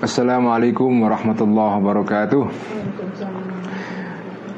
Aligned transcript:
Assalamualaikum 0.00 0.88
warahmatullahi 1.04 1.76
wabarakatuh. 1.76 2.42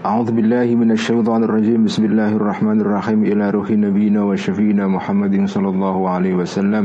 أعوذ 0.02 0.34
بالله 0.34 0.66
من 0.74 0.90
الشيطان 0.98 1.46
الرجيم 1.46 1.86
بسم 1.86 2.10
الله 2.10 2.34
الرحمن 2.34 2.82
الرحيم 2.82 3.22
إلى 3.22 3.54
روح 3.54 3.70
نبينا 3.70 4.18
وشفينا 4.26 4.90
محمد 4.90 5.46
صلى 5.46 5.68
الله 5.70 5.96
عليه 6.10 6.34
وسلم 6.42 6.84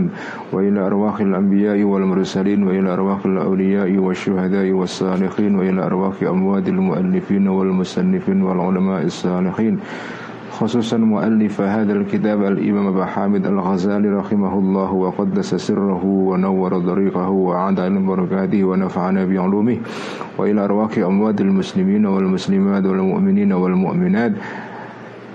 وإلى 0.54 0.80
أرواح 0.86 1.26
الأنبياء 1.26 1.82
والمرسلين 1.82 2.62
وإلى 2.62 2.90
أرواح 2.94 3.26
الأولياء 3.26 3.90
والشهداء 3.98 4.70
والصالحين 4.70 5.52
وإلى 5.58 5.82
أرواح 5.82 6.22
أموات 6.22 6.70
المؤلفين 6.70 7.46
والمصنفين 7.48 8.40
والعلماء 8.42 9.02
الصالحين 9.10 9.74
خصوصا 10.53 10.97
مؤلف 10.97 11.61
هذا 11.61 11.93
الكتاب 11.93 12.43
الإمام 12.45 12.87
أبا 12.87 13.05
حامد 13.05 13.47
الغزالي 13.47 14.09
رحمه 14.09 14.59
الله 14.59 14.93
وقدس 14.93 15.55
سره 15.55 16.05
ونور 16.05 16.79
طريقه 16.81 17.29
وعاد 17.29 17.81
علم 17.81 18.07
بركاته 18.07 18.65
ونفعنا 18.65 19.25
بعلومه 19.25 19.79
وإلى 20.39 20.65
أرواح 20.65 20.99
أموات 20.99 21.41
المسلمين 21.41 22.07
والمسلمات 22.07 22.85
والمؤمنين 22.85 23.53
والمؤمنات 23.53 24.33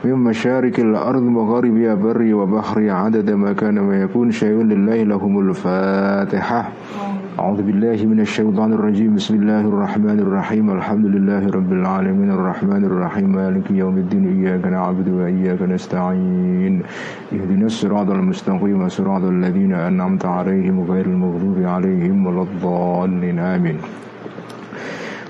من 0.04 0.14
مشارق 0.14 0.80
الأرض 0.80 1.22
مغاربها 1.22 1.96
بري 1.96 2.34
وبحري 2.34 2.90
عدد 2.91 3.32
ما 3.32 3.54
كان 3.54 3.80
ما 3.80 4.02
يكون 4.02 4.32
شيء 4.32 4.62
لله 4.63 5.04
لهم 5.04 5.49
الفاتحة. 5.49 6.70
أعوذ 7.38 7.62
بالله 7.62 8.05
من 8.05 8.20
الشيطان 8.20 8.73
الرجيم. 8.73 9.16
بسم 9.16 9.36
الله 9.36 9.62
الرحمن 9.62 10.20
الرحيم. 10.26 10.66
الحمد 10.77 11.05
لله 11.05 11.44
رب 11.54 11.72
العالمين. 11.72 12.30
الرحمن 12.34 12.84
الرحيم. 12.90 13.30
مالك 13.30 13.72
يوم 13.72 13.98
الدين. 13.98 14.26
إياك 14.41 14.66
نعبد 14.66 15.08
وإياك 15.10 15.62
نستعين. 15.62 16.82
اهدنا 17.34 17.66
الصراط 17.66 18.10
المستقيم. 18.10 18.90
صراط 18.90 19.23
الذين 19.23 19.73
أنعمت 19.73 20.26
عليهم 20.26 20.82
غير 20.90 21.05
المغضوب 21.05 21.58
عليهم 21.62 22.26
ولا 22.26 22.41
الضالين. 22.41 23.40
آمين. 23.40 23.77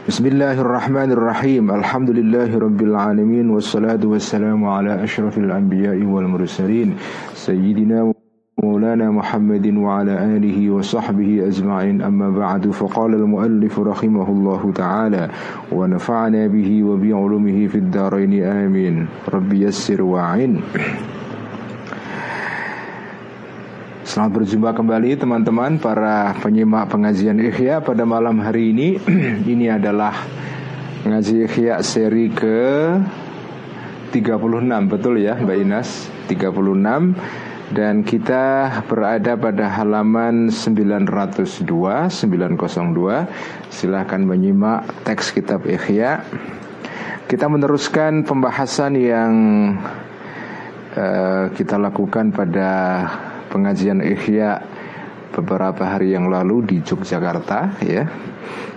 بسم 0.08 0.26
الله 0.26 0.56
الرحمن 0.62 1.12
الرحيم. 1.12 1.72
الحمد 1.72 2.10
لله 2.10 2.50
رب 2.56 2.82
العالمين 2.82 3.50
والصلاة 3.50 4.04
والسلام 4.08 4.66
على 4.66 5.04
أشرف 5.04 5.38
الأنبياء 5.38 6.00
والمرسلين 6.04 6.90
سيدنا 7.36 8.17
مولانا 8.63 9.11
محمد 9.11 9.67
وعلى 9.67 10.15
آله 10.37 10.71
وصحبه 10.71 11.47
أجمعين 11.49 12.03
أما 12.03 12.31
بعد 12.31 12.71
فقال 12.71 13.15
المؤلف 13.15 13.75
رحمه 13.79 14.29
الله 14.29 14.73
تعالى 14.75 15.29
ونفعنا 15.73 16.47
به 16.47 16.71
وبعلومه 16.85 17.59
في 17.67 17.79
الدارين 17.79 18.33
آمين 18.45 18.95
رب 19.33 19.51
يسر 19.53 20.03
وعين 20.03 20.61
Selamat 24.03 24.45
berjumpa 24.45 24.77
kembali 24.77 25.17
teman-teman 25.17 25.81
para 25.81 26.37
penyimak 26.37 26.93
pengajian 26.93 27.41
Ikhya 27.41 27.81
pada 27.81 28.05
malam 28.05 28.45
hari 28.45 28.77
ini 28.77 29.01
Ini 29.53 29.81
adalah 29.81 30.13
ngaji 31.09 31.49
Ikhya 31.49 31.81
seri 31.81 32.29
ke 32.29 32.93
36 34.13 34.93
betul 34.93 35.17
ya 35.25 35.41
Mbak 35.41 35.57
Inas 35.57 36.13
36 36.29 37.46
dan 37.72 38.04
kita 38.04 38.72
berada 38.88 39.36
pada 39.36 39.68
halaman 39.68 40.48
902 40.48 41.04
902 42.12 42.16
silahkan 43.68 44.22
menyimak 44.24 44.88
teks 45.04 45.36
kitab 45.36 45.68
Ikhya 45.68 46.24
kita 47.28 47.52
meneruskan 47.52 48.24
pembahasan 48.24 48.96
yang 48.96 49.34
uh, 50.96 51.52
kita 51.52 51.76
lakukan 51.76 52.32
pada 52.32 52.72
pengajian 53.52 54.00
Ikhya 54.00 54.64
beberapa 55.36 55.84
hari 55.84 56.16
yang 56.16 56.32
lalu 56.32 56.64
di 56.64 56.78
Yogyakarta 56.80 57.84
ya. 57.84 58.08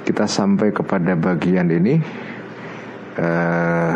Kita 0.02 0.26
sampai 0.26 0.74
kepada 0.74 1.14
bagian 1.14 1.70
ini. 1.70 2.02
Uh, 3.14 3.92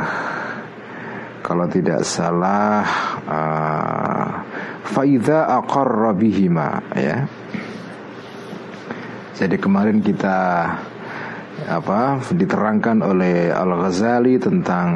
kalau 1.43 1.66
tidak 1.66 2.06
salah 2.06 2.87
uh, 3.27 4.34
faida 4.84 5.49
aqarra 5.59 6.12
bihima 6.12 6.81
ya. 6.95 7.25
Jadi 9.34 9.59
kemarin 9.59 9.99
kita 9.99 10.71
apa 11.65 12.21
diterangkan 12.31 13.03
oleh 13.03 13.50
Al-Ghazali 13.50 14.39
tentang 14.39 14.89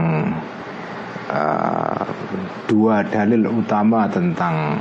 uh, 1.33 2.05
dua 2.69 3.03
dalil 3.09 3.49
utama 3.49 4.07
tentang 4.07 4.79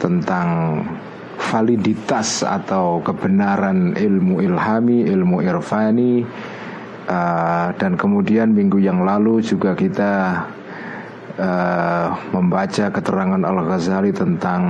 tentang 0.00 0.80
validitas 1.38 2.42
atau 2.42 2.98
kebenaran 3.04 3.94
ilmu 3.94 4.42
ilhami, 4.42 5.06
ilmu 5.06 5.44
irfani 5.44 6.24
uh, 7.06 7.68
dan 7.76 7.94
kemudian 7.94 8.50
minggu 8.50 8.80
yang 8.80 9.04
lalu 9.04 9.44
juga 9.44 9.76
kita 9.76 10.42
uh, 11.38 12.06
membaca 12.30 12.90
keterangan 12.90 13.42
Al-Ghazali 13.42 14.10
tentang 14.14 14.62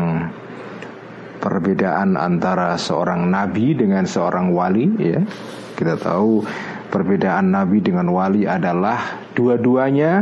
perbedaan 1.41 2.17
antara 2.17 2.77
seorang 2.81 3.29
nabi 3.29 3.77
dengan 3.77 4.09
seorang 4.09 4.53
wali 4.53 4.87
ya. 4.97 5.21
Kita 5.75 5.99
tahu 5.99 6.47
perbedaan 6.89 7.51
nabi 7.51 7.83
dengan 7.83 8.09
wali 8.15 8.47
adalah 8.47 9.19
dua-duanya 9.35 10.13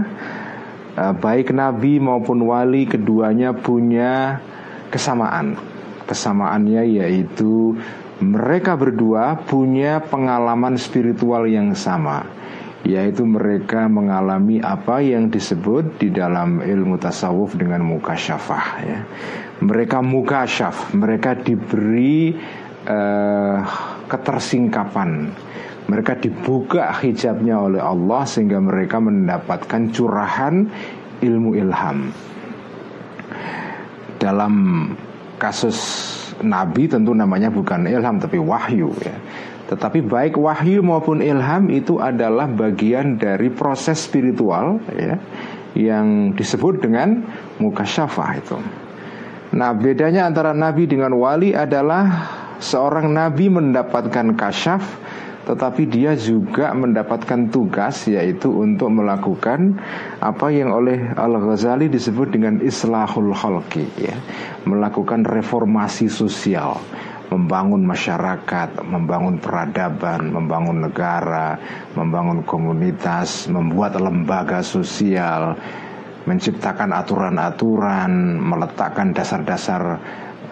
uh, 0.98 1.14
baik 1.14 1.52
nabi 1.54 2.02
maupun 2.02 2.42
wali 2.42 2.88
keduanya 2.88 3.54
punya 3.54 4.42
kesamaan. 4.90 5.58
Kesamaannya 6.02 6.82
yaitu 7.02 7.78
mereka 8.18 8.76
berdua 8.76 9.38
punya 9.48 10.02
pengalaman 10.02 10.76
spiritual 10.76 11.46
yang 11.46 11.72
sama 11.74 12.41
yaitu 12.82 13.22
mereka 13.22 13.86
mengalami 13.86 14.58
apa 14.58 14.98
yang 14.98 15.30
disebut 15.30 16.02
di 16.02 16.10
dalam 16.10 16.58
ilmu 16.58 16.98
tasawuf 16.98 17.54
dengan 17.54 17.86
mukasyafah 17.86 18.66
ya. 18.82 19.00
Mereka 19.62 20.02
mukasyaf, 20.02 20.90
mereka 20.98 21.38
diberi 21.38 22.34
uh, 22.90 23.62
ketersingkapan. 24.10 25.30
Mereka 25.86 26.18
dibuka 26.18 26.90
hijabnya 26.98 27.58
oleh 27.58 27.82
Allah 27.82 28.26
sehingga 28.26 28.58
mereka 28.58 28.98
mendapatkan 28.98 29.94
curahan 29.94 30.66
ilmu 31.22 31.54
ilham. 31.54 32.10
Dalam 34.18 34.54
kasus 35.38 35.78
nabi 36.42 36.90
tentu 36.90 37.14
namanya 37.14 37.50
bukan 37.50 37.86
ilham 37.86 38.18
tapi 38.18 38.38
wahyu 38.42 38.90
ya. 38.98 39.14
Tetapi 39.72 40.04
baik 40.04 40.36
wahyu 40.36 40.84
maupun 40.84 41.24
ilham 41.24 41.72
itu 41.72 41.96
adalah 41.96 42.44
bagian 42.44 43.16
dari 43.16 43.48
proses 43.48 44.04
spiritual 44.04 44.76
ya 44.92 45.16
yang 45.72 46.36
disebut 46.36 46.84
dengan 46.84 47.24
mukasyafah 47.56 48.30
itu. 48.36 48.60
Nah, 49.56 49.72
bedanya 49.72 50.28
antara 50.28 50.52
nabi 50.52 50.84
dengan 50.84 51.16
wali 51.16 51.56
adalah 51.56 52.04
seorang 52.60 53.08
nabi 53.08 53.48
mendapatkan 53.48 54.36
kasyaf 54.36 54.84
tetapi 55.42 55.90
dia 55.90 56.14
juga 56.14 56.70
mendapatkan 56.70 57.50
tugas 57.50 58.06
yaitu 58.06 58.46
untuk 58.46 58.94
melakukan 58.94 59.74
apa 60.22 60.54
yang 60.54 60.70
oleh 60.70 61.10
Al-Ghazali 61.18 61.90
disebut 61.90 62.30
dengan 62.30 62.62
islahul 62.62 63.34
khalqi 63.34 63.82
ya, 63.98 64.14
melakukan 64.62 65.26
reformasi 65.26 66.06
sosial 66.06 66.78
membangun 67.32 67.80
masyarakat, 67.88 68.84
membangun 68.84 69.40
peradaban, 69.40 70.28
membangun 70.28 70.84
negara, 70.84 71.56
membangun 71.96 72.44
komunitas, 72.44 73.48
membuat 73.48 73.96
lembaga 73.96 74.60
sosial, 74.60 75.56
menciptakan 76.28 76.92
aturan-aturan, 76.92 78.36
meletakkan 78.36 79.16
dasar-dasar 79.16 79.82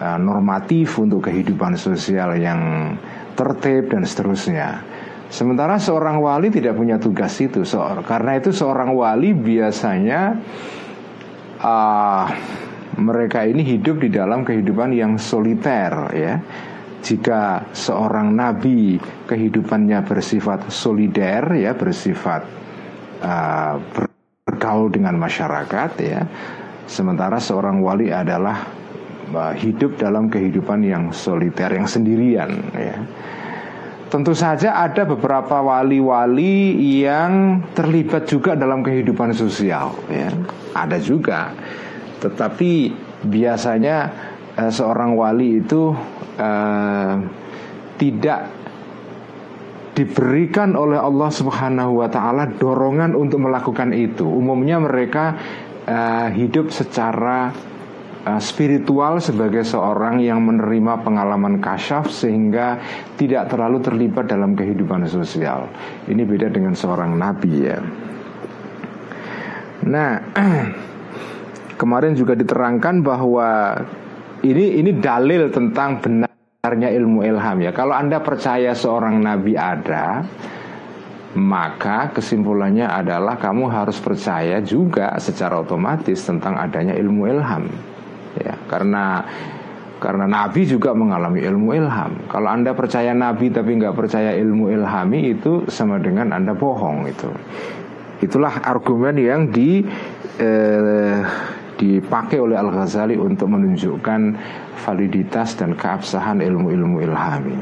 uh, 0.01 0.17
normatif 0.17 0.97
untuk 0.97 1.29
kehidupan 1.29 1.77
sosial 1.77 2.33
yang 2.41 2.93
tertib 3.37 3.93
dan 3.93 4.01
seterusnya. 4.01 4.81
Sementara 5.31 5.79
seorang 5.79 6.19
wali 6.19 6.51
tidak 6.51 6.75
punya 6.75 6.99
tugas 6.99 7.31
itu, 7.39 7.63
so, 7.63 7.79
karena 8.03 8.35
itu 8.35 8.51
seorang 8.51 8.91
wali 8.91 9.31
biasanya 9.31 10.35
uh, 11.63 12.27
mereka 12.99 13.47
ini 13.47 13.63
hidup 13.63 14.03
di 14.03 14.11
dalam 14.11 14.43
kehidupan 14.43 14.91
yang 14.91 15.15
soliter 15.15 16.11
ya 16.11 16.35
jika 17.01 17.73
seorang 17.73 18.33
nabi 18.33 19.01
kehidupannya 19.25 20.05
bersifat 20.05 20.69
solider 20.69 21.57
ya 21.57 21.73
bersifat 21.73 22.45
uh, 23.25 23.75
bergaul 24.45 24.93
dengan 24.93 25.17
masyarakat 25.17 25.91
ya 25.97 26.21
sementara 26.85 27.41
seorang 27.41 27.81
wali 27.81 28.13
adalah 28.13 28.63
uh, 29.33 29.53
hidup 29.57 29.97
dalam 29.97 30.29
kehidupan 30.29 30.85
yang 30.85 31.09
soliter 31.09 31.73
yang 31.73 31.89
sendirian 31.89 32.53
ya 32.77 32.97
Tentu 34.11 34.35
saja 34.35 34.75
ada 34.75 35.07
beberapa 35.07 35.63
wali-wali 35.63 36.75
yang 36.99 37.63
terlibat 37.71 38.27
juga 38.27 38.59
dalam 38.59 38.83
kehidupan 38.83 39.31
sosial 39.31 39.95
ya. 40.11 40.27
Ada 40.75 40.99
juga. 40.99 41.55
Tetapi 42.19 42.91
biasanya 43.23 44.11
uh, 44.57 44.71
seorang 44.71 45.15
wali 45.15 45.61
itu 45.63 45.93
uh, 46.39 47.13
tidak 47.95 48.49
diberikan 49.91 50.73
oleh 50.73 50.97
Allah 50.97 51.29
Subhanahu 51.29 51.99
wa 51.99 52.07
taala 52.07 52.47
dorongan 52.47 53.13
untuk 53.13 53.43
melakukan 53.43 53.91
itu. 53.91 54.23
Umumnya 54.23 54.79
mereka 54.79 55.35
uh, 55.85 56.27
hidup 56.31 56.71
secara 56.71 57.51
spiritual 58.37 59.17
sebagai 59.17 59.65
seorang 59.65 60.21
yang 60.21 60.45
menerima 60.45 61.01
pengalaman 61.01 61.57
kasyaf 61.57 62.05
sehingga 62.13 62.77
tidak 63.17 63.49
terlalu 63.49 63.81
terlibat 63.81 64.29
dalam 64.29 64.53
kehidupan 64.53 65.09
sosial. 65.09 65.65
Ini 66.05 66.21
beda 66.21 66.53
dengan 66.53 66.77
seorang 66.77 67.17
nabi 67.17 67.65
ya. 67.65 67.81
Nah, 69.89 70.21
kemarin 71.81 72.13
juga 72.13 72.37
diterangkan 72.37 73.01
bahwa 73.01 73.81
ini 74.41 74.81
ini 74.81 74.91
dalil 74.97 75.49
tentang 75.53 76.01
benarnya 76.01 76.89
ilmu 76.93 77.21
ilham 77.25 77.57
ya. 77.61 77.71
Kalau 77.73 77.93
Anda 77.93 78.21
percaya 78.21 78.73
seorang 78.73 79.21
nabi 79.21 79.53
ada, 79.53 80.25
maka 81.37 82.11
kesimpulannya 82.11 82.89
adalah 82.89 83.39
kamu 83.39 83.71
harus 83.71 83.97
percaya 84.01 84.59
juga 84.59 85.15
secara 85.21 85.63
otomatis 85.63 86.19
tentang 86.25 86.59
adanya 86.59 86.97
ilmu 86.97 87.23
ilham. 87.29 87.65
Ya, 88.39 88.55
karena 88.67 89.27
karena 90.01 90.25
Nabi 90.25 90.65
juga 90.65 90.97
mengalami 90.97 91.45
ilmu 91.45 91.77
ilham. 91.77 92.25
Kalau 92.25 92.49
anda 92.49 92.73
percaya 92.73 93.13
Nabi 93.13 93.53
tapi 93.53 93.77
nggak 93.77 93.93
percaya 93.93 94.33
ilmu 94.33 94.73
ilhami 94.73 95.37
itu 95.37 95.69
sama 95.69 96.01
dengan 96.01 96.33
anda 96.33 96.57
bohong 96.57 97.05
itu. 97.05 97.29
Itulah 98.25 98.65
argumen 98.65 99.13
yang 99.21 99.53
di 99.53 99.85
eh, 100.41 101.21
dipakai 101.81 102.37
oleh 102.37 102.53
Al 102.53 102.69
Ghazali 102.69 103.17
untuk 103.17 103.49
menunjukkan 103.49 104.21
validitas 104.85 105.57
dan 105.57 105.73
keabsahan 105.73 106.37
ilmu-ilmu 106.45 107.01
ilhami. 107.01 107.57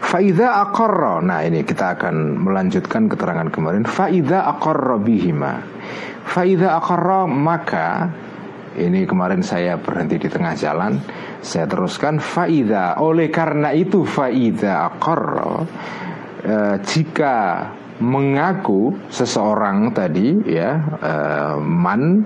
Faida 0.00 0.62
akorro, 0.62 1.22
nah 1.22 1.42
ini 1.42 1.62
kita 1.62 1.98
akan 1.98 2.46
melanjutkan 2.46 3.10
keterangan 3.10 3.50
kemarin. 3.50 3.86
Faida 3.86 4.46
akorro 4.46 4.98
bihima, 5.02 5.62
faida 6.26 6.78
akorro 6.78 7.30
maka 7.30 8.10
ini 8.78 9.02
kemarin 9.06 9.42
saya 9.42 9.78
berhenti 9.78 10.18
di 10.18 10.28
tengah 10.30 10.54
jalan. 10.54 10.98
Saya 11.42 11.66
teruskan 11.66 12.22
faida. 12.22 12.98
Oleh 13.02 13.30
karena 13.30 13.74
itu 13.74 14.02
faida 14.06 14.90
akorro, 14.90 15.66
eh, 16.42 16.76
jika 16.82 17.36
mengaku 18.00 18.96
seseorang 19.12 19.92
tadi 19.92 20.40
ya 20.48 20.80
uh, 21.04 21.56
man 21.60 22.24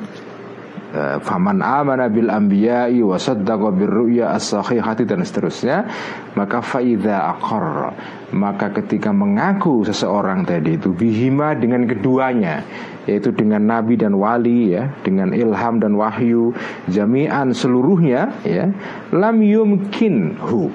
uh, 0.95 1.19
faman 1.19 1.59
amana 1.59 2.07
bil 2.07 2.31
anbiya'i 2.31 3.03
wa 3.03 3.19
saddaqa 3.19 3.75
bir 3.75 3.91
ru'ya 3.91 4.39
as-sahihati 4.39 5.03
dan 5.03 5.27
seterusnya 5.27 5.91
maka 6.39 6.63
faida 6.63 7.35
aqar 7.35 7.91
maka 8.31 8.71
ketika 8.71 9.11
mengaku 9.11 9.83
seseorang 9.83 10.47
tadi 10.47 10.79
itu 10.79 10.95
bihima 10.95 11.59
dengan 11.59 11.91
keduanya 11.91 12.63
yaitu 13.11 13.35
dengan 13.35 13.67
nabi 13.67 13.99
dan 13.99 14.15
wali 14.15 14.79
ya 14.79 14.95
dengan 15.03 15.35
ilham 15.35 15.83
dan 15.83 15.99
wahyu 15.99 16.55
jami'an 16.89 17.53
seluruhnya 17.53 18.33
ya 18.47 18.71
lam 19.13 19.43
yumkinhu. 19.43 20.71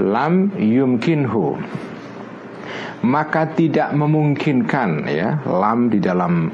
Lam 0.00 0.56
yumkinhu 0.56 1.60
maka 3.00 3.48
tidak 3.56 3.96
memungkinkan 3.96 5.08
ya 5.08 5.40
lam 5.48 5.88
di 5.88 5.98
dalam 6.00 6.52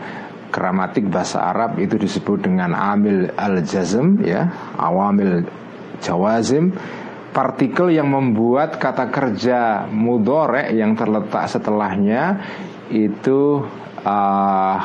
gramatik 0.56 1.10
bahasa 1.10 1.52
Arab 1.52 1.76
itu 1.82 1.98
disebut 1.98 2.46
dengan 2.46 2.72
amil 2.72 3.28
al-jazm 3.34 4.22
ya 4.22 4.72
awamil 4.78 5.44
jawazim. 6.00 6.72
Partikel 7.36 7.92
yang 7.92 8.08
membuat 8.08 8.80
kata 8.80 9.12
kerja 9.12 9.84
mudore 9.92 10.72
yang 10.72 10.96
terletak 10.96 11.52
setelahnya 11.52 12.40
itu 12.88 13.60
uh, 14.00 14.76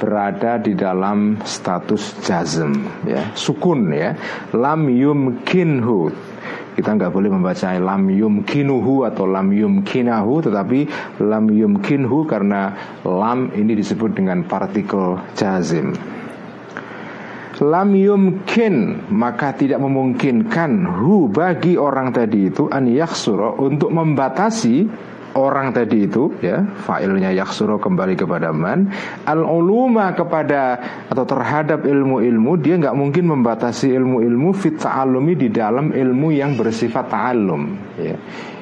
berada 0.00 0.56
di 0.56 0.72
dalam 0.72 1.36
status 1.44 2.24
jazm 2.24 3.04
ya 3.04 3.36
sukun 3.36 3.92
ya. 3.92 4.16
Lam 4.56 4.88
yumkinhu 4.88 6.08
kita 6.76 6.92
nggak 6.92 7.08
boleh 7.08 7.32
membaca 7.32 7.72
lam 7.80 8.04
yumkinuhu 8.12 9.08
atau 9.08 9.24
lam 9.24 9.48
yumkinahu 9.48 10.44
tetapi 10.44 10.80
lam 11.24 11.48
yumkinhu 11.48 12.28
karena 12.28 12.76
lam 13.00 13.48
ini 13.56 13.72
disebut 13.72 14.12
dengan 14.12 14.44
partikel 14.44 15.16
jazim. 15.32 15.96
Lam 17.56 17.96
yumkin 17.96 19.08
maka 19.08 19.56
tidak 19.56 19.80
memungkinkan 19.80 21.00
hu 21.00 21.32
bagi 21.32 21.80
orang 21.80 22.12
tadi 22.12 22.52
itu 22.52 22.68
an 22.68 22.84
yaksuro 22.84 23.56
untuk 23.56 23.88
membatasi 23.96 24.84
orang 25.36 25.70
tadi 25.70 26.08
itu 26.08 26.32
ya 26.40 26.64
failnya 26.88 27.30
yaksuro 27.36 27.76
kembali 27.76 28.16
kepada 28.16 28.50
man 28.50 28.88
al 29.28 29.44
uluma 29.44 30.16
kepada 30.16 30.80
atau 31.12 31.24
terhadap 31.28 31.84
ilmu-ilmu 31.84 32.52
dia 32.58 32.80
nggak 32.80 32.96
mungkin 32.96 33.30
membatasi 33.30 33.92
ilmu-ilmu 33.92 34.50
fit 34.56 34.80
ta'allumi 34.80 35.36
di 35.36 35.48
dalam 35.52 35.92
ilmu 35.92 36.28
yang 36.32 36.56
bersifat 36.56 37.12
ta'allum 37.12 37.62
ya. 38.00 38.16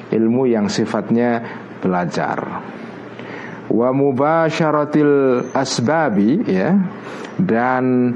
Ilmu 0.05 0.45
yang 0.45 0.69
sifatnya 0.69 1.41
belajar. 1.81 2.37
Wa 3.65 3.89
mubasyaratil 3.89 5.49
asbabi 5.49 6.45
ya 6.45 6.77
dan 7.41 8.13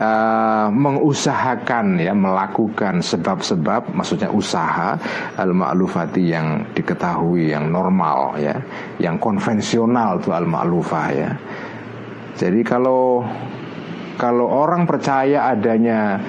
uh, 0.00 0.68
mengusahakan 0.72 2.00
ya 2.00 2.12
melakukan 2.12 3.00
sebab-sebab 3.00 3.96
maksudnya 3.96 4.28
usaha 4.32 4.96
al 5.36 5.52
ma'lufati 5.52 6.22
yang 6.32 6.64
diketahui 6.72 7.52
yang 7.52 7.68
normal 7.72 8.36
ya 8.40 8.56
yang 9.00 9.16
konvensional 9.16 10.20
tuh 10.20 10.36
al 10.36 10.46
ma'lufah 10.48 11.06
ya. 11.12 11.30
Jadi 12.36 12.60
kalau 12.60 13.24
kalau 14.16 14.48
orang 14.48 14.84
percaya 14.88 15.52
adanya 15.52 16.20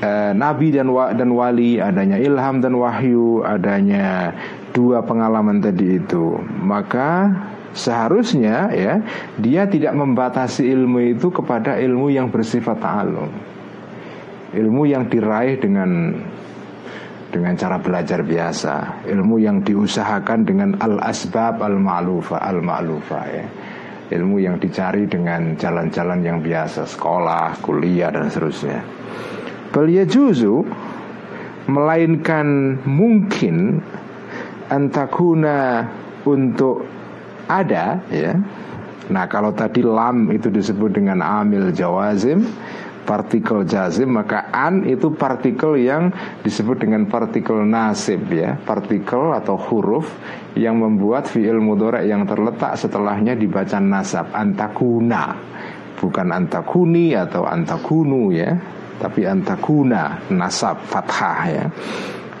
uh, 0.00 0.32
nabi 0.36 0.72
dan 0.72 0.88
wa, 0.92 1.12
dan 1.12 1.32
wali 1.32 1.80
adanya 1.80 2.16
ilham 2.20 2.60
dan 2.60 2.76
wahyu 2.76 3.44
adanya 3.44 4.32
dua 4.70 5.02
pengalaman 5.02 5.58
tadi 5.58 5.98
itu 5.98 6.38
maka 6.62 7.32
Seharusnya 7.70 8.70
ya 8.74 8.98
dia 9.38 9.62
tidak 9.70 9.94
membatasi 9.94 10.66
ilmu 10.74 11.14
itu 11.14 11.30
kepada 11.30 11.78
ilmu 11.78 12.10
yang 12.10 12.26
bersifat 12.26 12.82
ta'alum 12.82 13.30
Ilmu 14.50 14.82
yang 14.90 15.06
diraih 15.06 15.62
dengan 15.62 16.10
dengan 17.30 17.54
cara 17.54 17.78
belajar 17.78 18.26
biasa, 18.26 19.06
ilmu 19.06 19.38
yang 19.38 19.62
diusahakan 19.62 20.42
dengan 20.42 20.70
al-asbab 20.82 21.62
al-ma'lufa 21.62 22.42
al-ma'lufa 22.42 23.20
ya. 23.30 23.46
Ilmu 24.10 24.42
yang 24.42 24.58
dicari 24.58 25.06
dengan 25.06 25.54
jalan-jalan 25.54 26.26
yang 26.26 26.42
biasa, 26.42 26.82
sekolah, 26.82 27.62
kuliah 27.62 28.10
dan 28.10 28.26
seterusnya. 28.26 28.82
Belia 29.70 30.02
juzu 30.02 30.66
melainkan 31.70 32.74
mungkin 32.82 33.78
antakuna 34.66 35.86
untuk 36.26 36.89
ada 37.50 37.98
ya. 38.14 38.38
Nah 39.10 39.26
kalau 39.26 39.50
tadi 39.50 39.82
lam 39.82 40.30
itu 40.30 40.46
disebut 40.46 40.94
dengan 40.94 41.18
amil 41.18 41.74
jawazim 41.74 42.46
partikel 43.10 43.66
jazim 43.66 44.14
maka 44.14 44.46
an 44.54 44.86
itu 44.86 45.10
partikel 45.10 45.74
yang 45.74 46.14
disebut 46.46 46.86
dengan 46.86 47.10
partikel 47.10 47.66
nasib 47.66 48.30
ya. 48.30 48.54
Partikel 48.62 49.34
atau 49.34 49.58
huruf 49.58 50.06
yang 50.54 50.78
membuat 50.78 51.26
fiil 51.26 51.58
mudorek 51.58 52.06
yang 52.06 52.22
terletak 52.22 52.78
setelahnya 52.78 53.34
dibaca 53.34 53.82
nasab 53.82 54.30
antakuna. 54.30 55.34
Bukan 55.98 56.30
antakuni 56.30 57.18
atau 57.18 57.44
antakunu 57.50 58.30
ya. 58.30 58.54
Tapi 59.02 59.26
antakuna 59.26 60.30
nasab 60.30 60.78
fathah 60.86 61.40
ya. 61.50 61.64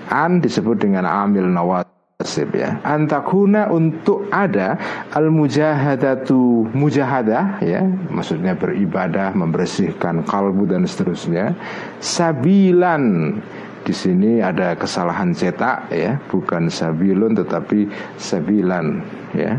An 0.06 0.38
disebut 0.38 0.86
dengan 0.86 1.08
amil 1.08 1.50
nawat 1.50 1.99
Sip 2.20 2.52
ya. 2.52 2.76
Antakuna 2.84 3.72
untuk 3.72 4.28
ada 4.28 4.76
al 5.08 5.32
mujahadatu 5.32 6.68
mujahadah 6.68 7.64
ya, 7.64 7.80
maksudnya 8.12 8.52
beribadah, 8.52 9.32
membersihkan 9.32 10.28
kalbu 10.28 10.68
dan 10.68 10.84
seterusnya. 10.84 11.56
Sabilan 11.96 13.34
di 13.80 13.94
sini 13.96 14.44
ada 14.44 14.76
kesalahan 14.76 15.32
cetak 15.32 15.88
ya, 15.88 16.20
bukan 16.28 16.68
sabilun 16.68 17.32
tetapi 17.40 17.88
sabilan 18.20 19.00
ya. 19.32 19.56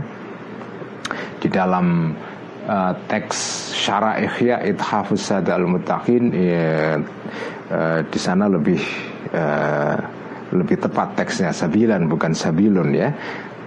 Di 1.42 1.50
dalam 1.50 2.14
uh, 2.70 2.94
teks 3.10 3.74
syara 3.74 4.22
ikhya 4.22 4.62
ithafus 4.70 5.34
al 5.34 5.66
mutaqin 5.66 6.30
ya, 6.30 7.02
uh, 7.74 8.00
di 8.06 8.20
sana 8.22 8.46
lebih 8.46 8.86
uh, 9.34 10.21
lebih 10.52 10.78
tepat 10.84 11.16
teksnya 11.16 11.56
sabilan 11.56 12.08
bukan 12.12 12.36
sabilun 12.36 12.92
ya. 12.92 13.10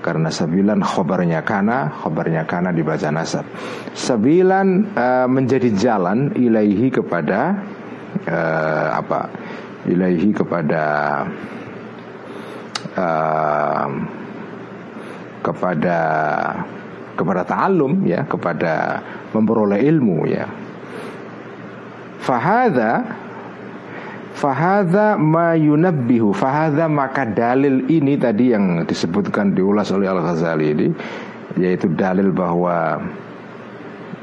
Karena 0.04 0.28
sembilan 0.28 0.84
khobarnya 0.84 1.40
kana 1.40 1.88
khobarnya 2.04 2.44
kana 2.44 2.76
dibaca 2.76 3.08
nasab. 3.08 3.48
Sembilan 3.96 4.66
uh, 4.92 5.28
menjadi 5.32 5.72
jalan 5.72 6.36
ilaihi 6.36 6.92
kepada 6.92 7.56
uh, 8.28 8.88
apa? 9.00 9.20
Ilaihi 9.88 10.28
kepada 10.36 10.84
uh, 13.00 13.88
kepada 15.40 15.98
kepada 17.16 17.40
ta'allum 17.48 18.04
ya. 18.04 18.28
Kepada 18.28 19.00
memperoleh 19.32 19.80
ilmu 19.88 20.28
ya. 20.28 20.44
Fahada 22.20 23.23
Fahadha 24.34 25.14
ma 25.14 25.54
yunabbihu. 25.54 26.34
Fahadha 26.34 26.90
maka 26.90 27.22
dalil 27.22 27.86
ini 27.86 28.18
tadi 28.18 28.50
yang 28.50 28.82
disebutkan 28.82 29.54
diulas 29.54 29.94
oleh 29.94 30.10
Al-Ghazali 30.10 30.66
ini 30.74 30.88
Yaitu 31.54 31.86
dalil 31.94 32.34
bahwa 32.34 32.98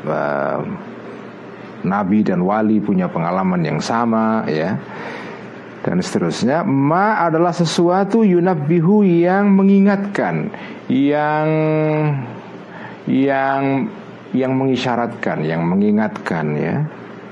uh, 0.03 0.59
Nabi 1.81 2.27
dan 2.27 2.43
wali 2.43 2.83
punya 2.83 3.07
pengalaman 3.07 3.63
yang 3.63 3.79
sama 3.79 4.43
ya. 4.51 4.75
Dan 5.81 5.97
seterusnya 6.03 6.61
ma 6.61 7.25
adalah 7.25 7.55
sesuatu 7.55 8.21
yunabbihu 8.21 9.01
yang 9.01 9.49
mengingatkan 9.57 10.53
yang 10.91 11.47
yang 13.09 13.89
yang 14.35 14.51
mengisyaratkan 14.55 15.41
yang 15.41 15.65
mengingatkan 15.65 16.45
ya 16.53 16.75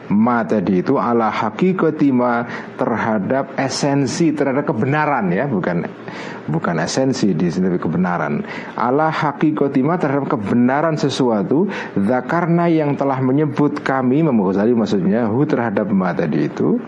ma 0.09 0.41
tadi 0.41 0.81
itu 0.81 0.97
ala 0.97 1.29
hakikati 1.29 2.09
ma 2.09 2.43
terhadap 2.75 3.57
esensi 3.57 4.33
terhadap 4.33 4.69
kebenaran 4.69 5.29
ya 5.29 5.45
bukan 5.45 5.85
bukan 6.49 6.75
esensi 6.81 7.37
di 7.37 7.47
sini 7.49 7.77
kebenaran. 7.77 8.41
Ala 8.73 9.13
hakikati 9.13 9.79
ma 9.85 10.01
terhadap 10.01 10.33
kebenaran 10.33 10.97
sesuatu 10.97 11.69
zakarna 11.93 12.65
yang 12.67 12.97
telah 12.97 13.21
menyebut 13.21 13.85
kami 13.85 14.25
Imam 14.25 14.35
maksudnya 14.35 15.29
hu 15.29 15.45
terhadap 15.45 15.87
ma 15.93 16.11
tadi 16.11 16.49
itu 16.49 16.81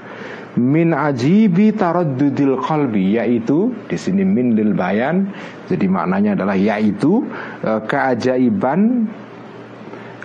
min 0.59 0.91
ajibi 0.91 1.71
taraddudil 1.71 2.59
qalbi 2.59 3.15
yaitu 3.15 3.71
di 3.87 3.95
sini 3.95 4.27
min 4.27 4.51
lil 4.51 4.75
bayan 4.75 5.31
jadi 5.71 5.87
maknanya 5.87 6.35
adalah 6.35 6.59
yaitu 6.59 7.23
uh, 7.63 7.79
keajaiban 7.87 9.07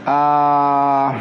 uh, 0.02 1.14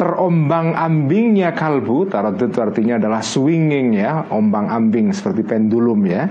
terombang 0.00 0.72
ambingnya 0.72 1.52
kalbu 1.52 2.08
taradud 2.08 2.56
artinya 2.56 2.96
adalah 2.96 3.20
swinging 3.20 4.00
ya 4.00 4.32
ombang 4.32 4.72
ambing 4.72 5.12
seperti 5.12 5.44
pendulum 5.44 6.08
ya 6.08 6.24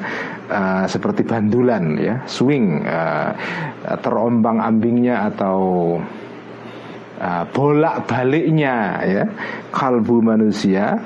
uh, 0.49 0.89
seperti 0.89 1.21
bandulan 1.21 1.93
ya 2.01 2.25
swing 2.25 2.81
uh, 2.81 3.29
terombang 4.01 4.57
ambingnya 4.57 5.29
atau 5.29 5.61
uh, 7.21 7.43
bolak 7.53 8.09
baliknya 8.09 9.05
ya 9.05 9.23
kalbu 9.69 10.17
manusia. 10.25 10.97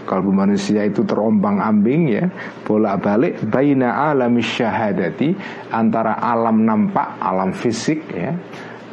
Kalbu 0.00 0.34
manusia 0.34 0.90
itu 0.90 1.06
terombang 1.06 1.62
ambing 1.62 2.10
ya 2.10 2.26
bolak 2.66 2.98
balik 2.98 3.46
baina 3.46 4.10
alam 4.10 4.42
syahadati 4.42 5.30
antara 5.70 6.18
alam 6.18 6.66
nampak 6.66 7.14
alam 7.22 7.54
fisik 7.54 8.10
ya 8.10 8.34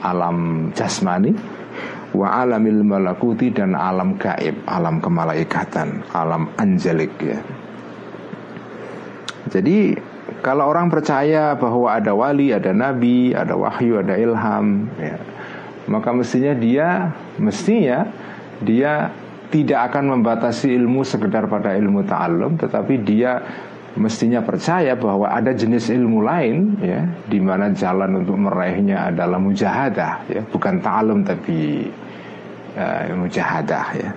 alam 0.06 0.70
jasmani 0.78 1.57
wa 2.16 2.44
alamil 2.44 2.84
malakuti 2.86 3.52
dan 3.52 3.76
alam 3.76 4.16
gaib, 4.16 4.56
alam 4.68 5.04
kemalaikatan, 5.04 6.04
alam 6.16 6.48
angelik 6.56 7.12
ya. 7.20 7.40
Jadi 9.48 9.96
kalau 10.44 10.68
orang 10.68 10.92
percaya 10.92 11.56
bahwa 11.56 11.92
ada 11.92 12.12
wali, 12.12 12.52
ada 12.52 12.76
nabi, 12.76 13.32
ada 13.32 13.56
wahyu, 13.56 14.04
ada 14.04 14.20
ilham, 14.20 14.92
ya, 15.00 15.16
maka 15.88 16.12
mestinya 16.12 16.54
dia 16.54 17.16
mestinya 17.40 18.12
dia 18.60 19.10
tidak 19.48 19.92
akan 19.92 20.20
membatasi 20.20 20.76
ilmu 20.76 21.08
sekedar 21.08 21.48
pada 21.48 21.72
ilmu 21.80 22.04
ta'allum 22.04 22.60
tetapi 22.60 23.00
dia 23.00 23.40
mestinya 23.98 24.40
percaya 24.46 24.94
bahwa 24.94 25.28
ada 25.28 25.52
jenis 25.52 25.90
ilmu 25.90 26.24
lain 26.24 26.78
ya 26.80 27.02
di 27.26 27.42
mana 27.42 27.74
jalan 27.74 28.24
untuk 28.24 28.38
meraihnya 28.38 29.12
adalah 29.14 29.42
mujahadah 29.42 30.14
ya. 30.30 30.42
Bukan 30.48 30.80
ta'allum 30.80 31.26
tapi 31.26 31.90
uh, 32.78 33.14
mujahadah 33.18 33.86
ya. 33.98 34.10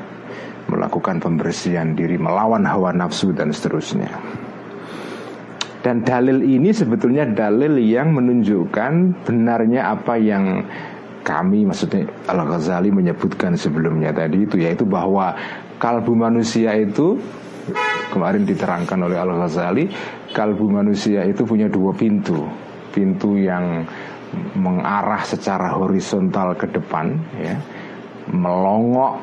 Melakukan 0.70 1.18
pembersihan 1.18 1.98
diri 1.98 2.14
melawan 2.14 2.62
hawa 2.62 2.94
nafsu 2.94 3.34
dan 3.34 3.50
seterusnya. 3.50 4.12
Dan 5.80 6.04
dalil 6.04 6.44
ini 6.44 6.70
sebetulnya 6.76 7.24
dalil 7.24 7.80
yang 7.80 8.12
menunjukkan 8.12 9.24
benarnya 9.24 9.96
apa 9.96 10.20
yang 10.20 10.60
kami 11.24 11.64
maksudnya 11.64 12.04
Al 12.28 12.44
Ghazali 12.44 12.92
menyebutkan 12.92 13.56
sebelumnya 13.56 14.12
tadi 14.12 14.44
itu 14.44 14.60
yaitu 14.60 14.84
bahwa 14.84 15.32
kalbu 15.80 16.12
manusia 16.12 16.76
itu 16.76 17.16
kemarin 18.10 18.42
diterangkan 18.44 18.98
oleh 19.06 19.18
Al 19.18 19.32
Ghazali 19.34 19.84
kalbu 20.30 20.66
manusia 20.70 21.26
itu 21.26 21.42
punya 21.42 21.66
dua 21.66 21.94
pintu. 21.94 22.46
Pintu 22.90 23.38
yang 23.38 23.86
mengarah 24.58 25.22
secara 25.22 25.74
horizontal 25.78 26.54
ke 26.58 26.66
depan 26.70 27.14
ya. 27.38 27.56
Melongok 28.30 29.14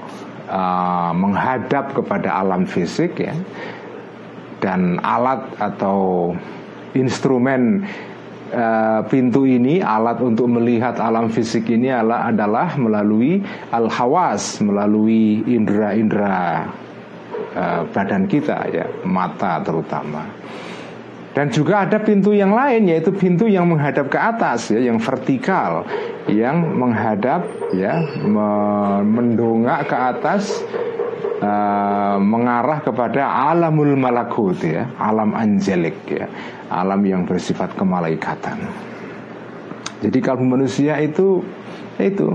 uh, 0.51 1.11
menghadap 1.15 1.95
kepada 1.95 2.39
alam 2.39 2.67
fisik 2.67 3.19
ya. 3.19 3.35
Dan 4.57 4.97
alat 5.03 5.53
atau 5.61 6.33
instrumen 6.97 7.85
uh, 8.51 9.05
pintu 9.05 9.45
ini 9.45 9.83
alat 9.83 10.17
untuk 10.23 10.49
melihat 10.49 10.97
alam 10.97 11.29
fisik 11.29 11.69
ini 11.69 11.93
adalah, 11.93 12.33
adalah 12.33 12.67
melalui 12.79 13.43
al 13.69 13.85
hawas 13.91 14.57
melalui 14.63 15.45
indera-indera 15.45 16.65
uh, 17.55 17.87
badan 17.93 18.25
kita 18.25 18.57
ya 18.73 18.85
mata 19.05 19.61
terutama 19.63 20.25
dan 21.37 21.53
juga 21.53 21.85
ada 21.85 22.01
pintu 22.01 22.33
yang 22.33 22.49
lain 22.49 22.89
yaitu 22.89 23.13
pintu 23.13 23.45
yang 23.45 23.69
menghadap 23.69 24.09
ke 24.09 24.17
atas 24.17 24.73
ya, 24.73 24.81
yang 24.81 24.97
vertikal, 24.97 25.85
yang 26.25 26.65
menghadap 26.65 27.45
ya 27.77 28.01
mendongak 29.05 29.85
ke 29.85 29.93
atas 29.93 30.65
uh, 31.37 32.17
mengarah 32.17 32.81
kepada 32.81 33.53
alamul 33.53 33.93
malakut 33.93 34.57
ya, 34.65 34.89
alam 34.97 35.37
angelik 35.37 36.01
ya, 36.09 36.25
alam 36.73 37.05
yang 37.05 37.21
bersifat 37.29 37.69
kemalaikatan. 37.77 38.57
Jadi 40.01 40.17
kalau 40.25 40.41
manusia 40.41 40.97
itu 40.97 41.45
itu 42.01 42.33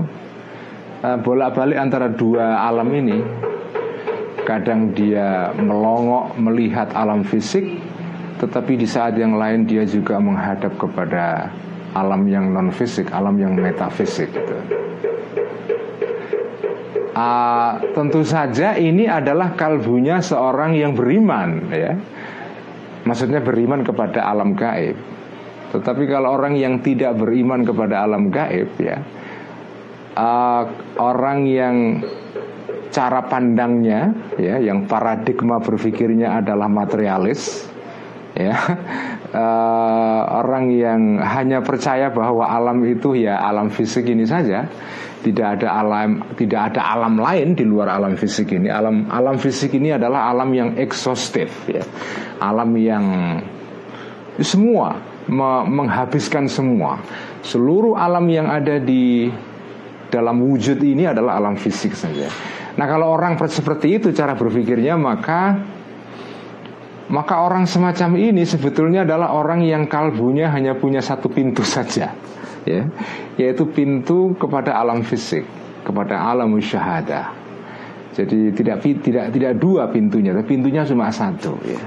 uh, 1.03 1.17
bolak-balik 1.19 1.75
antara 1.75 2.07
dua 2.07 2.71
alam 2.71 2.87
ini. 2.95 3.51
Kadang 4.43 4.91
dia 4.91 5.55
melongok 5.55 6.35
melihat 6.35 6.91
alam 6.91 7.23
fisik, 7.23 7.63
tetapi 8.43 8.75
di 8.75 8.83
saat 8.83 9.15
yang 9.15 9.39
lain 9.39 9.63
dia 9.63 9.87
juga 9.87 10.19
menghadap 10.19 10.75
kepada 10.75 11.47
alam 11.95 12.27
yang 12.27 12.51
non 12.51 12.73
fisik, 12.73 13.07
alam 13.13 13.39
yang 13.39 13.55
metafisik 13.55 14.27
gitu. 14.33 14.57
Uh, 17.13 17.77
tentu 17.93 18.25
saja 18.25 18.73
ini 18.73 19.05
adalah 19.05 19.53
kalbunya 19.53 20.17
seorang 20.17 20.73
yang 20.73 20.97
beriman 20.97 21.69
ya. 21.69 21.93
Maksudnya 23.05 23.39
beriman 23.43 23.85
kepada 23.85 24.25
alam 24.25 24.57
gaib. 24.57 24.97
Tetapi 25.71 26.03
kalau 26.09 26.33
orang 26.33 26.57
yang 26.57 26.81
tidak 26.81 27.13
beriman 27.15 27.61
kepada 27.61 28.01
alam 28.01 28.33
gaib 28.33 28.73
ya, 28.81 28.97
uh, 30.17 30.63
orang 30.97 31.45
yang 31.45 31.75
cara 32.93 33.25
pandangnya 33.25 34.13
ya, 34.37 34.61
yang 34.61 34.85
paradigma 34.85 35.57
berpikirnya 35.57 36.37
adalah 36.37 36.69
materialis, 36.69 37.65
ya. 38.37 38.53
Uh, 39.33 40.21
orang 40.45 40.69
yang 40.69 41.01
hanya 41.17 41.65
percaya 41.65 42.13
bahwa 42.13 42.45
alam 42.45 42.85
itu 42.85 43.17
ya 43.17 43.41
alam 43.41 43.73
fisik 43.73 44.05
ini 44.05 44.29
saja 44.29 44.69
tidak 45.25 45.57
ada 45.57 45.79
alam 45.79 46.21
tidak 46.37 46.69
ada 46.69 46.81
alam 46.93 47.17
lain 47.17 47.57
di 47.57 47.65
luar 47.65 47.97
alam 47.97 48.13
fisik 48.13 48.53
ini. 48.53 48.69
Alam 48.69 49.09
alam 49.09 49.41
fisik 49.41 49.73
ini 49.73 49.95
adalah 49.95 50.29
alam 50.29 50.53
yang 50.53 50.69
ekshaustif 50.77 51.49
ya. 51.65 51.81
Alam 52.43 52.75
yang 52.77 53.05
semua 54.43 54.99
me 55.25 55.63
menghabiskan 55.65 56.45
semua. 56.51 56.99
Seluruh 57.41 57.95
alam 57.95 58.27
yang 58.27 58.51
ada 58.51 58.77
di 58.79 59.31
dalam 60.11 60.45
wujud 60.45 60.77
ini 60.83 61.09
adalah 61.09 61.41
alam 61.41 61.57
fisik 61.57 61.97
saja 61.97 62.29
nah 62.73 62.85
kalau 62.89 63.13
orang 63.13 63.37
seperti 63.37 64.01
itu 64.01 64.09
cara 64.13 64.33
berpikirnya 64.33 64.97
maka 64.97 65.61
maka 67.11 67.43
orang 67.43 67.67
semacam 67.67 68.15
ini 68.15 68.47
sebetulnya 68.47 69.03
adalah 69.03 69.35
orang 69.35 69.61
yang 69.61 69.85
kalbunya 69.91 70.47
hanya 70.49 70.73
punya 70.79 71.03
satu 71.03 71.27
pintu 71.27 71.61
saja, 71.61 72.15
ya, 72.63 72.81
yaitu 73.35 73.67
pintu 73.69 74.33
kepada 74.39 74.79
alam 74.79 75.03
fisik, 75.03 75.43
kepada 75.83 76.15
alam 76.17 76.55
syahada. 76.57 77.35
Jadi 78.17 78.53
tidak 78.57 78.81
tidak 79.03 79.25
tidak 79.29 79.53
dua 79.61 79.89
pintunya, 79.93 80.31
tapi 80.31 80.57
pintunya 80.57 80.81
cuma 80.89 81.13
satu. 81.13 81.53
Ya. 81.65 81.81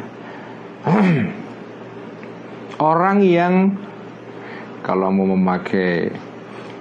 orang 2.95 3.19
yang 3.25 3.75
kalau 4.85 5.11
mau 5.11 5.33
memakai 5.33 6.13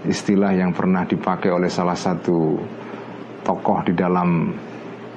istilah 0.06 0.54
yang 0.54 0.70
pernah 0.76 1.08
dipakai 1.08 1.50
oleh 1.50 1.72
salah 1.72 1.98
satu 1.98 2.62
tokoh 3.46 3.86
di 3.86 3.94
dalam 3.94 4.58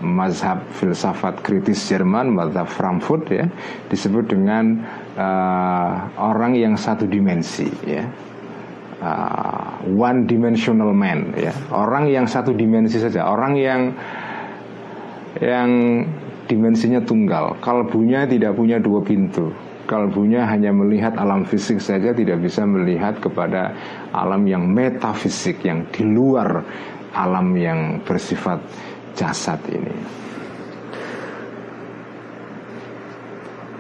mazhab 0.05 0.63
filsafat 0.79 1.43
kritis 1.43 1.83
Jerman, 1.91 2.31
mazhab 2.31 2.71
Frankfurt 2.71 3.25
ya, 3.35 3.47
disebut 3.91 4.31
dengan 4.31 4.85
uh, 5.19 6.13
orang 6.21 6.55
yang 6.55 6.79
satu 6.79 7.09
dimensi 7.09 7.67
ya. 7.83 8.07
Uh, 8.99 9.79
one 9.95 10.27
dimensional 10.27 10.91
man 10.91 11.31
ya. 11.39 11.55
Orang 11.71 12.11
yang 12.11 12.27
satu 12.27 12.51
dimensi 12.51 12.99
saja, 12.99 13.31
orang 13.31 13.55
yang 13.55 13.81
yang 15.39 15.71
dimensinya 16.51 16.99
tunggal, 17.07 17.55
kalbunya 17.63 18.27
tidak 18.27 18.59
punya 18.59 18.83
dua 18.83 19.03
pintu. 19.07 19.55
Kalbunya 19.89 20.45
hanya 20.45 20.69
melihat 20.69 21.17
alam 21.17 21.49
fisik 21.49 21.81
saja, 21.81 22.13
tidak 22.13 22.45
bisa 22.45 22.67
melihat 22.69 23.17
kepada 23.25 23.73
alam 24.13 24.45
yang 24.45 24.69
metafisik, 24.69 25.65
yang 25.65 25.89
di 25.89 26.05
luar 26.05 26.61
alam 27.15 27.53
yang 27.57 28.01
bersifat 28.05 28.61
jasad 29.17 29.59
ini. 29.71 29.97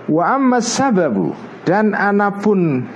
Wa 0.08 0.40
amma 0.40 0.64
sababu 0.64 1.36
dan 1.68 1.92
anapun 1.92 2.88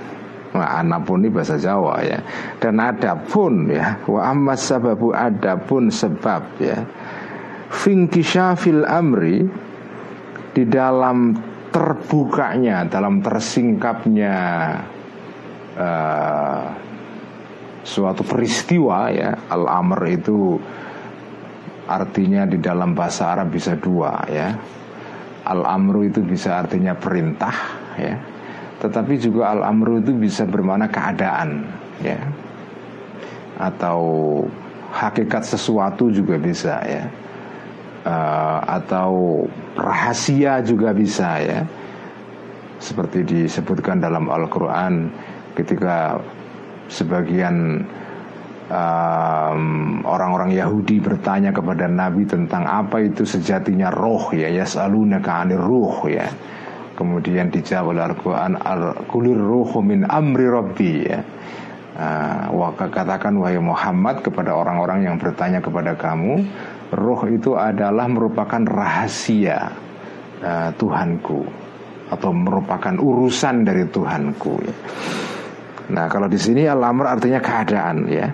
Wah, 0.53 0.85
anapun 0.85 1.25
ini 1.25 1.33
bahasa 1.33 1.57
Jawa 1.57 1.97
ya. 2.05 2.21
Dan 2.61 2.77
adapun 2.77 3.73
ya, 3.73 3.97
wa 4.05 4.21
amma 4.29 4.53
sababu 4.53 5.09
adapun 5.09 5.89
sebab 5.89 6.45
ya. 6.61 6.85
Finkishafil 7.73 8.85
amri 8.85 9.49
di 10.53 10.63
dalam 10.69 11.33
terbukanya, 11.73 12.85
dalam 12.85 13.25
tersingkapnya 13.25 14.35
uh, 15.73 16.61
suatu 17.83 18.23
peristiwa 18.23 19.11
ya. 19.11 19.35
Al-amr 19.51 19.99
itu 20.09 20.57
artinya 21.83 22.47
di 22.47 22.57
dalam 22.63 22.95
bahasa 22.95 23.35
Arab 23.35 23.51
bisa 23.51 23.75
dua 23.75 24.23
ya. 24.31 24.55
Al-amru 25.43 26.07
itu 26.07 26.23
bisa 26.23 26.63
artinya 26.63 26.95
perintah 26.95 27.55
ya. 27.99 28.15
Tetapi 28.79 29.13
juga 29.19 29.51
al-amru 29.51 29.99
itu 29.99 30.15
bisa 30.15 30.47
bermakna 30.47 30.87
keadaan 30.87 31.67
ya. 31.99 32.19
Atau 33.59 33.99
hakikat 34.95 35.43
sesuatu 35.43 36.07
juga 36.11 36.39
bisa 36.39 36.79
ya. 36.87 37.05
Uh, 38.03 38.59
atau 38.67 39.43
rahasia 39.75 40.59
juga 40.63 40.91
bisa 40.91 41.39
ya. 41.39 41.63
Seperti 42.79 43.23
disebutkan 43.23 44.03
dalam 44.03 44.27
Al-Qur'an 44.27 45.07
ketika 45.55 46.19
sebagian 46.87 47.85
orang-orang 50.07 50.49
um, 50.49 50.57
Yahudi 50.57 50.97
bertanya 51.03 51.51
kepada 51.53 51.85
Nabi 51.85 52.25
tentang 52.25 52.65
apa 52.65 53.03
itu 53.03 53.27
sejatinya 53.27 53.91
roh 53.91 54.31
ya 54.33 54.49
yas'alunaka 54.49 55.43
'anir 55.43 55.61
ruh 55.61 56.07
ya. 56.09 56.25
Kemudian 56.93 57.49
dijawab 57.49 57.97
oleh 57.97 58.03
Al-Qur'an 58.05 58.53
al-kulir 58.61 59.37
ruhu 59.37 59.81
min 59.81 60.05
amri 60.05 60.45
rabbi 60.45 60.93
ya. 61.09 61.19
Uh, 61.93 62.73
katakan 62.73 63.37
wahai 63.37 63.61
Muhammad 63.61 64.25
kepada 64.25 64.57
orang-orang 64.57 65.05
yang 65.05 65.21
bertanya 65.21 65.61
kepada 65.61 65.93
kamu, 65.93 66.41
roh 66.93 67.21
itu 67.29 67.53
adalah 67.53 68.09
merupakan 68.09 68.61
rahasia 68.65 69.69
uh, 70.41 70.69
Tuhanku 70.73 71.45
atau 72.09 72.29
merupakan 72.33 72.93
urusan 72.97 73.65
dari 73.65 73.85
Tuhanku. 73.89 74.53
Ya. 74.65 74.75
Nah, 75.91 76.07
kalau 76.07 76.31
di 76.31 76.39
sini 76.39 76.63
al-amr 76.63 77.19
artinya 77.19 77.43
keadaan 77.43 78.07
ya. 78.07 78.27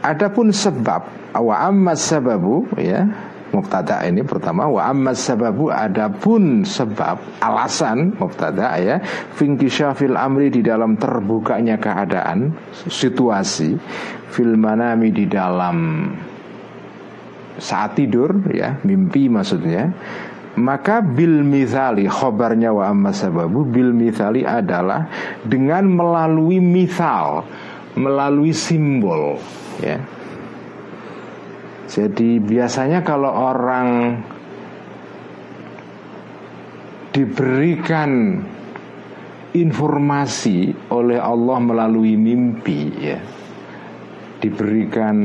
Adapun 0.00 0.48
sebab 0.48 1.02
wa 1.36 1.56
amma 1.60 1.92
sababu 1.92 2.64
ya 2.80 3.04
mubtada 3.50 4.06
ini 4.06 4.22
pertama 4.22 4.70
wa 4.70 4.86
amma 4.86 5.12
sababu 5.12 5.68
adapun 5.68 6.62
sebab 6.62 7.42
alasan 7.42 8.14
mubtada 8.16 8.78
ya 8.78 9.02
finkishafil 9.34 10.14
amri 10.14 10.48
di 10.48 10.62
dalam 10.62 10.94
terbukanya 10.94 11.76
keadaan 11.76 12.54
situasi 12.86 13.76
fil 14.30 14.54
manami 14.54 15.10
di 15.10 15.26
dalam 15.26 16.08
saat 17.60 17.98
tidur 17.98 18.40
ya 18.54 18.80
mimpi 18.86 19.28
maksudnya 19.28 19.92
maka 20.58 20.98
bil 20.98 21.46
misali 21.46 22.10
khobarnya 22.10 22.74
wa 22.74 22.90
amma 22.90 23.14
sababu 23.14 23.62
bil 23.62 23.94
misali 23.94 24.42
adalah 24.42 25.06
dengan 25.46 25.86
melalui 25.86 26.58
misal 26.58 27.46
melalui 27.94 28.50
simbol 28.50 29.38
ya. 29.78 29.98
Jadi 31.90 32.38
biasanya 32.38 33.02
kalau 33.02 33.34
orang 33.34 34.14
diberikan 37.10 38.38
informasi 39.50 40.70
oleh 40.94 41.18
Allah 41.18 41.58
melalui 41.58 42.14
mimpi 42.14 42.82
ya. 42.94 43.18
Diberikan 44.40 45.18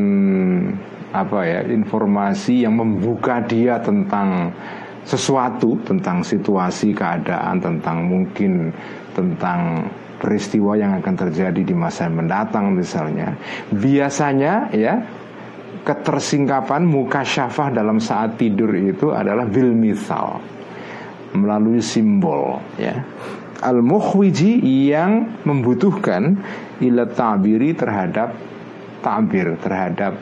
apa 1.14 1.40
ya, 1.48 1.62
informasi 1.70 2.66
yang 2.68 2.82
membuka 2.82 3.40
dia 3.46 3.80
tentang 3.80 4.52
sesuatu, 5.06 5.78
tentang 5.86 6.26
situasi, 6.26 6.92
keadaan, 6.92 7.62
tentang 7.62 8.10
mungkin 8.10 8.74
tentang 9.14 9.88
peristiwa 10.20 10.74
yang 10.76 10.98
akan 11.00 11.16
terjadi 11.16 11.62
di 11.62 11.76
masa 11.78 12.10
mendatang 12.10 12.74
misalnya. 12.74 13.38
Biasanya 13.70 14.74
ya 14.74 14.98
ketersingkapan 15.86 16.82
muka 16.82 17.22
syafah 17.22 17.70
dalam 17.70 18.02
saat 18.02 18.42
tidur 18.42 18.74
itu 18.74 19.14
adalah 19.14 19.46
bil 19.46 19.72
misal 19.72 20.42
melalui 21.38 21.80
simbol 21.80 22.58
ya. 22.82 22.98
Al 23.62 23.80
mukhwiji 23.80 24.60
yang 24.90 25.42
membutuhkan 25.48 26.38
ila 26.82 27.08
ta'biri 27.08 27.72
terhadap 27.78 28.36
ta'bir 29.00 29.56
terhadap 29.62 30.18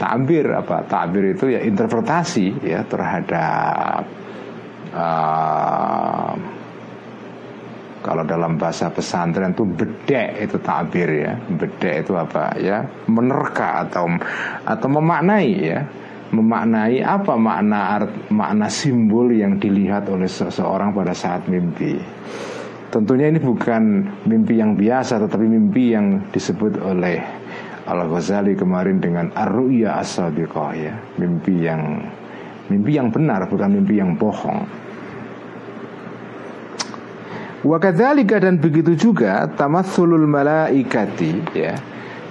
ta'bir 0.00 0.48
apa 0.56 0.88
ta'bir 0.88 1.36
itu 1.36 1.52
ya 1.52 1.60
interpretasi 1.60 2.64
ya 2.64 2.80
terhadap 2.88 4.08
uh, 4.96 6.32
kalau 8.00 8.24
dalam 8.24 8.56
bahasa 8.56 8.88
pesantren 8.88 9.52
itu 9.52 9.68
bedek 9.68 10.40
itu 10.40 10.56
tabir 10.64 11.08
ya. 11.20 11.36
Bedek 11.36 12.08
itu 12.08 12.16
apa 12.16 12.56
ya? 12.56 12.80
Menerka 13.12 13.84
atau 13.84 14.08
atau 14.64 14.88
memaknai 14.88 15.50
ya. 15.60 15.84
Memaknai 16.32 17.02
apa 17.04 17.34
makna 17.36 18.00
art, 18.00 18.30
makna 18.32 18.72
simbol 18.72 19.28
yang 19.34 19.60
dilihat 19.60 20.08
oleh 20.08 20.30
seseorang 20.30 20.96
pada 20.96 21.12
saat 21.12 21.44
mimpi. 21.50 22.00
Tentunya 22.88 23.28
ini 23.28 23.38
bukan 23.38 23.82
mimpi 24.24 24.58
yang 24.58 24.74
biasa 24.78 25.20
tetapi 25.20 25.46
mimpi 25.46 25.92
yang 25.92 26.24
disebut 26.32 26.80
oleh 26.80 27.20
Al-Ghazali 27.90 28.54
kemarin 28.54 29.02
dengan 29.02 29.34
ar-ru'ya 29.34 29.98
as 29.98 30.14
ya. 30.78 30.94
Mimpi 31.18 31.66
yang 31.66 32.06
mimpi 32.70 32.94
yang 32.94 33.10
benar 33.10 33.50
bukan 33.50 33.74
mimpi 33.74 33.98
yang 33.98 34.14
bohong. 34.14 34.62
Wakadzalika 37.60 38.40
dan 38.40 38.56
begitu 38.56 38.96
juga 38.96 39.44
tamatsulul 39.52 40.24
malaikati 40.24 41.32
ya. 41.52 41.74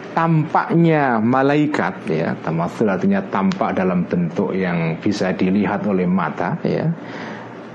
Tampaknya 0.10 1.22
malaikat 1.22 1.96
ya, 2.10 2.34
tamatsul 2.42 2.90
artinya 2.90 3.22
tampak 3.30 3.78
dalam 3.78 4.10
bentuk 4.10 4.58
yang 4.58 4.98
bisa 4.98 5.32
dilihat 5.38 5.86
oleh 5.86 6.10
mata 6.10 6.58
ya. 6.66 6.90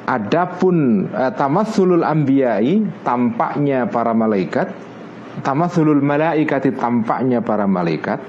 Adapun 0.04 1.08
uh, 1.14 1.30
tamatsulul 1.32 2.02
ambiyai 2.02 2.84
tampaknya 3.06 3.86
para 3.88 4.12
malaikat, 4.12 4.68
tamatsulul 5.42 6.04
malaikati 6.04 6.76
tampaknya 6.76 7.40
para 7.40 7.66
malaikat. 7.66 8.20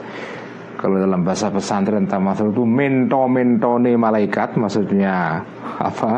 Kalau 0.76 1.02
dalam 1.02 1.26
bahasa 1.26 1.50
pesantren 1.50 2.06
tamatsul 2.06 2.52
itu 2.54 2.63
mento-mentone 2.63 3.96
malaikat 3.98 4.60
maksudnya 4.60 5.41
apa? 5.82 6.12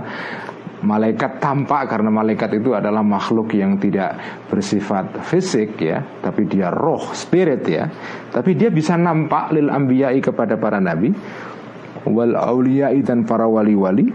malaikat 0.77 1.41
tampak 1.41 1.89
karena 1.89 2.13
malaikat 2.13 2.61
itu 2.61 2.77
adalah 2.77 3.01
makhluk 3.01 3.49
yang 3.57 3.81
tidak 3.81 4.13
bersifat 4.45 5.25
fisik 5.25 5.73
ya, 5.81 6.05
tapi 6.21 6.45
dia 6.45 6.69
roh, 6.69 7.01
spirit 7.17 7.65
ya. 7.65 7.89
Tapi 8.29 8.53
dia 8.53 8.69
bisa 8.69 8.93
nampak 8.93 9.57
lil 9.57 9.73
ambiyai 9.73 10.21
kepada 10.21 10.53
para 10.61 10.77
nabi, 10.77 11.09
wal 12.05 12.37
auliyai 12.37 13.01
dan 13.01 13.25
para 13.25 13.49
wali-wali 13.49 14.05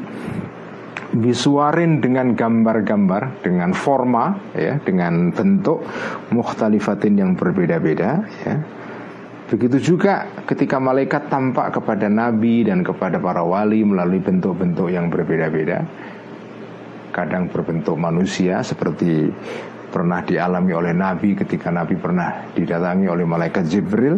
bisuarin 1.13 2.01
dengan 2.01 2.33
gambar-gambar, 2.33 3.45
dengan 3.45 3.77
forma 3.77 4.37
ya, 4.57 4.81
dengan 4.81 5.33
bentuk 5.33 5.85
mukhtalifatin 6.33 7.21
yang 7.21 7.33
berbeda-beda 7.37 8.25
ya. 8.45 8.57
Begitu 9.53 9.93
juga 9.93 10.25
ketika 10.49 10.81
malaikat 10.81 11.29
tampak 11.29 11.77
kepada 11.77 12.09
nabi 12.09 12.65
dan 12.65 12.81
kepada 12.81 13.21
para 13.21 13.45
wali 13.45 13.85
melalui 13.85 14.17
bentuk-bentuk 14.25 14.89
yang 14.89 15.13
berbeda-beda 15.13 15.85
kadang 17.13 17.53
berbentuk 17.53 17.95
manusia 18.01 18.65
seperti 18.65 19.29
pernah 19.93 20.25
dialami 20.25 20.73
oleh 20.73 20.97
Nabi 20.97 21.37
ketika 21.37 21.69
Nabi 21.69 22.01
pernah 22.01 22.49
didatangi 22.57 23.07
oleh 23.07 23.29
malaikat 23.29 23.69
Jibril 23.69 24.17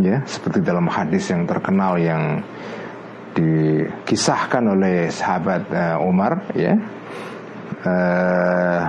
ya 0.00 0.24
seperti 0.24 0.64
dalam 0.64 0.88
hadis 0.88 1.28
yang 1.28 1.44
terkenal 1.44 2.00
yang 2.00 2.40
dikisahkan 3.36 4.64
oleh 4.72 5.12
sahabat 5.12 5.68
uh, 5.68 6.00
Umar 6.00 6.48
ya 6.56 6.72
uh, 7.84 8.80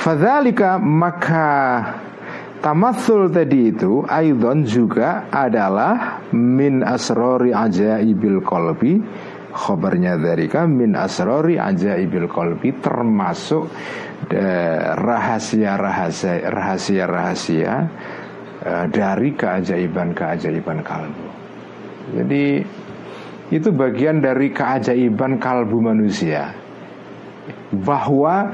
fadzalika 0.00 0.80
maka 0.80 1.48
tamatsul 2.64 3.28
tadi 3.28 3.68
itu 3.68 4.00
aidon 4.08 4.64
juga 4.64 5.28
adalah 5.28 6.24
min 6.32 6.80
asrori 6.80 7.52
ajaibil 7.52 8.40
kolbi 8.40 8.96
Khobarnya 9.50 10.14
dari 10.14 10.46
min 10.70 10.94
asrori 10.94 11.58
ajaibil 11.58 12.30
kolbi 12.30 12.70
termasuk 12.78 13.66
rahasia-rahasia 14.94 16.46
rahasia-rahasia 16.46 17.72
uh, 18.62 18.86
dari 18.86 19.34
keajaiban-keajaiban 19.34 20.86
kalbu. 20.86 21.26
Jadi 22.14 22.62
itu 23.50 23.68
bagian 23.74 24.22
dari 24.22 24.54
keajaiban 24.54 25.38
kalbu 25.42 25.78
manusia. 25.82 26.54
Bahwa 27.70 28.50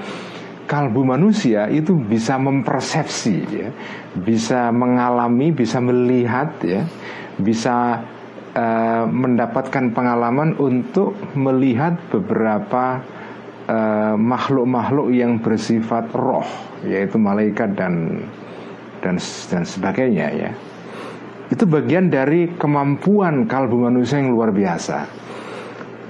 kalbu 0.66 1.04
manusia 1.04 1.68
itu 1.68 1.94
bisa 1.94 2.37
mempersepsi 2.40 3.37
ya, 3.48 3.68
bisa 4.16 4.72
mengalami, 4.72 5.52
bisa 5.52 5.78
melihat 5.80 6.48
ya, 6.64 6.82
bisa 7.37 8.02
uh, 8.56 9.04
mendapatkan 9.09 9.92
pengalaman 9.92 10.56
untuk 10.56 11.12
melihat 11.37 11.96
beberapa 12.09 13.04
Eh, 13.66 14.14
makhluk-makhluk 14.14 15.11
uh, 15.11 15.14
yang 15.26 15.42
bersifat 15.42 16.06
roh 16.14 16.46
yaitu 16.87 17.18
malaikat 17.18 17.74
dan 17.74 18.22
dan 19.02 19.18
dan 19.50 19.66
sebagainya 19.66 20.30
ya 20.30 20.50
itu 21.46 21.64
bagian 21.66 22.11
dari 22.11 22.59
kemampuan 22.59 23.46
kalbu 23.46 23.87
manusia 23.87 24.18
yang 24.18 24.35
luar 24.35 24.50
biasa. 24.50 25.06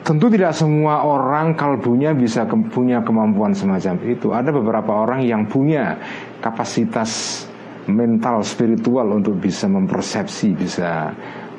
Tentu 0.06 0.30
tidak 0.30 0.54
semua 0.54 1.02
orang 1.02 1.58
kalbunya 1.58 2.14
bisa 2.14 2.46
ke, 2.46 2.54
punya 2.70 3.02
kemampuan 3.02 3.50
semacam 3.50 3.98
itu. 4.06 4.30
Ada 4.30 4.54
beberapa 4.54 5.02
orang 5.02 5.26
yang 5.26 5.50
punya 5.50 5.98
kapasitas 6.38 7.42
mental 7.90 8.46
spiritual 8.46 9.18
untuk 9.18 9.38
bisa 9.38 9.66
mempersepsi 9.66 10.54
bisa 10.54 11.10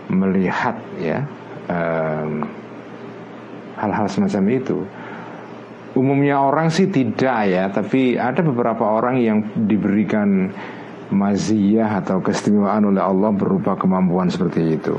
melihat 0.08 0.76
ya 1.00 1.28
hal-hal 3.80 4.08
um, 4.08 4.12
semacam 4.12 4.44
itu. 4.56 4.78
Umumnya 5.98 6.40
orang 6.40 6.70
sih 6.70 6.88
tidak 6.88 7.40
ya, 7.50 7.68
tapi 7.74 8.16
ada 8.22 8.46
beberapa 8.46 8.86
orang 8.86 9.18
yang 9.18 9.44
diberikan 9.66 10.54
maziyah 11.12 12.04
atau 12.04 12.20
keistimewaan 12.20 12.92
oleh 12.92 13.04
Allah 13.04 13.32
berupa 13.32 13.80
kemampuan 13.80 14.28
seperti 14.28 14.76
itu. 14.76 14.96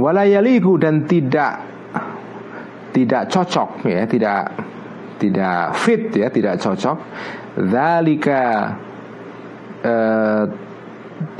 Walayaliku 0.00 0.80
dan 0.80 1.04
tidak 1.04 1.60
tidak 2.90 3.28
cocok 3.28 3.84
ya, 3.84 4.02
tidak 4.08 4.40
tidak 5.20 5.76
fit 5.76 6.02
ya, 6.16 6.32
tidak 6.32 6.56
cocok. 6.56 6.96
Zalika 7.68 8.44
eh, 9.84 10.44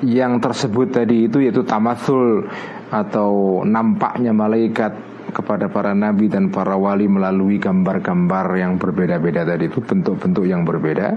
yang 0.05 0.37
tersebut 0.41 0.93
tadi 0.93 1.29
itu 1.29 1.41
yaitu 1.41 1.65
tamasul 1.65 2.45
atau 2.91 3.63
nampaknya 3.65 4.35
malaikat 4.35 4.93
kepada 5.31 5.71
para 5.71 5.95
nabi 5.95 6.27
dan 6.27 6.51
para 6.51 6.75
wali 6.75 7.07
melalui 7.07 7.63
gambar-gambar 7.63 8.59
yang 8.59 8.77
berbeda-beda 8.77 9.47
tadi 9.47 9.71
itu 9.71 9.79
bentuk-bentuk 9.79 10.45
yang 10.45 10.67
berbeda 10.67 11.15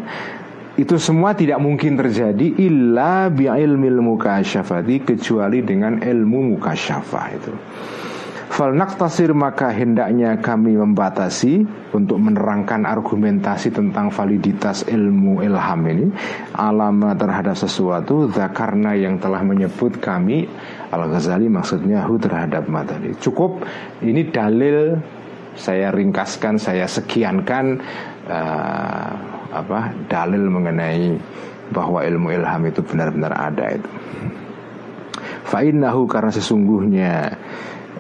itu 0.74 0.98
semua 0.98 1.38
tidak 1.38 1.62
mungkin 1.62 1.94
terjadi 1.94 2.58
illa 2.58 3.30
bi 3.30 3.46
ilmil 3.46 4.02
mukasyafati 4.02 5.06
kecuali 5.06 5.62
dengan 5.62 6.02
ilmu 6.02 6.58
mukasyafah 6.58 7.26
itu. 7.38 7.54
Fal 8.54 8.70
naktasir 8.70 9.34
maka 9.34 9.74
hendaknya 9.74 10.38
kami 10.38 10.78
membatasi 10.78 11.66
untuk 11.90 12.22
menerangkan 12.22 12.86
argumentasi 12.86 13.74
tentang 13.74 14.14
validitas 14.14 14.86
ilmu 14.86 15.42
ilham 15.42 15.82
ini 15.90 16.14
alama 16.54 17.18
terhadap 17.18 17.58
sesuatu 17.58 18.30
zakarna 18.30 18.94
yang 18.94 19.18
telah 19.18 19.42
menyebut 19.42 19.98
kami 19.98 20.46
Al 20.94 21.10
Ghazali 21.10 21.50
maksudnya 21.50 22.06
hu 22.06 22.22
terhadap 22.22 22.70
materi. 22.70 23.18
Cukup 23.18 23.66
ini 24.06 24.30
dalil 24.30 25.02
saya 25.58 25.90
ringkaskan 25.90 26.62
saya 26.62 26.86
sekiankan 26.86 27.66
uh, 28.30 29.43
apa 29.54 29.94
dalil 30.10 30.50
mengenai 30.50 31.18
bahwa 31.70 32.02
ilmu 32.02 32.34
ilham 32.34 32.62
itu 32.68 32.82
benar-benar 32.82 33.34
ada 33.34 33.66
itu. 33.78 33.90
Fa'innahu 35.48 36.10
karena 36.10 36.32
sesungguhnya 36.34 37.14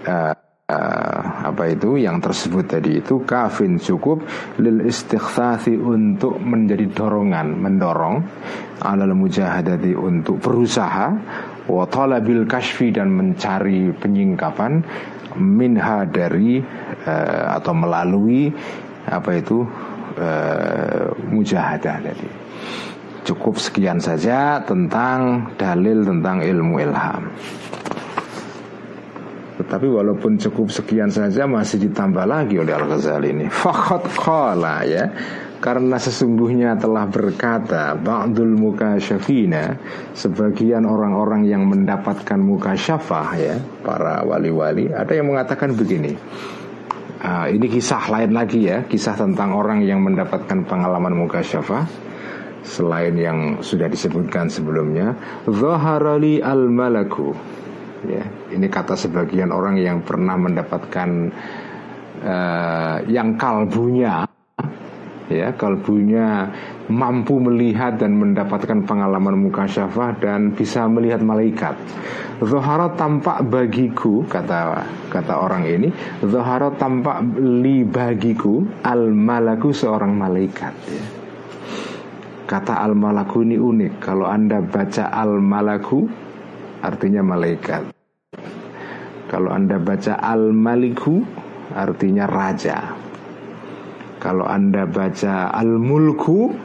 uh, 0.09 0.33
uh, 0.69 1.19
apa 1.53 1.63
itu 1.69 1.99
yang 1.99 2.17
tersebut 2.23 2.65
tadi 2.65 3.03
itu 3.03 3.21
kafin 3.27 3.77
cukup 3.77 4.23
lil 4.59 4.87
istighfathi 4.87 5.75
untuk 5.75 6.39
menjadi 6.39 6.87
dorongan 6.91 7.59
mendorong 7.59 8.17
alal 8.81 9.13
mujahadati 9.13 9.93
untuk 9.93 10.39
berusaha 10.39 11.07
wa 11.67 11.83
talabil 11.87 12.43
kashfi 12.47 12.91
dan 12.91 13.11
mencari 13.11 13.91
penyingkapan 13.95 14.83
minha 15.39 16.05
dari 16.07 16.61
uh, 17.05 17.45
atau 17.57 17.73
melalui 17.73 18.51
apa 19.03 19.35
itu 19.35 19.67
uh, 20.17 21.09
mujahadah 21.29 21.97
tadi 22.03 22.29
cukup 23.23 23.55
sekian 23.55 24.03
saja 24.03 24.59
tentang 24.67 25.53
dalil 25.55 26.03
tentang 26.03 26.43
ilmu 26.43 26.75
ilham 26.83 27.23
tetapi 29.53 29.85
walaupun 29.85 30.41
cukup 30.41 30.73
sekian 30.73 31.13
saja 31.13 31.45
masih 31.45 31.87
ditambah 31.87 32.25
lagi 32.25 32.57
oleh 32.57 32.73
Al-Ghazali 32.73 33.37
ini. 33.37 33.45
Fakot 33.53 34.01
kola 34.17 34.81
ya. 34.81 35.05
Karena 35.63 35.95
sesungguhnya 35.95 36.75
telah 36.75 37.07
berkata 37.07 37.95
Ba'dul 37.95 38.51
mukasyafina 38.59 39.79
Sebagian 40.11 40.83
orang-orang 40.83 41.47
yang 41.47 41.63
mendapatkan 41.71 42.35
mukasyafah 42.35 43.27
ya 43.39 43.55
Para 43.79 44.27
wali-wali 44.27 44.91
Ada 44.91 45.23
yang 45.23 45.31
mengatakan 45.31 45.71
begini 45.71 46.19
uh, 47.23 47.47
Ini 47.47 47.65
kisah 47.71 48.11
lain 48.11 48.35
lagi 48.35 48.67
ya 48.67 48.83
Kisah 48.83 49.15
tentang 49.15 49.55
orang 49.55 49.81
yang 49.81 50.03
mendapatkan 50.03 50.67
pengalaman 50.67 51.15
mukasyafah 51.15 52.13
Selain 52.63 53.11
yang 53.19 53.59
sudah 53.59 53.91
disebutkan 53.91 54.47
sebelumnya. 54.47 55.11
Zaharali 55.43 56.39
al-malaku. 56.39 57.35
Ya 58.07 58.23
ini 58.55 58.67
kata 58.71 58.95
sebagian 58.95 59.51
orang 59.51 59.79
yang 59.79 60.03
pernah 60.03 60.35
mendapatkan 60.39 61.09
uh, 62.23 62.97
yang 63.07 63.35
kalbunya 63.35 64.27
ya 65.31 65.55
kalbunya 65.55 66.51
mampu 66.91 67.39
melihat 67.39 67.99
dan 67.99 68.19
mendapatkan 68.19 68.83
pengalaman 68.83 69.39
muka 69.39 69.67
syafah 69.67 70.15
dan 70.19 70.51
bisa 70.55 70.87
melihat 70.87 71.23
malaikat. 71.23 71.75
Zohara 72.43 72.91
tampak 72.97 73.45
bagiku 73.47 74.27
kata 74.27 74.83
kata 75.07 75.33
orang 75.39 75.63
ini. 75.63 75.89
Zohara 76.23 76.73
tampak 76.75 77.23
li 77.39 77.87
bagiku 77.87 78.67
al 78.83 79.15
malaku 79.15 79.71
seorang 79.71 80.15
malaikat. 80.17 80.73
Ya. 80.91 81.05
Kata 82.43 82.83
al 82.83 82.97
malaku 82.97 83.47
ini 83.47 83.55
unik. 83.55 84.03
Kalau 84.03 84.27
anda 84.27 84.59
baca 84.59 85.07
al 85.13 85.39
malaku 85.39 86.03
artinya 86.83 87.23
malaikat. 87.23 87.93
Kalau 89.33 89.49
Anda 89.49 89.81
baca 89.81 90.13
Al-Maliku 90.21 91.25
artinya 91.73 92.29
raja. 92.29 92.93
Kalau 94.23 94.47
Anda 94.47 94.87
baca 94.87 95.51
Al-Mulku 95.51 96.55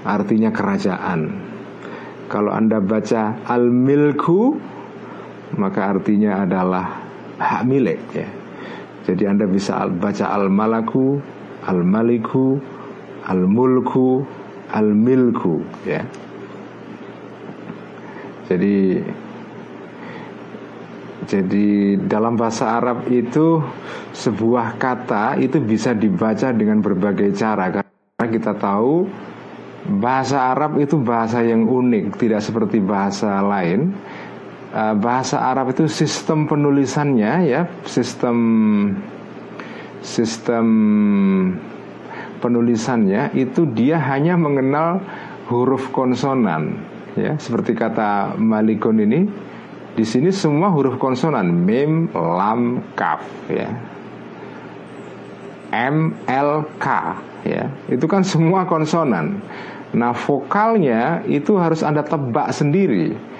artinya 0.00 0.48
kerajaan. 0.48 1.28
Kalau 2.32 2.56
Anda 2.56 2.80
baca 2.80 3.36
Al-Milku 3.44 4.56
maka 5.60 5.92
artinya 5.92 6.40
adalah 6.40 7.04
hak 7.36 7.62
milik 7.68 8.00
ya. 8.16 8.28
Jadi 9.04 9.28
Anda 9.28 9.44
bisa 9.44 9.84
baca 9.92 10.32
Al-Malaku, 10.32 11.20
Al-Maliku, 11.68 12.56
Al-Mulku, 13.28 14.24
Al-Milku 14.72 15.60
ya. 15.84 16.00
Jadi 18.48 19.04
jadi 21.30 21.94
dalam 22.10 22.34
bahasa 22.34 22.74
Arab 22.74 23.06
itu 23.06 23.62
sebuah 24.10 24.82
kata 24.82 25.38
itu 25.38 25.62
bisa 25.62 25.94
dibaca 25.94 26.50
dengan 26.50 26.82
berbagai 26.82 27.30
cara 27.38 27.70
karena 27.70 28.26
kita 28.26 28.58
tahu 28.58 29.06
bahasa 30.02 30.50
Arab 30.50 30.82
itu 30.82 30.98
bahasa 30.98 31.40
yang 31.46 31.70
unik, 31.70 32.18
tidak 32.18 32.42
seperti 32.42 32.82
bahasa 32.82 33.38
lain. 33.46 33.94
Eh, 34.74 34.94
bahasa 34.98 35.38
Arab 35.38 35.70
itu 35.70 35.86
sistem 35.86 36.50
penulisannya 36.50 37.32
ya, 37.46 37.62
sistem 37.86 38.36
sistem 40.02 40.66
penulisannya 42.42 43.38
itu 43.38 43.70
dia 43.70 44.00
hanya 44.00 44.34
mengenal 44.34 44.98
huruf 45.52 45.92
konsonan 45.92 46.80
ya 47.18 47.36
seperti 47.36 47.76
kata 47.76 48.38
Malikun 48.40 48.96
ini 48.96 49.20
di 49.94 50.04
sini 50.06 50.30
semua 50.30 50.70
huruf 50.70 50.96
konsonan 50.96 51.50
mim 51.50 52.10
lam 52.14 52.82
kaf 52.94 53.22
ya 53.50 53.68
M 55.70 56.14
L 56.26 56.66
K 56.78 56.86
ya 57.46 57.70
itu 57.90 58.06
kan 58.06 58.22
semua 58.22 58.66
konsonan 58.66 59.42
nah 59.90 60.14
vokalnya 60.14 61.26
itu 61.26 61.58
harus 61.58 61.82
anda 61.82 62.06
tebak 62.06 62.54
sendiri 62.54 63.30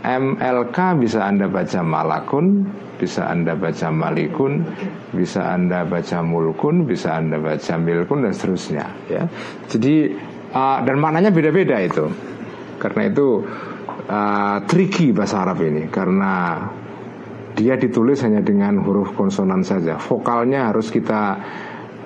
MLK 0.00 0.96
bisa 0.96 1.28
Anda 1.28 1.44
baca 1.44 1.84
malakun, 1.84 2.64
bisa 2.96 3.28
Anda 3.28 3.52
baca 3.52 3.92
malikun, 3.92 4.64
bisa 5.12 5.44
Anda 5.44 5.84
baca 5.84 6.24
mulkun, 6.24 6.88
bisa 6.88 7.20
Anda 7.20 7.36
baca 7.36 7.76
milkun 7.76 8.24
dan 8.24 8.32
seterusnya 8.32 8.84
ya. 9.12 9.28
Jadi 9.68 10.16
uh, 10.56 10.78
dan 10.88 10.96
maknanya 10.96 11.28
beda-beda 11.28 11.76
itu. 11.84 12.08
Karena 12.80 13.12
itu 13.12 13.44
uh, 14.06 14.58
tricky 14.64 15.12
bahasa 15.12 15.42
Arab 15.44 15.64
ini 15.64 15.90
karena 15.90 16.64
dia 17.56 17.76
ditulis 17.76 18.22
hanya 18.24 18.40
dengan 18.40 18.80
huruf 18.80 19.12
konsonan 19.12 19.60
saja. 19.66 19.98
Vokalnya 20.00 20.70
harus 20.70 20.88
kita 20.88 21.36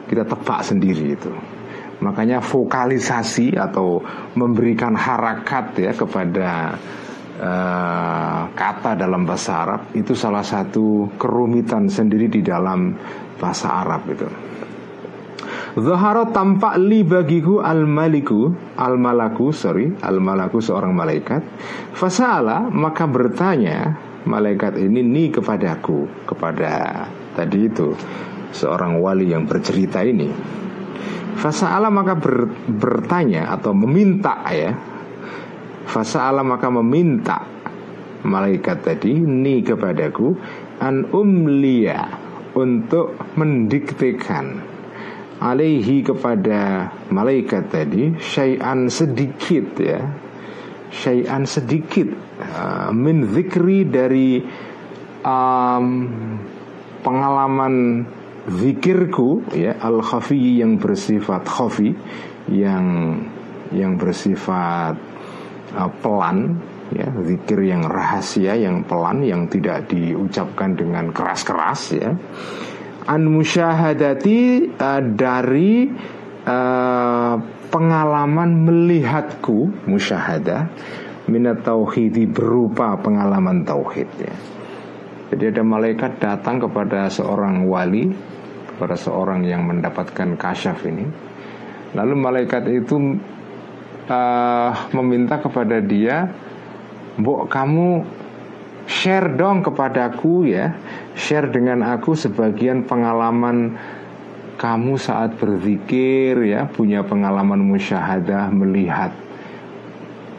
kita 0.09 0.25
tebak 0.27 0.61
sendiri 0.65 1.15
itu. 1.15 1.33
Makanya 2.03 2.43
vokalisasi 2.43 3.55
atau 3.55 4.03
memberikan 4.35 4.93
harakat 4.99 5.79
ya 5.79 5.93
kepada 5.95 6.77
uh, 7.39 8.41
kata 8.53 8.99
dalam 8.99 9.25
bahasa 9.25 9.63
Arab 9.63 9.81
itu 9.95 10.13
salah 10.13 10.43
satu 10.43 11.15
kerumitan 11.17 11.87
sendiri 11.89 12.29
di 12.29 12.43
dalam 12.43 12.93
bahasa 13.39 13.71
Arab 13.73 14.03
itu. 14.11 14.29
Zahara 15.75 16.31
tampak 16.31 16.79
li 16.79 17.03
bagiku 17.03 17.59
al 17.59 17.83
maliku 17.83 18.47
al 18.79 18.95
malaku 18.95 19.51
sorry 19.51 19.91
al 20.07 20.23
malaku 20.23 20.63
seorang 20.63 20.95
malaikat. 20.95 21.43
Fasala 21.95 22.71
maka 22.71 23.11
bertanya 23.11 23.91
malaikat 24.23 24.79
ini 24.79 25.03
ni 25.03 25.25
kepadaku 25.35 26.27
kepada 26.31 27.05
tadi 27.35 27.67
itu 27.67 27.91
seorang 28.55 29.03
wali 29.03 29.35
yang 29.35 29.51
bercerita 29.51 30.07
ini. 30.07 30.31
Fasala 31.35 31.91
maka 31.91 32.15
ber, 32.15 32.47
bertanya 32.71 33.51
atau 33.51 33.75
meminta 33.75 34.47
ya 34.55 34.95
Fasa'ala 35.85 36.41
maka 36.41 36.73
meminta 36.73 37.45
malaikat 38.25 38.83
tadi 38.83 39.21
ni 39.21 39.61
kepadaku 39.61 40.33
an 40.81 41.13
umliya 41.13 42.09
untuk 42.57 43.21
mendiktekan 43.37 44.74
alaihi 45.45 46.01
kepada 46.01 46.89
malaikat 47.13 47.69
tadi 47.69 48.17
syai'an 48.17 48.89
sedikit 48.89 49.77
ya. 49.77 50.01
Syai'an 50.89 51.45
sedikit 51.45 52.09
uh, 52.41 52.89
min 52.95 53.29
zikri 53.29 53.85
dari 53.85 54.41
um, 55.21 55.87
pengalaman 57.05 58.07
zikirku 58.49 59.45
ya 59.53 59.77
al 59.85 60.01
khafi 60.01 60.65
yang 60.65 60.81
bersifat 60.81 61.45
khafi 61.45 61.93
yang 62.49 63.19
yang 63.75 63.99
bersifat 63.99 64.97
uh, 65.75 65.91
pelan 66.01 66.63
ya 66.95 67.11
zikir 67.27 67.59
yang 67.65 67.83
rahasia 67.83 68.55
yang 68.55 68.87
pelan 68.87 69.25
yang 69.25 69.51
tidak 69.51 69.91
diucapkan 69.91 70.77
dengan 70.79 71.11
keras-keras 71.11 71.97
ya 71.97 72.13
an 73.05 73.29
musyahadati 73.29 74.73
uh, 74.81 75.03
dari 75.05 75.89
uh, 76.49 77.35
pengalaman 77.69 78.65
melihatku 78.65 79.89
musyahadah 79.89 80.71
minat 81.29 81.65
tauhidi 81.65 82.29
berupa 82.29 82.97
pengalaman 83.01 83.65
tauhid 83.65 84.09
ya. 84.21 84.37
Jadi 85.33 85.57
ada 85.57 85.63
malaikat 85.65 86.21
datang 86.21 86.63
kepada 86.63 87.09
seorang 87.09 87.65
wali 87.67 88.13
kepada 88.75 88.95
seorang 88.95 89.43
yang 89.47 89.65
mendapatkan 89.65 90.37
kasyaf 90.37 90.85
ini. 90.85 91.07
Lalu 91.95 92.15
malaikat 92.19 92.67
itu 92.71 93.19
uh, 94.11 94.71
meminta 94.93 95.39
kepada 95.39 95.79
dia, 95.79 96.29
"Mbok 97.19 97.47
kamu 97.47 97.89
share 98.85 99.33
dong 99.37 99.65
kepadaku 99.65 100.49
ya, 100.49 100.77
share 101.17 101.49
dengan 101.49 101.85
aku 101.85 102.13
sebagian 102.17 102.85
pengalaman 102.85 103.77
kamu 104.61 104.95
saat 105.01 105.37
berzikir 105.41 106.39
ya, 106.45 106.69
punya 106.69 107.05
pengalaman 107.05 107.61
musyahadah 107.65 108.53
melihat 108.53 109.13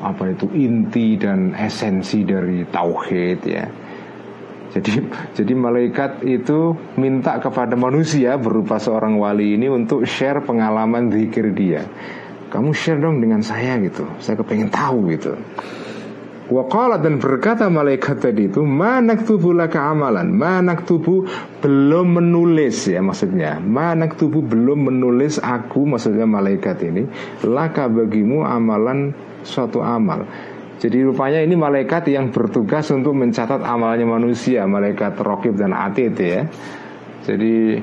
apa 0.06 0.38
itu 0.38 0.46
inti 0.54 1.18
dan 1.18 1.58
esensi 1.58 2.22
dari 2.26 2.66
tauhid 2.70 3.40
ya." 3.46 3.66
Jadi 4.76 4.92
jadi 5.38 5.54
malaikat 5.58 6.22
itu 6.26 6.78
minta 7.02 7.42
kepada 7.42 7.74
manusia 7.74 8.38
berupa 8.38 8.78
seorang 8.78 9.18
wali 9.18 9.58
ini 9.58 9.70
untuk 9.70 10.06
share 10.06 10.46
pengalaman 10.46 11.10
zikir 11.10 11.50
dia. 11.54 11.84
Kamu 12.46 12.72
share 12.72 13.02
dong 13.02 13.20
dengan 13.20 13.42
saya 13.44 13.76
gitu. 13.84 14.06
Saya 14.22 14.40
kepengen 14.40 14.72
tahu 14.72 15.12
gitu 15.12 15.36
Waqala 16.46 17.02
dan 17.02 17.18
berkata 17.18 17.66
malaikat 17.74 18.22
tadi 18.22 18.46
itu 18.46 18.62
Manak 18.62 19.26
tubuh 19.26 19.50
laka 19.50 19.82
amalan? 19.82 20.30
Manak 20.30 20.86
tubuh 20.86 21.26
belum 21.58 22.22
menulis 22.22 22.86
ya 22.86 23.02
maksudnya. 23.02 23.58
Manak 23.58 24.14
tubuh 24.22 24.46
belum 24.46 24.94
menulis 24.94 25.42
aku 25.42 25.90
Maksudnya 25.90 26.30
malaikat 26.30 26.86
ini 26.86 27.10
Laka 27.42 27.90
bagimu 27.90 28.46
amalan 28.46 29.10
suatu 29.42 29.82
amal. 29.82 30.30
Jadi 30.78 31.02
rupanya 31.02 31.42
ini 31.42 31.58
malaikat 31.58 32.14
yang 32.14 32.30
bertugas 32.30 32.94
untuk 32.94 33.18
mencatat 33.18 33.66
amalnya 33.66 34.06
manusia 34.06 34.70
Malaikat 34.70 35.18
rokib 35.26 35.58
dan 35.58 35.74
atid 35.74 36.14
ya. 36.22 36.46
Jadi 37.26 37.82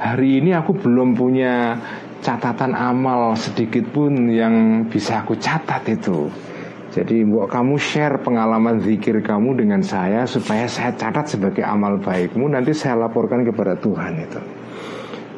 hari 0.00 0.40
ini 0.40 0.56
aku 0.56 0.72
belum 0.72 1.12
punya 1.12 1.76
catatan 2.24 2.72
amal 2.72 3.36
sedikit 3.36 3.92
pun 3.92 4.32
yang 4.32 4.88
bisa 4.88 5.20
aku 5.20 5.36
catat 5.36 5.84
itu. 5.84 6.49
Jadi 6.90 7.22
buat 7.22 7.46
kamu 7.46 7.78
share 7.78 8.18
pengalaman 8.18 8.82
zikir 8.82 9.22
kamu 9.22 9.62
dengan 9.62 9.78
saya 9.78 10.26
supaya 10.26 10.66
saya 10.66 10.90
catat 10.98 11.30
sebagai 11.30 11.62
amal 11.62 12.02
baikmu 12.02 12.50
nanti 12.50 12.74
saya 12.74 13.06
laporkan 13.06 13.46
kepada 13.46 13.78
Tuhan 13.78 14.18
itu. 14.18 14.40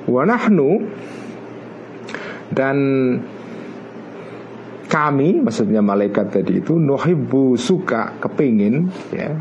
Wanahnu 0.09 0.71
dan 2.57 2.77
kami 4.89 5.41
maksudnya 5.41 5.81
malaikat 5.81 6.33
tadi 6.33 6.61
itu 6.61 6.77
nuhibbu 6.77 7.57
suka 7.57 8.17
kepingin 8.21 8.93
ya 9.13 9.33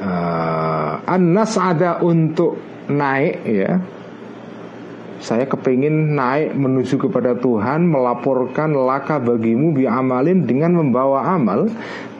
uh, 0.00 1.00
an 1.04 1.36
ada 1.36 2.00
untuk 2.00 2.56
naik 2.88 3.44
ya 3.44 3.76
saya 5.20 5.44
kepingin 5.44 6.16
naik 6.16 6.56
menuju 6.56 6.96
kepada 6.96 7.36
Tuhan 7.36 7.84
Melaporkan 7.84 8.72
laka 8.72 9.20
bagimu 9.20 9.76
bi 9.76 9.84
amalin 9.84 10.48
dengan 10.48 10.80
membawa 10.80 11.36
amal. 11.36 11.68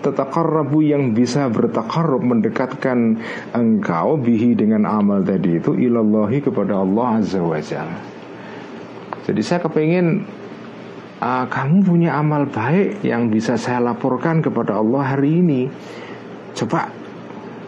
Tetakarrabu 0.04 0.84
yang 0.84 1.16
bisa 1.16 1.48
bertakarrub 1.48 2.20
Mendekatkan 2.20 3.16
engkau 3.56 4.20
bihi 4.20 4.52
dengan 4.52 4.84
amal 4.84 5.24
tadi 5.24 5.56
itu 5.56 5.72
Ilallahi 5.76 6.44
kepada 6.44 6.84
Allah 6.84 7.24
Azza 7.24 7.40
wa 7.40 7.56
Jalla. 7.56 8.00
Jadi 9.24 9.40
saya 9.44 9.60
kepingin 9.64 10.24
uh, 11.24 11.44
Kamu 11.48 11.84
punya 11.84 12.20
amal 12.20 12.48
baik 12.52 13.00
yang 13.00 13.32
bisa 13.32 13.56
saya 13.56 13.80
laporkan 13.80 14.44
kepada 14.44 14.76
Allah 14.76 15.16
hari 15.16 15.40
ini. 15.40 15.72
Coba 16.52 16.99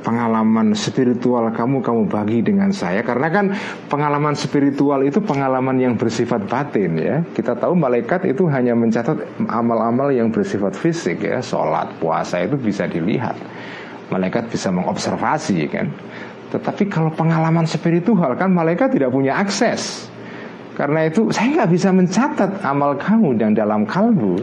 pengalaman 0.03 0.75
spiritual 0.75 1.49
kamu 1.55 1.81
kamu 1.81 2.03
bagi 2.11 2.39
dengan 2.43 2.75
saya. 2.75 3.01
Karena 3.07 3.31
kan 3.31 3.55
pengalaman 3.87 4.35
spiritual 4.35 5.01
itu 5.07 5.23
pengalaman 5.23 5.79
yang 5.79 5.95
bersifat 5.95 6.45
batin 6.51 6.99
ya. 6.99 7.17
Kita 7.33 7.55
tahu 7.57 7.79
malaikat 7.79 8.27
itu 8.29 8.45
hanya 8.51 8.75
mencatat 8.75 9.17
amal-amal 9.49 10.11
yang 10.11 10.29
bersifat 10.29 10.75
fisik 10.75 11.23
ya. 11.25 11.39
Sholat 11.41 11.97
puasa 12.03 12.43
itu 12.43 12.59
bisa 12.59 12.91
dilihat. 12.91 13.39
Malaikat 14.11 14.51
bisa 14.51 14.69
mengobservasi 14.69 15.59
kan. 15.71 15.89
Tetapi 16.53 16.93
kalau 16.93 17.09
pengalaman 17.15 17.65
spiritual 17.65 18.37
kan 18.37 18.53
malaikat 18.53 18.93
tidak 18.93 19.09
punya 19.09 19.41
akses. 19.41 20.11
Karena 20.77 21.09
itu 21.09 21.33
saya 21.33 21.63
nggak 21.63 21.71
bisa 21.73 21.89
mencatat 21.95 22.51
amal 22.65 22.99
kamu 23.01 23.41
yang 23.41 23.53
dalam 23.57 23.89
kalbu. 23.89 24.43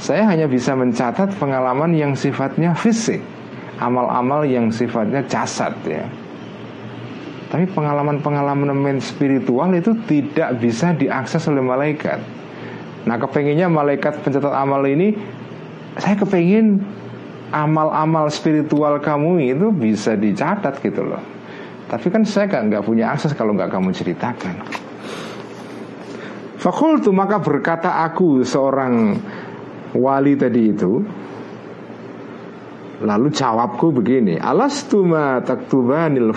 Saya 0.00 0.26
hanya 0.26 0.50
bisa 0.50 0.74
mencatat 0.74 1.38
pengalaman 1.38 1.94
yang 1.94 2.18
sifatnya 2.18 2.74
fisik 2.74 3.22
amal-amal 3.80 4.46
yang 4.46 4.70
sifatnya 4.70 5.24
jasad 5.26 5.74
ya. 5.86 6.06
Tapi 7.48 7.70
pengalaman-pengalaman 7.70 8.98
spiritual 8.98 9.70
itu 9.78 9.94
tidak 10.10 10.58
bisa 10.58 10.90
diakses 10.90 11.46
oleh 11.46 11.62
malaikat. 11.62 12.18
Nah 13.04 13.20
kepenginnya 13.20 13.68
malaikat 13.68 14.24
pencatat 14.24 14.52
amal 14.52 14.80
ini 14.88 15.12
Saya 16.00 16.16
kepengin 16.18 16.80
amal-amal 17.54 18.32
spiritual 18.32 18.98
kamu 18.98 19.54
itu 19.54 19.70
bisa 19.70 20.16
dicatat 20.16 20.80
gitu 20.80 21.04
loh 21.04 21.20
Tapi 21.86 22.10
kan 22.10 22.24
saya 22.24 22.64
nggak 22.64 22.82
punya 22.82 23.12
akses 23.12 23.36
kalau 23.36 23.54
nggak 23.54 23.70
kamu 23.70 23.92
ceritakan 23.92 24.56
Fakultu 26.58 27.12
maka 27.12 27.36
berkata 27.36 28.02
aku 28.08 28.40
seorang 28.40 29.20
wali 29.92 30.32
tadi 30.32 30.72
itu 30.72 31.04
Lalu 33.02 33.34
jawabku 33.34 33.90
begini 33.90 34.38
Alastuma 34.38 35.42
taktubanil 35.42 36.30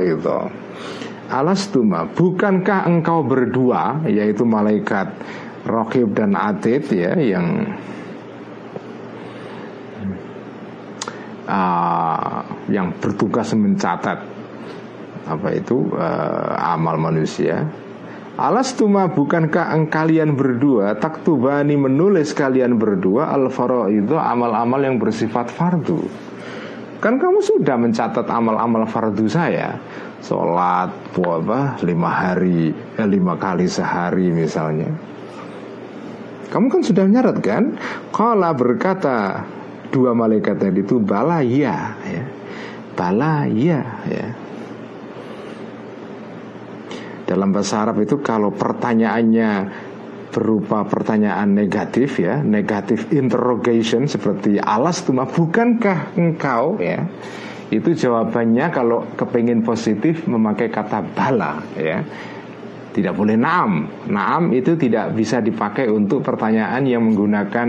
itu 0.00 0.38
Alastuma 1.28 2.08
Bukankah 2.08 2.88
engkau 2.88 3.20
berdua 3.20 4.08
Yaitu 4.08 4.48
malaikat 4.48 5.12
Rokib 5.68 6.16
dan 6.16 6.32
Atid 6.32 6.88
ya 6.88 7.12
Yang 7.20 7.76
uh, 11.44 12.40
Yang 12.72 12.86
bertugas 13.04 13.52
mencatat 13.52 14.18
Apa 15.28 15.48
itu 15.52 15.92
uh, 15.92 16.56
Amal 16.56 16.96
manusia 16.96 17.68
Alas 18.40 18.72
tuma 18.72 19.04
bukankah 19.04 19.68
kalian 19.92 20.32
berdua 20.32 20.96
Taktubani 20.96 21.76
menulis 21.76 22.32
kalian 22.32 22.80
berdua 22.80 23.28
al 23.36 23.52
itu 23.92 24.16
amal-amal 24.16 24.80
yang 24.80 24.96
bersifat 24.96 25.52
fardu? 25.52 26.00
Kan 27.04 27.20
kamu 27.20 27.44
sudah 27.44 27.76
mencatat 27.76 28.24
amal-amal 28.32 28.88
fardu 28.88 29.28
saya. 29.28 29.76
Sholat, 30.24 31.12
puasa, 31.12 31.84
lima 31.84 32.08
hari, 32.08 32.72
eh, 32.72 33.08
lima 33.08 33.36
kali 33.36 33.68
sehari 33.68 34.32
misalnya. 34.32 34.88
Kamu 36.48 36.72
kan 36.72 36.80
sudah 36.80 37.04
nyarat 37.04 37.44
kan? 37.44 37.76
Kala 38.08 38.56
berkata 38.56 39.44
dua 39.92 40.16
malaikat 40.16 40.56
tadi 40.56 40.80
itu 40.80 40.96
bala 40.96 41.44
ya, 41.44 41.92
ya. 42.08 42.24
Bala 42.96 43.44
ya, 43.52 43.84
ya 44.08 44.49
dalam 47.30 47.54
bahasa 47.54 47.86
Arab 47.86 48.02
itu 48.02 48.18
kalau 48.18 48.50
pertanyaannya 48.50 49.50
berupa 50.34 50.82
pertanyaan 50.82 51.54
negatif 51.54 52.18
ya, 52.18 52.42
negatif 52.42 53.06
interrogation 53.14 54.10
seperti 54.10 54.58
alas 54.58 55.06
tuma 55.06 55.30
bukankah 55.30 56.18
engkau 56.18 56.82
ya? 56.82 57.06
Itu 57.70 57.94
jawabannya 57.94 58.66
kalau 58.74 59.06
kepingin 59.14 59.62
positif 59.62 60.26
memakai 60.26 60.74
kata 60.74 61.06
bala 61.14 61.62
ya. 61.78 62.02
Tidak 62.90 63.14
boleh 63.14 63.38
naam. 63.38 63.86
Naam 64.10 64.50
itu 64.50 64.74
tidak 64.74 65.14
bisa 65.14 65.38
dipakai 65.38 65.86
untuk 65.86 66.26
pertanyaan 66.26 66.82
yang 66.82 67.06
menggunakan 67.06 67.68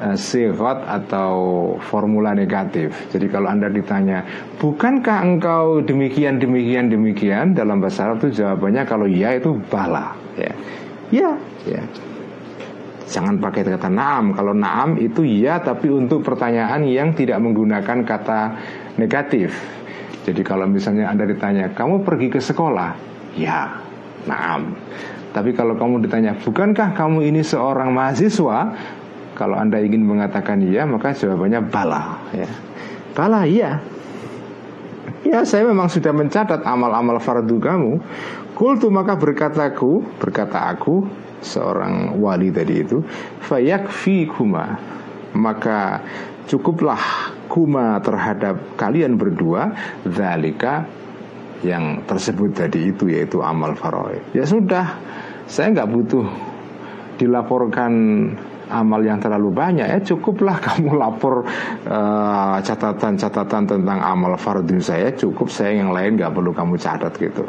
uh, 0.00 0.80
atau 0.88 1.34
formula 1.78 2.32
negatif. 2.32 3.12
Jadi 3.12 3.28
kalau 3.28 3.52
Anda 3.52 3.68
ditanya, 3.68 4.24
bukankah 4.56 5.18
engkau 5.20 5.84
demikian 5.84 6.40
demikian 6.40 6.88
demikian 6.88 7.52
dalam 7.52 7.78
bahasa 7.78 8.08
Arab 8.08 8.24
itu 8.24 8.40
jawabannya 8.40 8.82
kalau 8.88 9.06
ya 9.06 9.36
itu 9.36 9.54
bala, 9.68 10.16
ya. 10.40 10.52
Ya, 11.10 11.30
ya. 11.66 11.82
Jangan 13.10 13.42
pakai 13.42 13.66
kata 13.66 13.90
naam. 13.90 14.30
Kalau 14.38 14.54
naam 14.54 14.94
itu 14.94 15.26
ya 15.26 15.58
tapi 15.58 15.90
untuk 15.90 16.22
pertanyaan 16.22 16.86
yang 16.86 17.10
tidak 17.10 17.42
menggunakan 17.42 18.06
kata 18.06 18.40
negatif. 18.94 19.50
Jadi 20.22 20.46
kalau 20.46 20.70
misalnya 20.70 21.10
Anda 21.10 21.26
ditanya, 21.26 21.74
"Kamu 21.74 22.06
pergi 22.06 22.30
ke 22.30 22.38
sekolah?" 22.38 22.94
Ya, 23.34 23.82
naam. 24.30 24.78
Tapi 25.34 25.50
kalau 25.54 25.74
kamu 25.74 26.06
ditanya, 26.06 26.38
"Bukankah 26.38 26.94
kamu 26.94 27.26
ini 27.26 27.42
seorang 27.42 27.90
mahasiswa?" 27.90 28.58
Kalau 29.40 29.56
Anda 29.56 29.80
ingin 29.80 30.04
mengatakan 30.04 30.60
iya, 30.60 30.84
maka 30.84 31.16
jawabannya 31.16 31.64
bala 31.72 32.20
ya. 32.36 32.50
Bala 33.16 33.48
iya. 33.48 33.80
Ya, 35.24 35.40
saya 35.48 35.64
memang 35.64 35.88
sudah 35.88 36.12
mencatat 36.12 36.60
amal-amal 36.60 37.16
fardu 37.16 37.56
kamu. 37.56 37.96
Kultu 38.52 38.92
maka 38.92 39.16
berkataku, 39.16 40.04
berkata 40.20 40.68
aku 40.68 41.08
seorang 41.40 42.20
wali 42.20 42.52
tadi 42.52 42.84
itu, 42.84 43.00
fayakfi 43.40 44.28
kuma. 44.28 44.76
Maka 45.32 46.04
cukuplah 46.44 47.32
kuma 47.48 47.96
terhadap 48.04 48.60
kalian 48.76 49.16
berdua 49.16 49.72
zalika 50.04 50.84
yang 51.64 52.04
tersebut 52.04 52.52
tadi 52.52 52.92
itu 52.92 53.08
yaitu 53.08 53.40
amal 53.40 53.72
faraid. 53.72 54.20
Ya 54.36 54.44
sudah, 54.44 55.00
saya 55.48 55.72
nggak 55.72 55.88
butuh 55.88 56.28
dilaporkan 57.16 57.92
amal 58.70 59.02
yang 59.02 59.18
terlalu 59.18 59.50
banyak 59.50 59.86
ya 59.90 59.98
cukuplah 60.00 60.62
kamu 60.70 60.94
lapor 60.94 61.44
eh, 61.84 62.56
catatan-catatan 62.62 63.62
uh, 63.66 63.68
tentang 63.76 63.98
amal 63.98 64.38
fardu 64.38 64.78
saya 64.78 65.10
cukup. 65.12 65.50
Saya 65.50 65.82
yang 65.82 65.90
lain 65.90 66.16
nggak 66.16 66.30
perlu 66.30 66.54
kamu 66.54 66.78
catat 66.78 67.12
gitu. 67.18 67.44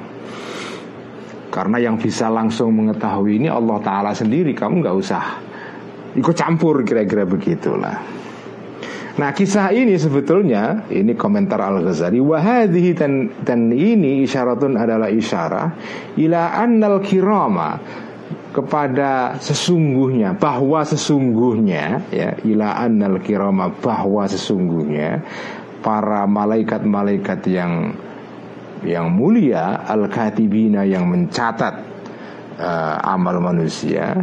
Karena 1.51 1.77
yang 1.83 1.99
bisa 1.99 2.31
langsung 2.31 2.71
mengetahui 2.73 3.43
ini 3.43 3.47
Allah 3.51 3.77
Taala 3.83 4.11
sendiri 4.15 4.55
kamu 4.55 4.81
nggak 4.81 4.95
usah 4.97 5.23
ikut 6.15 6.35
campur 6.35 6.81
kira-kira 6.83 7.27
begitulah. 7.27 8.21
Nah 9.11 9.35
kisah 9.35 9.75
ini 9.75 9.99
sebetulnya 9.99 10.87
ini 10.87 11.11
komentar 11.19 11.59
Al 11.59 11.83
Ghazali 11.83 12.23
wahadhi 12.23 12.95
dan 12.95 13.27
dan 13.43 13.67
ini 13.67 14.23
isyaratun 14.23 14.79
adalah 14.79 15.11
isyarah 15.11 15.67
ila 16.15 16.55
annal 16.55 17.03
kirama 17.03 17.75
kepada 18.51 19.39
sesungguhnya 19.39 20.35
bahwa 20.35 20.83
sesungguhnya 20.83 22.03
ya 22.11 22.35
ila 22.43 22.83
annal 22.83 23.23
kirama 23.23 23.71
bahwa 23.71 24.27
sesungguhnya 24.27 25.23
para 25.79 26.27
malaikat-malaikat 26.27 27.39
yang 27.47 27.95
yang 28.83 29.07
mulia 29.07 29.87
al-katibina 29.87 30.83
yang 30.83 31.07
mencatat 31.07 31.79
uh, 32.59 32.95
amal 33.07 33.39
manusia 33.39 34.19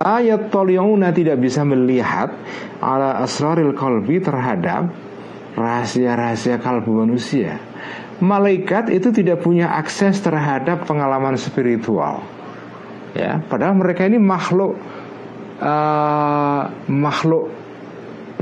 ayat 0.00 0.48
toliona 0.48 1.12
tidak 1.12 1.38
bisa 1.44 1.60
melihat 1.62 2.32
ala 2.80 3.20
asraril 3.20 3.76
kalbi 3.76 4.18
terhadap 4.18 4.90
rahasia-rahasia 5.54 6.58
kalbu 6.58 7.06
manusia. 7.06 7.62
Malaikat 8.18 8.90
itu 8.90 9.10
tidak 9.10 9.42
punya 9.42 9.74
akses 9.74 10.22
terhadap 10.22 10.86
pengalaman 10.86 11.34
spiritual 11.34 12.22
ya 13.14 13.40
padahal 13.46 13.78
mereka 13.78 14.04
ini 14.04 14.18
makhluk 14.18 14.74
uh, 15.62 16.66
makhluk 16.90 17.50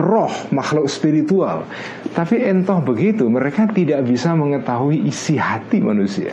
roh 0.00 0.32
makhluk 0.50 0.88
spiritual 0.88 1.68
tapi 2.16 2.40
entoh 2.40 2.80
begitu 2.80 3.28
mereka 3.28 3.68
tidak 3.70 4.02
bisa 4.08 4.32
mengetahui 4.32 5.04
isi 5.04 5.36
hati 5.36 5.78
manusia 5.84 6.32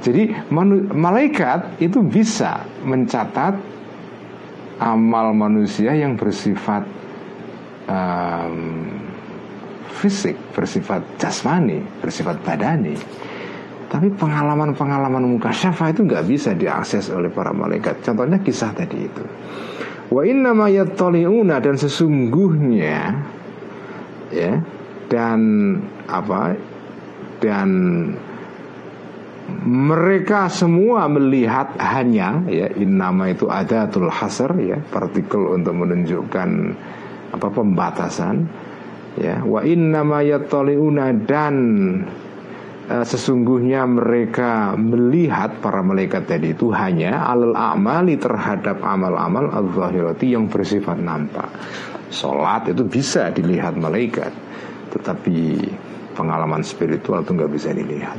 jadi 0.00 0.48
manu 0.50 0.90
malaikat 0.90 1.78
itu 1.78 2.02
bisa 2.02 2.66
mencatat 2.82 3.54
amal 4.80 5.36
manusia 5.36 5.92
yang 5.92 6.16
bersifat 6.16 6.88
um, 7.84 8.88
fisik, 10.00 10.36
bersifat 10.56 11.04
jasmani, 11.20 11.84
bersifat 12.00 12.40
badani. 12.40 12.96
Tapi 13.90 14.06
pengalaman-pengalaman 14.14 15.34
muka 15.34 15.50
syafa 15.50 15.90
itu 15.90 16.06
nggak 16.06 16.24
bisa 16.30 16.54
diakses 16.54 17.10
oleh 17.10 17.26
para 17.26 17.50
malaikat. 17.50 17.98
Contohnya 18.06 18.38
kisah 18.38 18.70
tadi 18.70 19.02
itu. 19.02 19.24
Wa 20.14 20.22
inna 20.22 20.54
yattali'una 20.54 21.58
dan 21.58 21.74
sesungguhnya 21.74 22.98
ya 24.30 24.62
dan 25.10 25.38
apa 26.06 26.54
dan 27.42 27.68
mereka 29.66 30.46
semua 30.46 31.10
melihat 31.10 31.74
hanya 31.82 32.46
ya 32.46 32.70
innama 32.78 33.34
itu 33.34 33.50
adatul 33.50 34.06
hasr 34.06 34.54
ya 34.62 34.78
partikel 34.94 35.58
untuk 35.58 35.74
menunjukkan 35.74 36.50
apa 37.34 37.48
pembatasan 37.50 38.46
ya 39.18 39.42
wa 39.42 39.66
innama 39.66 40.22
yattali'una 40.22 41.26
dan 41.26 41.54
uh, 42.90 43.06
sesungguhnya 43.06 43.86
mereka 43.86 44.74
melihat 44.74 45.62
para 45.62 45.80
malaikat 45.80 46.26
tadi 46.26 46.52
itu 46.52 46.74
hanya 46.74 47.30
alal 47.30 47.54
amali 47.54 48.18
terhadap 48.18 48.82
amal-amal 48.82 49.46
al-zahirati 49.54 50.34
yang 50.34 50.50
bersifat 50.50 50.98
nampak. 50.98 51.46
Sholat 52.10 52.66
itu 52.66 52.82
bisa 52.82 53.30
dilihat 53.30 53.78
malaikat, 53.78 54.34
tetapi 54.90 55.62
pengalaman 56.18 56.66
spiritual 56.66 57.22
itu 57.22 57.30
nggak 57.38 57.52
bisa 57.54 57.70
dilihat. 57.70 58.18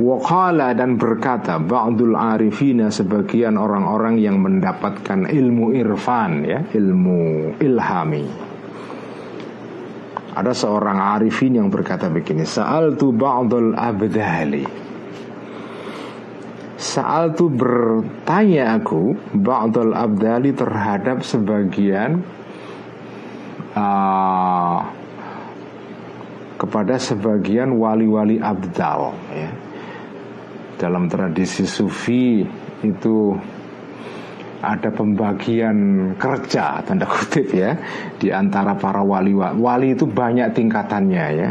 Wakala 0.00 0.72
dan 0.72 0.96
berkata 0.96 1.60
Ba'dul 1.60 2.16
arifina 2.16 2.88
sebagian 2.88 3.60
orang-orang 3.60 4.16
yang 4.16 4.40
mendapatkan 4.40 5.28
ilmu 5.28 5.76
irfan 5.76 6.40
ya 6.48 6.64
Ilmu 6.64 7.52
ilhami 7.60 8.49
ada 10.30 10.54
seorang 10.54 11.18
arifin 11.18 11.58
yang 11.58 11.68
berkata 11.68 12.06
begini, 12.06 12.46
Sa'al 12.46 12.94
tu 12.94 13.10
ba'dul 13.10 13.74
abdali. 13.74 14.62
Sa'al 16.80 17.34
tu 17.34 17.50
bertanya 17.50 18.78
aku 18.78 19.18
ba'dul 19.34 19.92
abdali 19.92 20.54
terhadap 20.54 21.26
sebagian 21.26 22.22
uh, 23.74 24.78
kepada 26.60 27.00
sebagian 27.00 27.72
wali-wali 27.80 28.36
abdal 28.36 29.16
ya. 29.32 29.50
dalam 30.76 31.08
tradisi 31.08 31.64
sufi 31.64 32.44
itu 32.84 33.32
ada 34.60 34.92
pembagian 34.92 36.12
kerja 36.20 36.84
tanda 36.84 37.08
kutip 37.08 37.48
ya 37.56 37.80
di 38.20 38.28
antara 38.28 38.76
para 38.76 39.00
wali. 39.00 39.32
Wali 39.36 39.96
itu 39.96 40.04
banyak 40.04 40.52
tingkatannya 40.52 41.26
ya. 41.32 41.50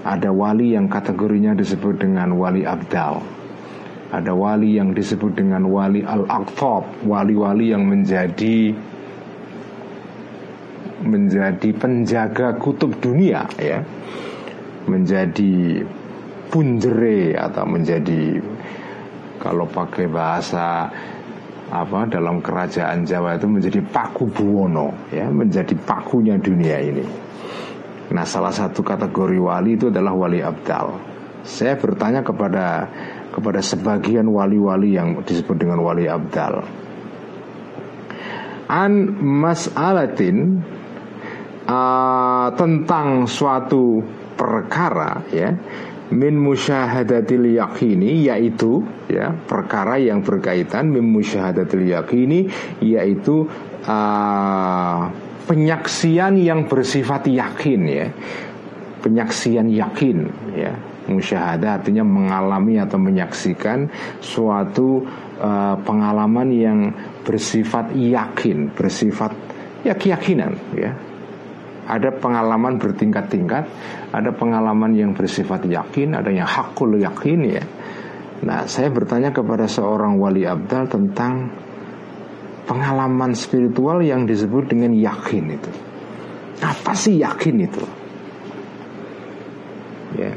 Ada 0.00 0.32
wali 0.32 0.72
yang 0.72 0.88
kategorinya 0.88 1.52
disebut 1.52 2.00
dengan 2.00 2.32
wali 2.40 2.64
abdal. 2.64 3.20
Ada 4.10 4.32
wali 4.32 4.80
yang 4.80 4.96
disebut 4.96 5.36
dengan 5.36 5.68
wali 5.68 6.02
al-aqtab 6.02 7.04
wali-wali 7.04 7.70
yang 7.70 7.84
menjadi 7.86 8.74
menjadi 11.04 11.70
penjaga 11.76 12.56
kutub 12.56 12.96
dunia 13.04 13.44
ya. 13.60 13.84
Menjadi 14.88 15.84
punjere 16.48 17.36
atau 17.36 17.68
menjadi 17.68 18.40
kalau 19.38 19.68
pakai 19.68 20.08
bahasa 20.08 20.88
apa 21.70 22.10
dalam 22.10 22.42
kerajaan 22.42 23.06
Jawa 23.06 23.38
itu 23.38 23.46
menjadi 23.46 23.78
paku 23.78 24.26
buwono 24.26 24.90
ya 25.14 25.30
menjadi 25.30 25.78
pakunya 25.78 26.34
dunia 26.34 26.82
ini. 26.82 27.06
Nah 28.10 28.26
salah 28.26 28.50
satu 28.50 28.82
kategori 28.82 29.38
wali 29.38 29.78
itu 29.78 29.86
adalah 29.86 30.10
wali 30.10 30.42
abdal. 30.42 30.98
Saya 31.46 31.78
bertanya 31.78 32.26
kepada 32.26 32.90
kepada 33.30 33.62
sebagian 33.62 34.26
wali-wali 34.26 34.98
yang 34.98 35.22
disebut 35.22 35.56
dengan 35.62 35.78
wali 35.78 36.10
abdal. 36.10 36.66
An 38.66 38.92
mas'alatin 39.22 40.58
uh, 41.70 42.50
tentang 42.58 43.30
suatu 43.30 44.02
perkara 44.34 45.22
ya 45.30 45.54
min 46.10 46.34
musyahadatil 46.38 47.54
yakini 47.54 48.26
yaitu 48.26 48.82
ya 49.06 49.30
perkara 49.30 49.98
yang 49.98 50.26
berkaitan 50.26 50.90
min 50.90 51.06
musyahadatil 51.06 51.86
yakini 51.86 52.50
yaitu 52.82 53.46
uh, 53.86 55.06
penyaksian 55.46 56.38
yang 56.38 56.66
bersifat 56.66 57.30
yakin 57.30 57.80
ya. 57.86 58.06
Penyaksian 59.00 59.70
yakin 59.72 60.28
ya. 60.54 60.74
Musyahadah 61.10 61.82
artinya 61.82 62.06
mengalami 62.06 62.78
atau 62.78 63.00
menyaksikan 63.00 63.90
suatu 64.22 65.02
uh, 65.42 65.74
pengalaman 65.82 66.48
yang 66.54 66.78
bersifat 67.26 67.90
yakin 67.98 68.70
bersifat 68.70 69.34
ya 69.82 69.96
keyakinan 69.96 70.54
ya 70.76 71.09
ada 71.90 72.14
pengalaman 72.14 72.78
bertingkat-tingkat, 72.78 73.64
ada 74.14 74.30
pengalaman 74.30 74.94
yang 74.94 75.10
bersifat 75.10 75.66
yakin, 75.66 76.14
ada 76.14 76.30
yang 76.30 76.46
hakul 76.46 76.94
yakin 76.94 77.40
ya. 77.50 77.64
Nah, 78.46 78.64
saya 78.70 78.88
bertanya 78.88 79.34
kepada 79.34 79.66
seorang 79.66 80.16
wali 80.16 80.46
abdal 80.46 80.88
tentang 80.88 81.50
pengalaman 82.64 83.34
spiritual 83.34 84.00
yang 84.00 84.24
disebut 84.24 84.70
dengan 84.70 84.94
yakin 84.94 85.44
itu. 85.50 85.72
Apa 86.62 86.94
sih 86.94 87.18
yakin 87.18 87.56
itu? 87.58 87.84
Ya. 90.14 90.32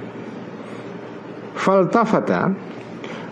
Faltafata 1.54 2.52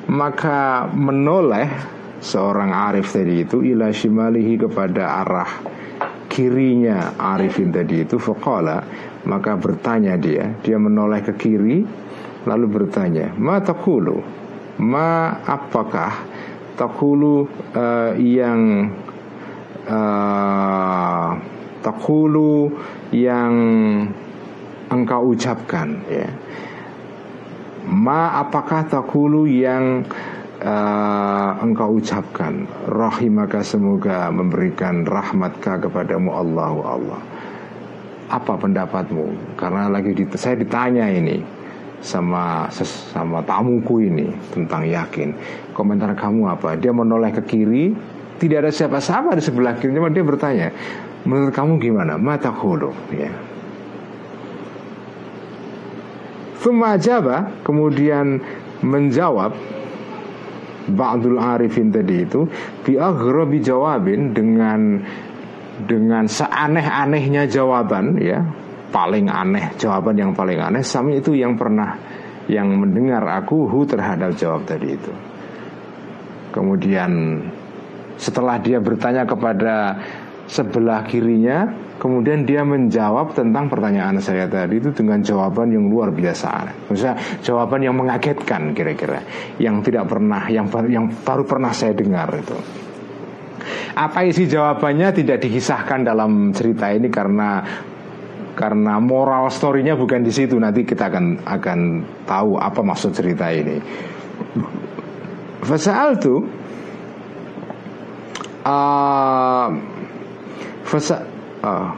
maka 0.08 0.88
menoleh 0.94 1.68
seorang 2.22 2.70
arif 2.70 3.12
tadi 3.12 3.44
itu 3.44 3.66
ila 3.66 3.90
shimalihi 3.90 4.62
kepada 4.62 5.26
arah 5.26 5.52
kirinya 6.42 7.14
Arifin 7.22 7.70
tadi 7.70 8.02
itu 8.02 8.18
Faqala 8.18 8.82
Maka 9.30 9.54
bertanya 9.54 10.18
dia 10.18 10.58
Dia 10.66 10.82
menoleh 10.82 11.22
ke 11.22 11.38
kiri 11.38 11.86
Lalu 12.50 12.66
bertanya 12.66 13.38
Ma 13.38 13.62
takulu 13.62 14.26
Ma 14.82 15.38
apakah 15.46 16.26
Takulu 16.74 17.46
uh, 17.78 18.18
yang 18.18 18.90
uh, 19.86 21.30
Takulu 21.86 22.74
yang 23.12 23.54
engkau 24.92 25.32
ucapkan 25.32 26.04
ya. 26.12 26.28
Ma 27.88 28.40
apakah 28.40 28.86
takulu 28.86 29.48
yang 29.48 30.06
uh, 30.62 31.52
engkau 31.62 31.98
ucapkan 31.98 32.70
rahimaka 32.86 33.66
semoga 33.66 34.30
memberikan 34.30 35.04
rahmatkah 35.04 35.82
kepadamu 35.90 36.30
Allah 36.32 36.74
Allah. 36.86 37.22
Apa 38.32 38.56
pendapatmu? 38.56 39.60
Karena 39.60 39.92
lagi 39.92 40.16
di, 40.16 40.24
saya 40.40 40.56
ditanya 40.56 41.12
ini 41.12 41.44
sama 42.00 42.72
sama 42.72 43.44
tamuku 43.44 44.08
ini 44.08 44.32
tentang 44.56 44.88
yakin. 44.88 45.36
Komentar 45.76 46.16
kamu 46.16 46.48
apa? 46.48 46.80
Dia 46.80 46.96
menoleh 46.96 47.36
ke 47.36 47.44
kiri 47.44 47.92
tidak 48.40 48.66
ada 48.66 48.72
siapa-siapa 48.72 49.36
di 49.36 49.44
sebelah 49.44 49.76
kiri. 49.78 49.94
Cuma 49.94 50.08
dia 50.08 50.24
bertanya 50.24 50.68
menurut 51.28 51.52
kamu 51.52 51.78
gimana? 51.84 52.16
Mata 52.16 52.50
kulu 52.56 52.90
ya. 53.12 53.30
Sumajaba 56.62 57.52
kemudian 57.66 58.38
menjawab 58.86 59.54
Ba'dul 60.90 61.38
Arifin 61.38 61.94
tadi 61.94 62.26
itu 62.26 62.42
Bi 62.82 62.98
aghrabi 62.98 63.62
jawabin 63.62 64.34
dengan 64.34 64.98
dengan 65.82 66.26
seaneh-anehnya 66.30 67.50
jawaban 67.50 68.18
ya. 68.22 68.42
Paling 68.92 69.32
aneh 69.32 69.72
jawaban 69.80 70.20
yang 70.20 70.32
paling 70.36 70.60
aneh 70.60 70.84
sami 70.84 71.24
itu 71.24 71.32
yang 71.32 71.56
pernah 71.56 71.96
yang 72.52 72.76
mendengar 72.76 73.24
aku 73.24 73.64
hu 73.64 73.88
terhadap 73.88 74.36
jawab 74.36 74.68
tadi 74.68 75.00
itu. 75.00 75.14
Kemudian 76.52 77.40
setelah 78.20 78.60
dia 78.60 78.84
bertanya 78.84 79.24
kepada 79.24 79.96
sebelah 80.52 81.08
kirinya 81.08 81.72
Kemudian 82.02 82.50
dia 82.50 82.66
menjawab 82.66 83.38
tentang 83.38 83.70
pertanyaan 83.70 84.18
saya 84.18 84.50
tadi 84.50 84.82
itu 84.82 84.90
dengan 84.90 85.22
jawaban 85.22 85.70
yang 85.70 85.86
luar 85.86 86.10
biasa. 86.10 86.74
Maksudnya 86.90 87.16
jawaban 87.46 87.86
yang 87.86 87.94
mengagetkan 87.94 88.74
kira-kira, 88.74 89.22
yang 89.62 89.86
tidak 89.86 90.10
pernah, 90.10 90.50
yang 90.50 90.66
yang 90.90 91.14
baru 91.22 91.46
pernah 91.46 91.70
saya 91.70 91.94
dengar 91.94 92.34
itu. 92.34 92.58
Apa 93.94 94.26
isi 94.26 94.50
jawabannya 94.50 95.14
tidak 95.14 95.46
dikisahkan 95.46 96.02
dalam 96.02 96.50
cerita 96.58 96.90
ini 96.90 97.06
karena 97.14 97.62
karena 98.58 98.98
moral 98.98 99.54
storynya 99.54 99.94
bukan 99.94 100.26
di 100.26 100.34
situ. 100.34 100.58
Nanti 100.58 100.82
kita 100.82 101.06
akan 101.06 101.46
akan 101.46 101.80
tahu 102.26 102.58
apa 102.58 102.82
maksud 102.82 103.14
cerita 103.14 103.54
ini. 103.54 103.78
Fasal 105.62 106.18
tuh, 106.18 106.42
uh, 108.66 109.70
fasa 110.82 111.31
uh, 111.64 111.90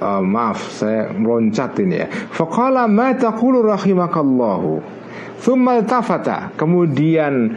uh, 0.00 0.22
maaf 0.22 0.58
saya 0.74 1.10
meloncat 1.14 1.78
ini 1.80 1.96
ya. 2.04 2.08
Faqala 2.10 2.90
ma 2.90 3.14
taqulu 3.14 3.64
rahimakallahu. 3.64 4.82
Thumma 5.40 5.84
tafata. 5.84 6.56
Kemudian 6.56 7.52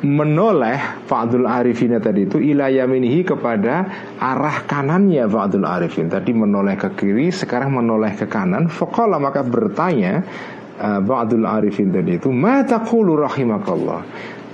menoleh 0.00 1.04
Fa'dul 1.04 1.44
Arifin 1.44 1.92
tadi 2.00 2.24
itu 2.24 2.40
ila 2.40 2.72
yaminihi 2.72 3.20
kepada 3.20 3.84
arah 4.16 4.64
kanannya 4.64 5.28
Fa'dul 5.28 5.68
Arifin 5.68 6.08
tadi 6.08 6.32
menoleh 6.32 6.80
ke 6.80 6.88
kiri 6.96 7.28
sekarang 7.28 7.76
menoleh 7.76 8.16
ke 8.16 8.24
kanan 8.24 8.72
faqala 8.72 9.20
maka 9.20 9.44
bertanya 9.44 10.24
uh, 10.80 11.52
Arifin 11.52 11.92
tadi 11.92 12.16
itu 12.16 12.32
ma 12.32 12.64
taqulu 12.64 13.20
rahimakallah 13.20 14.00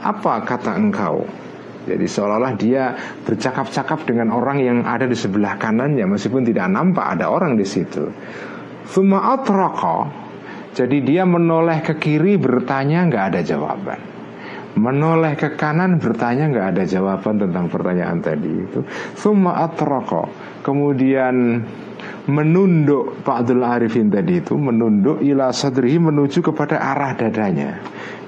apa 0.02 0.42
kata 0.42 0.74
engkau 0.74 1.45
jadi 1.86 2.02
seolah-olah 2.02 2.54
dia 2.58 2.98
bercakap-cakap 3.22 4.10
dengan 4.10 4.34
orang 4.34 4.58
yang 4.58 4.78
ada 4.82 5.06
di 5.06 5.14
sebelah 5.14 5.54
kanannya 5.54 6.02
meskipun 6.02 6.42
tidak 6.42 6.66
nampak 6.66 7.14
ada 7.14 7.30
orang 7.30 7.54
di 7.54 7.62
situ. 7.62 8.10
Thumma 8.90 9.38
atraqa. 9.38 10.26
Jadi 10.74 11.00
dia 11.06 11.22
menoleh 11.24 11.80
ke 11.80 11.96
kiri 11.96 12.36
bertanya 12.36 13.06
nggak 13.06 13.24
ada 13.32 13.40
jawaban. 13.40 14.00
Menoleh 14.76 15.38
ke 15.38 15.56
kanan 15.56 15.96
bertanya 15.96 16.52
nggak 16.52 16.66
ada 16.76 16.82
jawaban 16.84 17.40
tentang 17.40 17.70
pertanyaan 17.70 18.18
tadi 18.20 18.50
itu. 18.50 18.82
Thumma 19.14 19.62
atraqa. 19.62 20.26
Kemudian 20.66 21.62
menunduk 22.26 23.22
Pak 23.22 23.46
Abdul 23.46 23.62
Arifin 23.62 24.10
tadi 24.10 24.42
itu 24.42 24.58
menunduk 24.58 25.22
ila 25.22 25.54
sadrihi 25.54 26.02
menuju 26.02 26.42
kepada 26.42 26.82
arah 26.82 27.14
dadanya. 27.14 27.78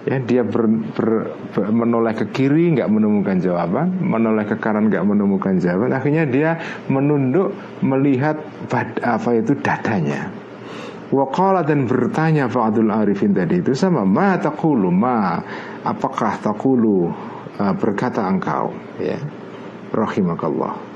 Ya 0.07 0.16
dia 0.22 0.42
ber, 0.46 0.64
ber, 0.94 1.09
ber, 1.53 1.64
menoleh 1.68 2.14
ke 2.16 2.30
kiri 2.30 2.72
nggak 2.78 2.88
menemukan 2.88 3.42
jawaban. 3.42 3.99
Menoleh 3.99 4.46
ke 4.46 4.57
kanan 4.57 4.88
nggak 4.88 5.05
menemukan 5.05 5.59
jawaban. 5.59 5.90
Akhirnya 5.92 6.24
dia 6.24 6.51
menunduk 6.86 7.53
melihat 7.82 8.38
bad, 8.70 9.03
apa 9.03 9.30
itu 9.34 9.59
dadanya. 9.59 10.30
Waqala 11.09 11.64
dan 11.64 11.88
bertanya 11.88 12.53
Fa'adul 12.53 12.92
Arifin 12.92 13.32
tadi 13.32 13.64
itu 13.64 13.72
sama 13.72 14.05
Ma 14.05 14.36
takulu 14.36 14.92
ma? 14.92 15.40
Apakah 15.80 16.36
takulu 16.36 17.09
uh, 17.57 17.74
Berkata 17.80 18.28
engkau? 18.28 18.76
Ya 19.01 19.16
Rahimakallah 19.88 20.88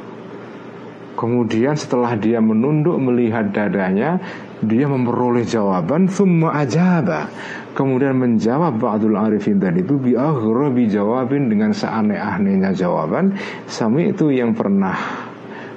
Kemudian 1.23 1.79
setelah 1.79 2.19
dia 2.19 2.43
menunduk 2.43 2.99
melihat 2.99 3.55
dadanya 3.55 4.19
Dia 4.59 4.91
memperoleh 4.91 5.47
jawaban 5.47 6.11
Thumma 6.11 6.51
ajaba. 6.59 7.31
Kemudian 7.79 8.19
menjawab 8.19 8.83
Ba'dul 8.83 9.15
Arifin 9.15 9.63
tadi 9.63 9.87
itu 9.87 10.03
Bi'aghrabi 10.03 10.91
jawabin 10.91 11.47
dengan 11.47 11.71
seaneh-anehnya 11.71 12.75
jawaban 12.75 13.39
Sami 13.71 14.11
itu 14.11 14.35
yang 14.35 14.51
pernah 14.51 14.99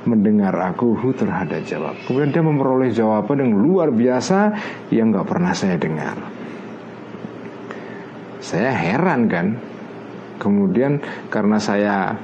mendengar 0.09 0.57
aku 0.57 0.97
terhadap 1.13 1.61
jawab. 1.61 1.93
Kemudian 2.09 2.33
dia 2.33 2.41
memperoleh 2.41 2.89
jawaban 2.89 3.45
yang 3.45 3.53
luar 3.53 3.93
biasa 3.93 4.49
Yang 4.89 5.21
gak 5.21 5.27
pernah 5.29 5.53
saya 5.53 5.77
dengar. 5.77 6.17
Saya 8.41 8.73
heran 8.73 9.29
kan? 9.29 9.47
Kemudian 10.41 11.01
karena 11.29 11.61
saya 11.61 12.17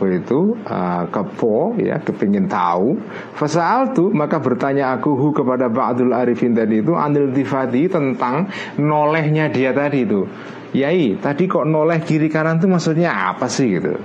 apa 0.00 0.16
itu 0.16 0.56
uh, 0.64 1.04
kepo 1.12 1.76
ya 1.76 2.00
kepingin 2.00 2.48
tahu. 2.48 2.96
Fasal 3.36 3.92
tuh 3.92 4.08
maka 4.16 4.40
bertanya 4.40 4.96
aku 4.96 5.12
hu 5.12 5.36
kepada 5.36 5.68
Ba'dul 5.68 6.16
Arifin 6.16 6.56
tadi 6.56 6.80
itu 6.80 6.96
anil 6.96 7.28
tifati 7.36 7.84
tentang 7.92 8.48
nolehnya 8.80 9.52
dia 9.52 9.76
tadi 9.76 10.08
itu. 10.08 10.24
Yai 10.72 11.20
tadi 11.20 11.44
kok 11.44 11.68
noleh 11.68 12.00
kiri 12.00 12.32
kanan 12.32 12.56
tuh 12.64 12.72
maksudnya 12.72 13.12
apa 13.12 13.44
sih? 13.52 13.76
gitu. 13.76 14.00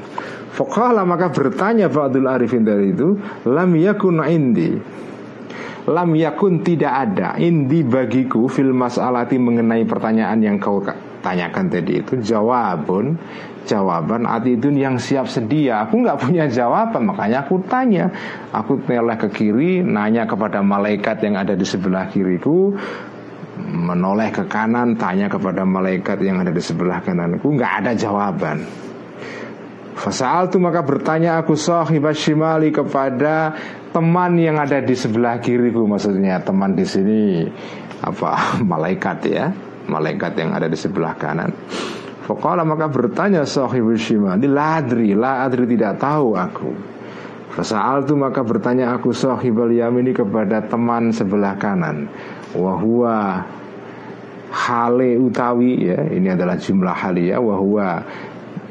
Fokala 0.52 1.08
maka 1.08 1.32
bertanya 1.32 1.88
Ba'dul 1.88 2.28
Arifin 2.28 2.68
tadi 2.68 2.92
itu 2.92 3.16
lam 3.48 3.72
yakun 3.80 4.20
indi. 4.28 4.76
Lam 5.88 6.12
yakun 6.12 6.60
tidak 6.60 6.92
ada 6.92 7.40
indi 7.40 7.88
bagiku 7.88 8.52
fil 8.52 8.76
mas'alati 8.76 9.40
mengenai 9.40 9.88
pertanyaan 9.88 10.44
yang 10.44 10.60
kau 10.60 10.84
tanyakan 11.26 11.74
tadi 11.74 12.06
itu 12.06 12.22
jawabun 12.22 13.18
jawaban 13.66 14.30
atidun 14.30 14.78
yang 14.78 14.96
siap 15.02 15.26
sedia. 15.28 15.84
Aku 15.84 16.06
nggak 16.06 16.22
punya 16.22 16.46
jawaban 16.46 17.10
makanya 17.10 17.44
aku 17.44 17.60
tanya. 17.66 18.14
Aku 18.54 18.80
neleh 18.86 19.18
ke 19.18 19.28
kiri 19.34 19.82
nanya 19.82 20.30
kepada 20.30 20.62
malaikat 20.62 21.20
yang 21.26 21.36
ada 21.36 21.58
di 21.58 21.66
sebelah 21.66 22.08
kiriku 22.08 22.78
menoleh 23.56 24.30
ke 24.36 24.46
kanan 24.52 25.00
tanya 25.00 25.32
kepada 25.32 25.64
malaikat 25.64 26.20
yang 26.22 26.44
ada 26.44 26.52
di 26.52 26.60
sebelah 26.60 27.02
kananku 27.02 27.58
nggak 27.58 27.74
ada 27.84 27.92
jawaban. 27.98 28.64
Fasal 29.96 30.52
tu 30.52 30.60
maka 30.60 30.84
bertanya 30.84 31.40
aku 31.40 31.56
sahib 31.56 32.04
shimali 32.12 32.70
kepada 32.70 33.56
teman 33.96 34.36
yang 34.36 34.60
ada 34.60 34.84
di 34.84 34.94
sebelah 34.94 35.40
kiriku. 35.40 35.88
Maksudnya 35.88 36.44
teman 36.44 36.76
di 36.76 36.86
sini 36.86 37.48
apa 38.04 38.38
malaikat 38.72 39.20
ya 39.26 39.46
malaikat 39.88 40.38
yang 40.38 40.54
ada 40.54 40.70
di 40.70 40.78
sebelah 40.78 41.18
kanan. 41.18 41.54
Faqala 42.26 42.66
maka 42.66 42.90
bertanya 42.90 43.46
sahibu 43.46 43.94
shimali 43.94 44.50
Ladri, 44.50 45.14
la 45.14 45.46
adri 45.46 45.70
tidak 45.70 46.02
tahu 46.02 46.34
aku. 46.34 46.72
Fasa'al 47.56 48.04
tu 48.04 48.20
maka 48.20 48.44
bertanya 48.44 48.92
aku 48.92 49.16
sahibul 49.16 49.72
yamini 49.72 50.12
kepada 50.12 50.60
teman 50.68 51.16
sebelah 51.16 51.56
kanan. 51.56 52.12
Wahua 52.52 53.48
hale 54.56 55.20
utawi 55.20 55.92
ya 55.92 56.00
Ini 56.08 56.40
adalah 56.40 56.56
jumlah 56.56 56.96
ya 57.20 57.38
Wahua 57.44 58.00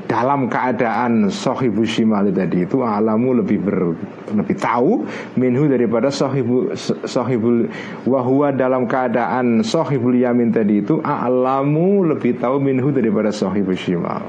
dalam 0.04 0.52
keadaan 0.52 1.32
sohibu 1.32 1.82
shimali 1.82 2.28
tadi 2.30 2.68
itu 2.68 2.84
alamu 2.84 3.40
lebih 3.40 3.58
ber, 3.64 3.96
lebih 4.30 4.56
tahu 4.56 5.04
minhu 5.40 5.64
daripada 5.64 6.12
sohibu 6.12 6.76
sohibul 7.08 7.68
wahwa 8.04 8.52
dalam 8.52 8.84
keadaan 8.84 9.64
sohibul 9.64 10.12
yamin 10.12 10.52
tadi 10.52 10.84
itu 10.84 11.00
alamu 11.00 12.04
lebih 12.04 12.36
tahu 12.36 12.60
minhu 12.60 12.92
daripada 12.92 13.32
sohibu 13.32 13.72
shimal 13.72 14.28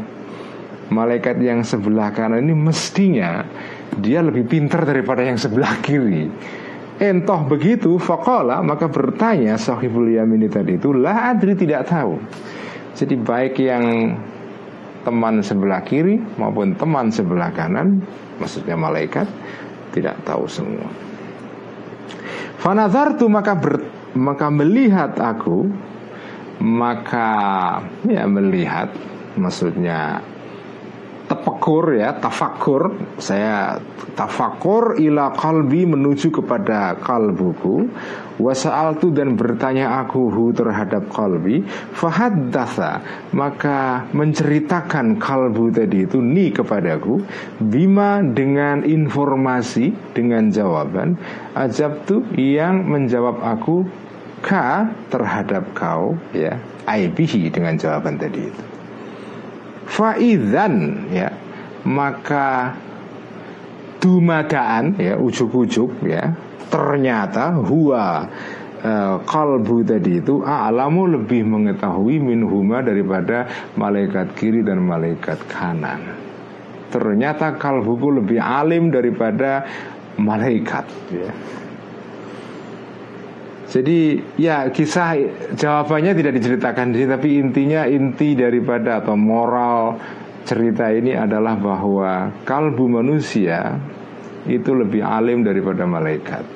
malaikat 0.89 1.41
yang 1.41 1.65
sebelah 1.65 2.13
kanan 2.13 2.45
ini 2.45 2.53
mestinya 2.53 3.43
dia 3.99 4.19
lebih 4.19 4.45
pintar 4.45 4.84
daripada 4.84 5.23
yang 5.23 5.39
sebelah 5.39 5.80
kiri. 5.80 6.28
Entoh 6.95 7.43
begitu 7.43 7.99
Fakola 7.99 8.63
maka 8.63 8.88
bertanya 8.88 9.59
Sahibul 9.59 10.15
Yamin 10.15 10.47
tadi 10.47 10.80
itu 10.80 10.95
Lah 10.95 11.36
adri 11.36 11.51
tidak 11.51 11.91
tahu. 11.91 12.15
Jadi 12.95 13.19
baik 13.19 13.59
yang 13.59 14.15
teman 15.06 15.45
sebelah 15.45 15.86
kiri 15.86 16.18
maupun 16.41 16.74
teman 16.74 17.14
sebelah 17.14 17.53
kanan, 17.53 18.01
maksudnya 18.41 18.74
malaikat 18.74 19.30
tidak 19.93 20.18
tahu 20.26 20.49
semua. 20.49 20.89
tu 23.16 23.30
maka 23.30 23.53
ber, 23.53 23.86
maka 24.18 24.49
melihat 24.49 25.14
aku 25.22 25.70
maka 26.60 27.30
ya 28.08 28.26
melihat 28.26 28.89
maksudnya 29.38 30.24
tepekur 31.28 31.97
ya 31.97 32.16
tafakur 32.16 32.95
saya 33.20 33.82
tafakur 34.14 34.95
ila 35.01 35.34
kalbi 35.36 35.84
menuju 35.84 36.32
kepada 36.32 36.95
kalbuku 37.01 37.89
wasaaltu 38.41 39.11
dan 39.15 39.39
bertanya 39.39 40.03
aku 40.03 40.27
hu 40.27 40.51
terhadap 40.51 41.07
kalbi 41.11 41.63
fahaddatha 41.95 43.01
maka 43.31 44.07
menceritakan 44.11 45.15
kalbu 45.19 45.71
tadi 45.71 46.03
itu 46.03 46.19
ni 46.19 46.51
kepadaku 46.51 47.23
bima 47.63 48.19
dengan 48.21 48.83
informasi 48.83 49.95
dengan 50.11 50.51
jawaban 50.51 51.15
ajab 51.55 52.03
tu 52.03 52.21
yang 52.36 52.83
menjawab 52.83 53.39
aku 53.39 53.88
ka 54.45 54.93
terhadap 55.09 55.73
kau 55.73 56.13
ya 56.29 56.61
aibihi 56.86 57.49
dengan 57.49 57.73
jawaban 57.75 58.21
tadi 58.21 58.45
itu. 58.45 58.63
Faizan 59.89 61.07
ya 61.09 61.33
maka 61.86 62.73
dumadaan 64.01 64.97
ya 65.01 65.17
ujuk-ujuk 65.17 66.05
ya 66.05 66.33
ternyata 66.70 67.55
huwa 67.59 68.30
kalbu 69.26 69.82
tadi 69.82 70.22
itu 70.22 70.45
alamu 70.45 71.09
lebih 71.09 71.41
mengetahui 71.41 72.22
minhuma 72.22 72.86
daripada 72.86 73.49
malaikat 73.74 74.38
kiri 74.38 74.61
dan 74.61 74.86
malaikat 74.86 75.41
kanan. 75.49 76.13
Ternyata 76.93 77.57
kalbuku 77.57 78.22
lebih 78.22 78.38
alim 78.38 78.93
daripada 78.93 79.66
malaikat 80.22 80.86
ya. 81.11 81.32
Jadi 83.66 84.22
ya 84.39 84.72
kisah 84.72 85.20
jawabannya 85.57 86.16
tidak 86.16 86.34
diceritakan 86.39 86.93
di 86.93 87.03
sini 87.03 87.09
tapi 87.11 87.30
intinya 87.41 87.82
inti 87.89 88.38
daripada 88.38 89.03
atau 89.03 89.18
moral 89.20 89.99
cerita 90.45 90.93
ini 90.93 91.18
adalah 91.18 91.57
bahwa 91.57 92.32
kalbu 92.45 92.86
manusia 93.01 93.76
itu 94.45 94.72
lebih 94.72 95.01
alim 95.03 95.41
daripada 95.43 95.84
malaikat. 95.84 96.55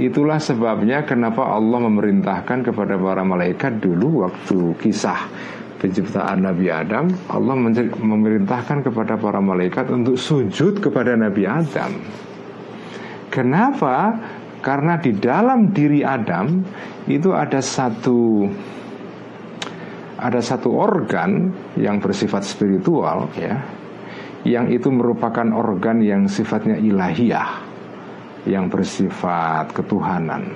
Itulah 0.00 0.40
sebabnya 0.40 1.04
kenapa 1.04 1.44
Allah 1.44 1.76
memerintahkan 1.84 2.64
kepada 2.72 2.96
para 2.96 3.20
malaikat 3.20 3.84
dulu 3.84 4.24
waktu 4.24 4.72
kisah 4.80 5.28
penciptaan 5.76 6.40
Nabi 6.40 6.72
Adam, 6.72 7.12
Allah 7.28 7.52
memerintahkan 8.00 8.80
kepada 8.80 9.20
para 9.20 9.44
malaikat 9.44 9.92
untuk 9.92 10.16
sujud 10.16 10.80
kepada 10.80 11.20
Nabi 11.20 11.44
Adam. 11.44 12.00
Kenapa? 13.28 14.16
Karena 14.64 14.96
di 14.96 15.12
dalam 15.20 15.68
diri 15.68 16.00
Adam 16.00 16.64
itu 17.04 17.36
ada 17.36 17.60
satu 17.60 18.48
ada 20.20 20.40
satu 20.40 20.68
organ 20.80 21.52
yang 21.76 22.00
bersifat 22.00 22.44
spiritual 22.44 23.28
ya 23.36 23.56
yang 24.44 24.68
itu 24.68 24.92
merupakan 24.92 25.48
organ 25.52 26.04
yang 26.04 26.28
sifatnya 26.28 26.76
ilahiyah 26.76 27.69
yang 28.48 28.72
bersifat 28.72 29.72
ketuhanan. 29.76 30.48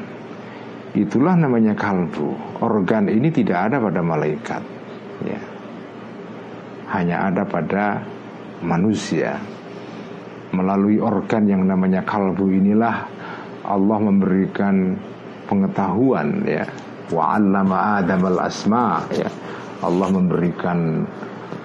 Itulah 0.94 1.34
namanya 1.34 1.74
kalbu. 1.74 2.62
Organ 2.62 3.10
ini 3.10 3.28
tidak 3.34 3.68
ada 3.70 3.82
pada 3.82 4.00
malaikat 4.00 4.62
ya. 5.26 5.40
Hanya 6.94 7.28
ada 7.28 7.42
pada 7.42 7.98
manusia. 8.62 9.34
Melalui 10.54 11.02
organ 11.02 11.50
yang 11.50 11.66
namanya 11.66 12.06
kalbu 12.06 12.46
inilah 12.46 13.10
Allah 13.66 13.98
memberikan 13.98 14.94
pengetahuan 15.50 16.46
ya. 16.46 16.62
Wa 17.10 17.36
'allama 17.36 17.98
Adam 17.98 18.22
al-asma 18.30 19.02
ya. 19.10 19.26
Allah 19.82 20.08
memberikan 20.08 21.02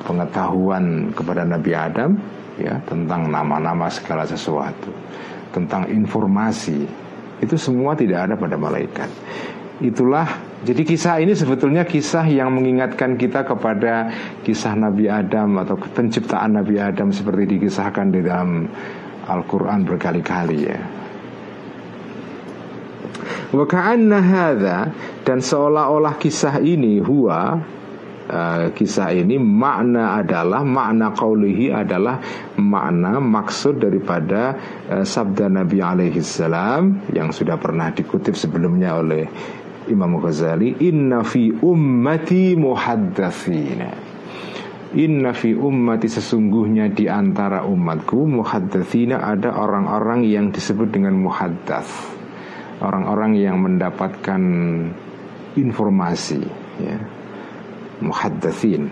pengetahuan 0.04 1.14
kepada 1.14 1.46
Nabi 1.46 1.72
Adam 1.78 2.18
ya 2.58 2.76
tentang 2.90 3.30
nama-nama 3.30 3.88
segala 3.88 4.26
sesuatu 4.26 4.90
tentang 5.50 5.90
informasi 5.90 6.86
itu 7.40 7.56
semua 7.56 7.96
tidak 7.96 8.30
ada 8.30 8.36
pada 8.36 8.60
malaikat. 8.60 9.10
Itulah 9.80 10.28
jadi 10.60 10.84
kisah 10.84 11.24
ini 11.24 11.32
sebetulnya 11.32 11.88
kisah 11.88 12.28
yang 12.28 12.52
mengingatkan 12.52 13.16
kita 13.16 13.48
kepada 13.48 14.12
kisah 14.44 14.76
Nabi 14.76 15.08
Adam 15.08 15.56
atau 15.64 15.80
penciptaan 15.80 16.60
Nabi 16.60 16.76
Adam 16.84 17.16
seperti 17.16 17.56
dikisahkan 17.56 18.12
di 18.12 18.20
dalam 18.20 18.68
Al-Quran 19.24 19.88
berkali-kali 19.88 20.60
ya. 20.68 20.80
Wa 23.56 23.66
ka'anna 23.66 24.20
dan 25.24 25.40
seolah-olah 25.40 26.20
kisah 26.20 26.60
ini 26.60 27.00
huwa 27.00 27.56
uh, 28.30 28.70
kisah 28.72 29.12
ini 29.18 29.42
makna 29.42 30.22
adalah 30.22 30.62
makna 30.62 31.12
kaulihi 31.12 31.74
adalah 31.74 32.22
makna 32.62 33.18
maksud 33.18 33.82
daripada 33.82 34.54
uh, 34.88 35.04
sabda 35.04 35.50
Nabi 35.50 35.82
alaihi 35.82 36.22
salam 36.22 37.10
yang 37.10 37.34
sudah 37.34 37.58
pernah 37.58 37.90
dikutip 37.90 38.38
sebelumnya 38.38 38.96
oleh 39.02 39.26
Imam 39.90 40.22
Ghazali 40.22 40.78
inna 40.86 41.26
fi 41.26 41.50
ummati 41.50 42.54
muhaddatsina 42.54 44.10
Inna 44.90 45.38
fi 45.38 45.54
ummati 45.54 46.10
sesungguhnya 46.10 46.90
di 46.90 47.06
antara 47.06 47.62
umatku 47.62 48.26
muhaddatsina 48.26 49.22
ada 49.22 49.54
orang-orang 49.54 50.26
yang 50.26 50.50
disebut 50.50 50.90
dengan 50.90 51.14
muhaddats. 51.14 52.10
Orang-orang 52.82 53.38
yang 53.38 53.62
mendapatkan 53.62 54.42
informasi 55.54 56.42
ya. 56.82 57.19
Muhaddatsin. 58.00 58.90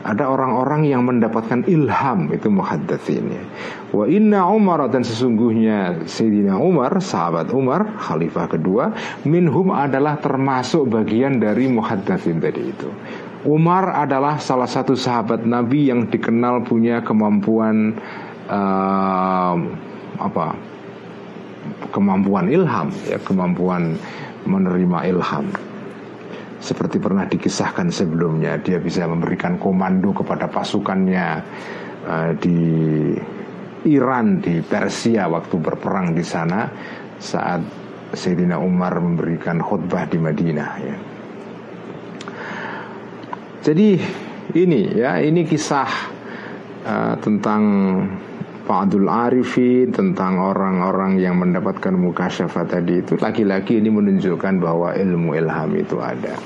Ada 0.00 0.32
orang-orang 0.32 0.88
yang 0.88 1.04
mendapatkan 1.04 1.68
ilham 1.68 2.32
itu 2.32 2.48
muhaddatsin 2.48 3.20
ya. 3.36 3.44
Wa 3.92 4.08
inna 4.08 4.48
Umar 4.48 4.88
dan 4.88 5.04
sesungguhnya 5.04 6.08
Sayyidina 6.08 6.56
Umar, 6.56 6.96
sahabat 7.04 7.52
Umar, 7.52 8.00
khalifah 8.00 8.48
kedua, 8.48 8.96
minhum 9.28 9.68
adalah 9.68 10.16
termasuk 10.16 10.88
bagian 10.88 11.36
dari 11.36 11.68
muhaddatsin 11.68 12.40
tadi 12.40 12.72
itu. 12.72 12.88
Umar 13.44 13.92
adalah 13.92 14.40
salah 14.40 14.68
satu 14.68 14.96
sahabat 14.96 15.44
Nabi 15.44 15.92
yang 15.92 16.08
dikenal 16.08 16.64
punya 16.64 17.04
kemampuan 17.04 17.92
uh, 18.48 19.54
apa? 20.16 20.56
Kemampuan 21.92 22.48
ilham, 22.48 22.88
ya, 23.04 23.20
kemampuan 23.20 24.00
menerima 24.48 25.12
ilham. 25.12 25.44
Seperti 26.60 27.00
pernah 27.00 27.24
dikisahkan 27.24 27.88
sebelumnya, 27.88 28.60
dia 28.60 28.76
bisa 28.76 29.08
memberikan 29.08 29.56
komando 29.56 30.12
kepada 30.12 30.44
pasukannya 30.44 31.28
uh, 32.04 32.30
di 32.36 32.60
Iran, 33.88 34.44
di 34.44 34.60
Persia 34.60 35.24
waktu 35.24 35.56
berperang 35.56 36.12
di 36.12 36.20
sana 36.20 36.68
saat 37.16 37.64
Sayyidina 38.12 38.60
Umar 38.60 39.00
memberikan 39.00 39.64
khutbah 39.64 40.04
di 40.04 40.18
Madinah. 40.20 40.70
Ya. 40.84 40.96
Jadi 43.60 43.88
ini 44.56 44.80
ya 45.00 45.20
ini 45.20 45.48
kisah 45.48 45.90
uh, 46.84 47.14
tentang 47.24 47.62
Fa'adul 48.70 49.10
Arifin 49.10 49.90
tentang 49.90 50.38
orang-orang 50.38 51.18
yang 51.18 51.42
mendapatkan 51.42 51.90
mukasyafat 51.90 52.70
tadi 52.70 53.02
itu 53.02 53.18
lagi-lagi 53.18 53.82
ini 53.82 53.90
menunjukkan 53.90 54.62
bahwa 54.62 54.94
ilmu 54.94 55.34
ilham 55.34 55.74
itu 55.74 55.98
ada. 55.98 56.38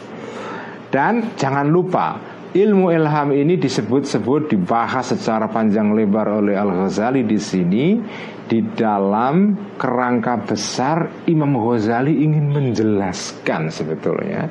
Dan 0.89 1.37
jangan 1.37 1.69
lupa 1.69 2.17
ilmu 2.57 2.89
ilham 2.97 3.29
ini 3.29 3.61
disebut-sebut 3.61 4.57
dibahas 4.57 5.13
secara 5.13 5.53
panjang 5.53 5.93
lebar 5.93 6.41
oleh 6.41 6.57
Al 6.57 6.73
Ghazali 6.73 7.29
di 7.29 7.37
sini 7.37 8.01
di 8.49 8.73
dalam 8.73 9.53
kerangka 9.77 10.49
besar 10.49 11.29
Imam 11.29 11.53
Ghazali 11.61 12.25
ingin 12.25 12.57
menjelaskan 12.57 13.69
sebetulnya 13.69 14.49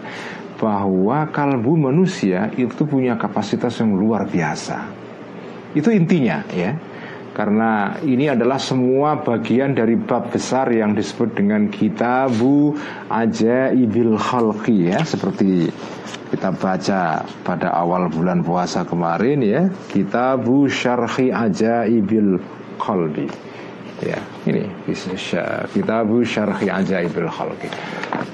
bahwa 0.61 1.25
kalbu 1.33 1.89
manusia 1.89 2.53
itu 2.53 2.85
punya 2.85 3.17
kapasitas 3.17 3.81
yang 3.81 3.97
luar 3.97 4.29
biasa. 4.29 4.77
Itu 5.73 5.89
intinya 5.89 6.45
ya. 6.53 6.92
Karena 7.33 7.97
ini 8.05 8.29
adalah 8.29 8.61
semua 8.61 9.17
bagian 9.17 9.73
dari 9.73 9.97
bab 9.97 10.29
besar 10.29 10.69
yang 10.69 10.93
disebut 10.93 11.33
dengan 11.33 11.65
kitabu 11.65 12.77
ajaibil 13.09 14.21
khalqi 14.21 14.93
ya. 14.93 15.01
Seperti 15.01 15.65
kita 16.29 16.53
baca 16.53 17.25
pada 17.41 17.73
awal 17.73 18.13
bulan 18.13 18.45
puasa 18.45 18.85
kemarin 18.85 19.41
ya. 19.41 19.65
Kitabu 19.89 20.69
syarhi 20.69 21.33
ajaibil 21.33 22.37
qalbi 22.77 23.25
ya 24.03 24.19
ini 24.45 24.67
kitabu 25.73 26.21
syarhi 26.21 26.67
ajaibil 26.67 27.31
khalqi. 27.33 27.69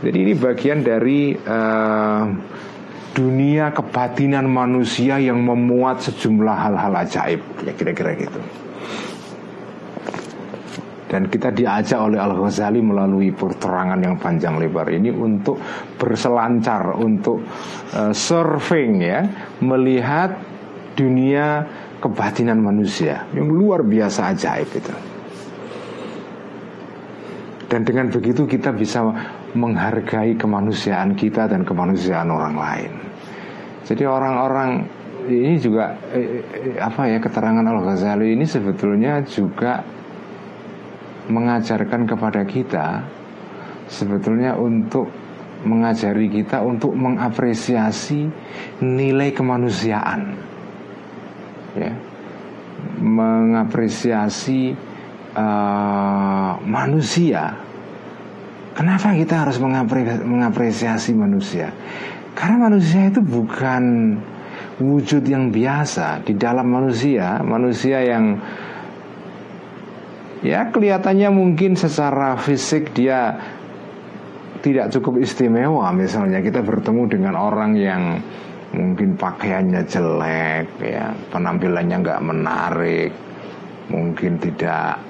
Jadi 0.03 0.17
ini 0.17 0.33
bagian 0.35 0.83
dari 0.83 1.35
uh, 1.35 2.23
dunia 3.13 3.71
kebatinan 3.71 4.47
manusia 4.47 5.19
yang 5.21 5.39
memuat 5.43 6.03
sejumlah 6.03 6.55
hal-hal 6.55 6.93
ajaib. 6.99 7.41
Ya 7.63 7.71
kira-kira 7.71 8.17
gitu 8.17 8.39
dan 11.09 11.25
kita 11.25 11.49
diajak 11.49 11.97
oleh 11.97 12.21
Al 12.21 12.37
Ghazali 12.37 12.79
melalui 12.79 13.33
perterangan 13.33 13.97
yang 13.97 14.21
panjang 14.21 14.61
lebar 14.61 14.87
ini 14.93 15.09
untuk 15.09 15.57
berselancar 15.97 16.95
untuk 17.01 17.41
uh, 17.97 18.13
surfing 18.13 19.01
ya 19.01 19.25
melihat 19.65 20.37
dunia 20.93 21.65
kebatinan 21.97 22.61
manusia 22.61 23.25
yang 23.33 23.49
luar 23.49 23.81
biasa 23.81 24.37
ajaib 24.37 24.69
itu 24.69 24.95
dan 27.69 27.85
dengan 27.85 28.09
begitu 28.09 28.49
kita 28.49 28.73
bisa 28.73 29.05
menghargai 29.53 30.33
kemanusiaan 30.33 31.13
kita 31.13 31.45
dan 31.45 31.61
kemanusiaan 31.61 32.29
orang 32.33 32.57
lain. 32.57 32.91
Jadi 33.85 34.03
orang-orang 34.09 34.85
ini 35.29 35.57
juga 35.61 35.93
eh, 36.09 36.41
eh, 36.49 36.77
apa 36.81 37.05
ya 37.05 37.21
keterangan 37.21 37.61
Al 37.61 37.85
Ghazali 37.85 38.33
ini 38.33 38.45
sebetulnya 38.49 39.21
juga 39.25 39.85
mengajarkan 41.29 42.09
kepada 42.09 42.41
kita 42.43 43.05
sebetulnya 43.85 44.57
untuk 44.57 45.09
mengajari 45.63 46.31
kita 46.31 46.63
untuk 46.63 46.95
mengapresiasi 46.95 48.31
nilai 48.79 49.29
kemanusiaan 49.35 50.39
ya 51.75 51.91
mengapresiasi 52.99 54.75
uh, 55.35 56.53
manusia. 56.63 57.55
Kenapa 58.75 59.11
kita 59.11 59.43
harus 59.43 59.59
mengapresiasi 60.23 61.11
manusia? 61.11 61.67
Karena 62.31 62.71
manusia 62.71 63.11
itu 63.11 63.19
bukan 63.19 64.15
wujud 64.79 65.27
yang 65.27 65.51
biasa 65.51 66.23
di 66.23 66.39
dalam 66.39 66.71
manusia, 66.71 67.43
manusia 67.43 67.99
yang 67.99 68.39
ya 70.45 70.69
kelihatannya 70.71 71.29
mungkin 71.31 71.75
secara 71.75 72.39
fisik 72.39 72.95
dia 72.95 73.35
tidak 74.59 74.91
cukup 74.91 75.23
istimewa 75.23 75.87
misalnya 75.95 76.43
kita 76.43 76.59
bertemu 76.59 77.03
dengan 77.07 77.35
orang 77.39 77.75
yang 77.79 78.03
mungkin 78.75 79.15
pakaiannya 79.17 79.81
jelek 79.87 80.67
ya 80.83 81.15
penampilannya 81.31 81.95
nggak 82.03 82.21
menarik 82.21 83.11
mungkin 83.89 84.37
tidak 84.37 85.01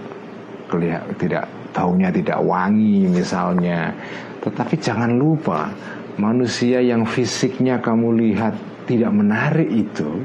kelihatan 0.70 1.18
tidak 1.18 1.46
baunya 1.74 2.10
tidak 2.10 2.40
wangi 2.42 3.06
misalnya. 3.10 3.94
Tetapi 4.40 4.76
jangan 4.80 5.20
lupa 5.20 5.70
manusia 6.16 6.80
yang 6.80 7.04
fisiknya 7.04 7.80
kamu 7.80 8.16
lihat 8.20 8.56
tidak 8.88 9.12
menarik 9.14 9.70
itu 9.70 10.24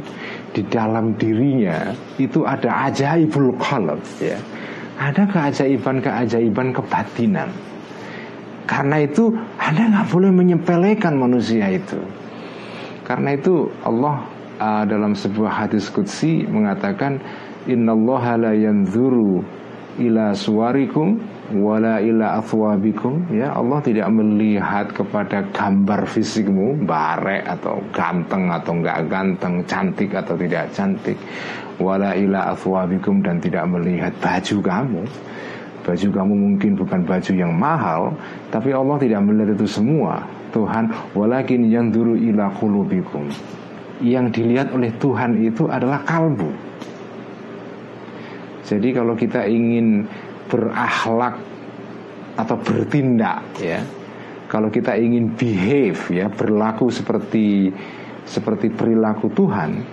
di 0.54 0.64
dalam 0.70 1.18
dirinya 1.18 1.92
itu 2.16 2.46
ada 2.46 2.88
ajaibul 2.88 3.52
qalb 3.58 4.00
ya. 4.22 4.38
Ada 4.94 5.26
keajaiban-keajaiban 5.26 6.70
kebatinan. 6.70 7.50
Karena 8.64 9.04
itu 9.04 9.34
Anda 9.60 9.90
nggak 9.90 10.08
boleh 10.08 10.30
menyepelekan 10.32 11.14
manusia 11.18 11.68
itu. 11.68 12.00
Karena 13.04 13.36
itu 13.36 13.68
Allah 13.84 14.24
uh, 14.56 14.84
dalam 14.88 15.12
sebuah 15.12 15.66
hadis 15.66 15.92
qudsi 15.92 16.48
mengatakan 16.48 17.20
innallaha 17.68 18.40
la 18.40 18.52
yanzuru 18.56 19.44
ila 20.00 20.32
suwarikum 20.32 21.20
wala 21.52 22.00
ila 22.00 22.40
athwabikum 22.40 23.28
ya 23.30 23.52
Allah 23.52 23.78
tidak 23.84 24.08
melihat 24.10 24.90
kepada 24.96 25.44
gambar 25.52 26.08
fisikmu 26.08 26.88
barek 26.88 27.44
atau 27.44 27.84
ganteng 27.92 28.48
atau 28.48 28.72
enggak 28.80 29.04
ganteng 29.12 29.60
cantik 29.68 30.10
atau 30.16 30.34
tidak 30.40 30.72
cantik 30.72 31.20
wala 31.78 32.14
ila 32.14 32.54
athwabikum 32.54 33.22
dan 33.24 33.42
tidak 33.42 33.66
melihat 33.66 34.12
baju 34.22 34.56
kamu. 34.62 35.02
Baju 35.84 36.08
kamu 36.08 36.32
mungkin 36.32 36.70
bukan 36.80 37.04
baju 37.04 37.32
yang 37.36 37.52
mahal 37.52 38.16
tapi 38.48 38.72
Allah 38.72 38.96
tidak 38.96 39.20
melihat 39.20 39.52
itu 39.58 39.68
semua 39.68 40.24
Tuhan. 40.54 40.88
Walakin 41.12 41.68
yang 41.68 41.92
dulu 41.92 42.16
ila 42.16 42.48
qulubikum. 42.56 43.28
Yang 44.00 44.40
dilihat 44.40 44.72
oleh 44.74 44.90
Tuhan 44.96 45.38
itu 45.38 45.68
adalah 45.70 46.02
kalbu. 46.02 46.50
Jadi 48.64 48.96
kalau 48.96 49.12
kita 49.12 49.44
ingin 49.44 50.08
berakhlak 50.48 51.36
atau 52.34 52.56
bertindak 52.58 53.44
ya, 53.60 53.84
kalau 54.48 54.72
kita 54.72 54.96
ingin 54.96 55.36
behave 55.36 56.00
ya, 56.08 56.32
berlaku 56.32 56.88
seperti 56.88 57.68
seperti 58.24 58.72
perilaku 58.72 59.28
Tuhan, 59.36 59.84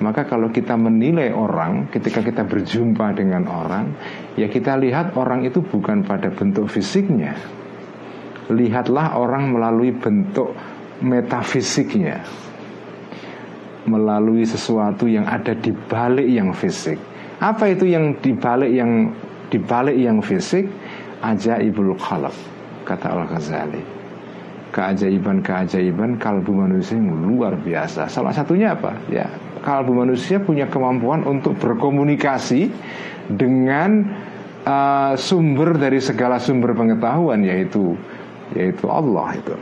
maka 0.00 0.24
kalau 0.24 0.48
kita 0.48 0.80
menilai 0.80 1.28
orang 1.28 1.92
ketika 1.92 2.24
kita 2.24 2.48
berjumpa 2.48 3.12
dengan 3.12 3.44
orang, 3.52 3.92
ya 4.32 4.48
kita 4.48 4.80
lihat 4.80 5.12
orang 5.12 5.44
itu 5.44 5.60
bukan 5.60 6.08
pada 6.08 6.32
bentuk 6.32 6.72
fisiknya. 6.72 7.36
Lihatlah 8.48 9.20
orang 9.20 9.52
melalui 9.52 9.92
bentuk 9.92 10.56
metafisiknya. 11.04 12.48
melalui 13.80 14.44
sesuatu 14.44 15.08
yang 15.08 15.24
ada 15.24 15.56
di 15.56 15.72
balik 15.72 16.28
yang 16.28 16.52
fisik. 16.52 17.00
Apa 17.40 17.72
itu 17.72 17.88
yang 17.88 18.12
di 18.20 18.36
balik 18.36 18.68
yang 18.68 19.08
di 19.48 19.56
balik 19.56 19.96
yang 19.96 20.20
fisik? 20.20 20.68
Ajaibul 21.24 21.96
khalaq 21.96 22.36
kata 22.84 23.08
Al 23.08 23.24
Ghazali. 23.24 23.99
Keajaiban-keajaiban 24.70 26.22
kalbu 26.22 26.54
manusia 26.54 26.94
yang 26.94 27.26
luar 27.26 27.58
biasa. 27.58 28.06
Salah 28.06 28.30
satunya 28.30 28.78
apa? 28.78 28.94
Ya, 29.10 29.26
kalbu 29.66 29.92
manusia 29.92 30.38
punya 30.38 30.70
kemampuan 30.70 31.26
untuk 31.26 31.58
berkomunikasi 31.58 32.70
dengan 33.26 34.06
uh, 34.62 35.18
sumber 35.18 35.74
dari 35.74 35.98
segala 35.98 36.38
sumber 36.38 36.74
pengetahuan 36.78 37.42
yaitu 37.42 37.98
yaitu 38.54 38.86
Allah 38.86 39.34
itu. 39.34 39.54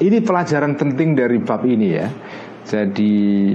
Ini 0.00 0.18
pelajaran 0.24 0.80
penting 0.80 1.12
dari 1.12 1.38
bab 1.38 1.60
ini 1.62 1.88
ya. 1.92 2.08
Jadi 2.64 3.54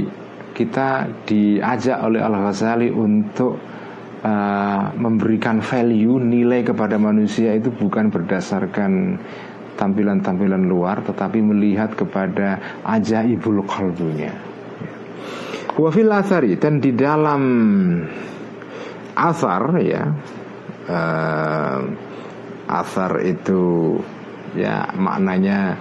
kita 0.56 1.10
diajak 1.26 1.98
oleh 2.06 2.22
Al 2.22 2.36
Ghazali 2.38 2.94
untuk 2.94 3.58
memberikan 4.96 5.62
value 5.62 6.18
nilai 6.18 6.66
kepada 6.66 6.98
manusia 6.98 7.54
itu 7.54 7.70
bukan 7.70 8.10
berdasarkan 8.10 9.22
tampilan-tampilan 9.76 10.66
luar, 10.66 11.04
tetapi 11.04 11.44
melihat 11.44 11.94
kepada 11.94 12.80
ajaibul 12.88 13.62
kalbunya. 13.68 14.34
Wafil 15.76 16.08
asari 16.08 16.56
dan 16.56 16.80
di 16.80 16.96
dalam 16.96 17.44
asar 19.16 19.64
ya 19.84 20.08
uh, 20.88 21.80
asar 22.68 23.12
itu 23.28 23.96
ya 24.56 24.88
maknanya 24.96 25.76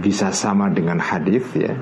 bisa 0.00 0.32
sama 0.32 0.72
dengan 0.72 0.96
hadis 0.96 1.44
ya 1.52 1.76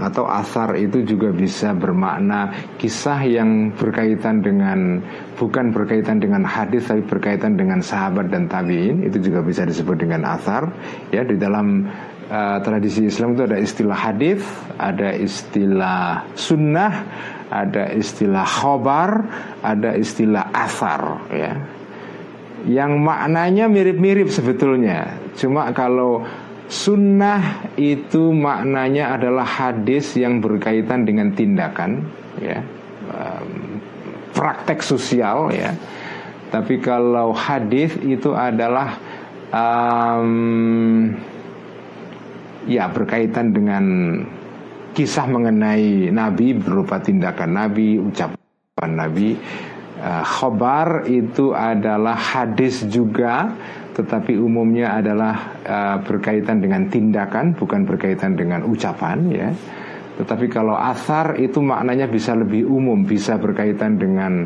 atau 0.00 0.24
asar 0.24 0.78
itu 0.80 1.04
juga 1.04 1.28
bisa 1.34 1.76
bermakna 1.76 2.54
kisah 2.80 3.20
yang 3.26 3.74
berkaitan 3.76 4.40
dengan 4.40 5.02
bukan 5.36 5.74
berkaitan 5.74 6.22
dengan 6.22 6.46
hadis 6.46 6.88
tapi 6.88 7.04
berkaitan 7.04 7.58
dengan 7.58 7.84
sahabat 7.84 8.32
dan 8.32 8.48
tabiin. 8.48 9.04
Itu 9.04 9.20
juga 9.20 9.44
bisa 9.44 9.68
disebut 9.68 10.00
dengan 10.00 10.24
asar 10.24 10.70
ya. 11.12 11.26
Di 11.26 11.36
dalam 11.36 11.84
uh, 12.32 12.58
tradisi 12.64 13.04
Islam 13.10 13.36
itu 13.36 13.44
ada 13.44 13.58
istilah 13.60 13.98
hadis 13.98 14.40
ada 14.80 15.10
istilah 15.12 16.24
sunnah 16.38 16.92
ada 17.52 17.92
istilah 17.92 18.46
khobar 18.48 19.10
ada 19.60 19.92
istilah 19.98 20.48
asar 20.56 21.28
ya. 21.28 21.52
Yang 22.62 22.92
maknanya 23.02 23.66
mirip-mirip 23.66 24.30
sebetulnya. 24.30 25.18
Cuma 25.34 25.74
kalau 25.74 26.22
Sunnah 26.72 27.68
itu 27.76 28.32
maknanya 28.32 29.20
adalah 29.20 29.44
hadis 29.44 30.16
yang 30.16 30.40
berkaitan 30.40 31.04
dengan 31.04 31.28
tindakan, 31.36 32.00
ya, 32.40 32.64
praktek 34.32 34.80
sosial, 34.80 35.52
ya. 35.52 35.76
Tapi 36.48 36.80
kalau 36.80 37.36
hadis 37.36 37.92
itu 38.00 38.32
adalah 38.32 38.96
um, 39.52 41.12
ya 42.64 42.88
berkaitan 42.88 43.52
dengan 43.52 43.84
kisah 44.96 45.28
mengenai 45.28 46.08
Nabi 46.08 46.56
berupa 46.56 47.00
tindakan 47.04 47.52
Nabi, 47.52 48.00
ucapan 48.00 48.90
Nabi. 48.96 49.36
Uh, 50.02 50.24
khobar 50.26 51.06
itu 51.06 51.54
adalah 51.54 52.18
hadis 52.18 52.82
juga 52.90 53.54
tetapi 53.92 54.40
umumnya 54.40 54.96
adalah 54.96 55.60
uh, 55.62 55.96
berkaitan 56.00 56.64
dengan 56.64 56.88
tindakan 56.88 57.52
bukan 57.52 57.84
berkaitan 57.84 58.32
dengan 58.32 58.64
ucapan 58.64 59.18
ya. 59.28 59.48
Tetapi 60.12 60.46
kalau 60.48 60.76
asar 60.76 61.36
itu 61.40 61.60
maknanya 61.60 62.08
bisa 62.08 62.36
lebih 62.36 62.68
umum 62.68 63.04
bisa 63.04 63.36
berkaitan 63.36 63.96
dengan 63.96 64.44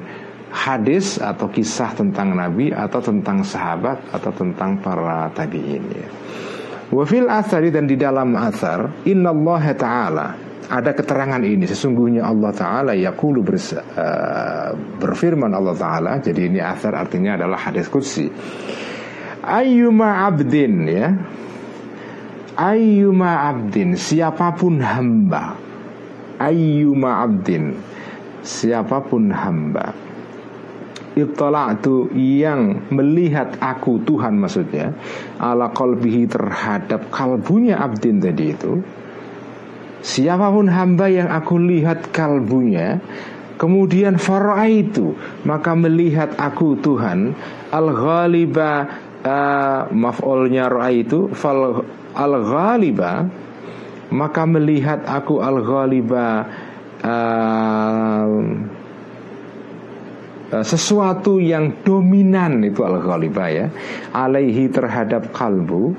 hadis 0.50 1.18
atau 1.18 1.50
kisah 1.50 1.94
tentang 1.94 2.38
nabi 2.38 2.70
atau 2.70 3.02
tentang 3.02 3.42
sahabat 3.42 4.14
atau 4.14 4.30
tentang 4.34 4.78
para 4.82 5.30
tabiin 5.34 5.84
ya. 5.90 6.08
Wafil 6.86 7.26
asari 7.26 7.74
dan 7.74 7.90
di 7.90 7.98
dalam 7.98 8.34
asar 8.38 9.06
inna 9.06 9.30
Allah 9.30 9.64
taala. 9.74 10.28
Ada 10.66 10.98
keterangan 10.98 11.38
ini 11.46 11.62
sesungguhnya 11.62 12.26
Allah 12.26 12.50
taala 12.50 12.92
yaqulu 12.94 13.42
uh, 13.42 14.70
berfirman 14.98 15.54
Allah 15.54 15.74
taala. 15.78 16.12
Jadi 16.18 16.50
ini 16.50 16.58
asar 16.58 16.98
artinya 16.98 17.38
adalah 17.38 17.70
hadis 17.70 17.86
kursi 17.86 18.26
ayyuma 19.46 20.26
abdin 20.26 20.74
ya. 20.90 21.08
Ayyuma 22.58 23.54
abdin 23.54 23.94
siapa 23.94 24.52
pun 24.58 24.82
hamba. 24.82 25.54
Ayyuma 26.42 27.24
abdin 27.24 27.78
siapa 28.42 29.00
pun 29.06 29.30
hamba. 29.30 30.06
Ittala'tu 31.16 32.12
yang 32.12 32.92
melihat 32.92 33.56
aku 33.56 34.04
Tuhan 34.04 34.36
maksudnya 34.36 34.92
Ala 35.40 35.72
qalbihi 35.72 36.28
terhadap 36.28 37.08
kalbunya 37.08 37.80
abdin 37.80 38.20
tadi 38.20 38.52
itu 38.52 38.84
Siapa 40.04 40.52
pun 40.52 40.68
hamba 40.68 41.08
yang 41.08 41.32
aku 41.32 41.56
lihat 41.56 42.12
kalbunya 42.12 43.00
Kemudian 43.56 44.20
itu 44.68 45.16
Maka 45.48 45.72
melihat 45.72 46.36
aku 46.36 46.76
Tuhan 46.84 47.32
Al-ghaliba 47.72 48.84
uh, 49.26 49.90
maf'ulnya 49.90 50.70
itu 50.94 51.34
fal 51.34 51.82
al 52.14 52.34
ghaliba 52.46 53.26
maka 54.14 54.42
melihat 54.46 55.02
aku 55.02 55.42
al 55.42 55.58
ghaliba 55.66 56.26
uh, 57.02 58.30
sesuatu 60.62 61.42
yang 61.42 61.82
dominan 61.82 62.62
itu 62.62 62.86
al 62.86 63.02
ghaliba 63.02 63.50
ya 63.50 63.66
alaihi 64.14 64.70
terhadap 64.70 65.34
kalbu 65.34 65.90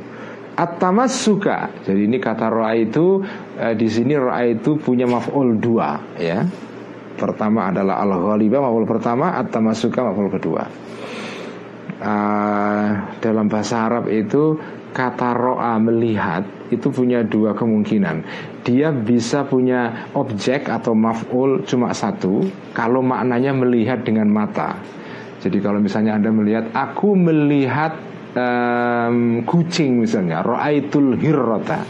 atamas 0.55 1.13
suka 1.19 1.69
jadi 1.83 2.07
ini 2.07 2.17
kata 2.17 2.47
roa 2.47 2.71
itu 2.73 3.21
uh, 3.59 3.73
di 3.75 3.87
sini 3.91 4.15
roa 4.15 4.47
itu 4.47 4.79
punya 4.79 5.05
maf'ul 5.05 5.59
dua 5.59 5.99
ya. 6.15 6.47
Pertama 7.17 7.73
adalah 7.73 7.97
al 8.05 8.13
ghaliba 8.13 8.61
maf'ul 8.61 8.85
pertama 8.85 9.41
suka 9.73 10.05
maf'ul 10.05 10.29
kedua 10.29 10.87
uh, 12.01 12.89
dalam 13.21 13.45
bahasa 13.49 13.85
Arab 13.89 14.09
itu 14.09 14.57
kata 14.93 15.37
roa 15.37 15.77
melihat 15.77 16.41
itu 16.73 16.89
punya 16.89 17.23
dua 17.23 17.53
kemungkinan. 17.53 18.25
Dia 18.65 18.91
bisa 18.91 19.47
punya 19.47 20.09
objek 20.17 20.67
atau 20.67 20.91
maf'ul 20.91 21.63
cuma 21.63 21.95
satu 21.95 22.43
kalau 22.75 22.99
maknanya 22.99 23.55
melihat 23.55 24.03
dengan 24.03 24.27
mata. 24.27 24.75
Jadi 25.37 25.63
kalau 25.63 25.79
misalnya 25.79 26.17
Anda 26.17 26.33
melihat 26.33 26.73
aku 26.73 27.13
melihat 27.13 27.95
um, 28.35 29.45
kucing 29.45 30.01
misalnya, 30.01 30.43
ro'aitul 30.43 31.15
hirrota. 31.21 31.85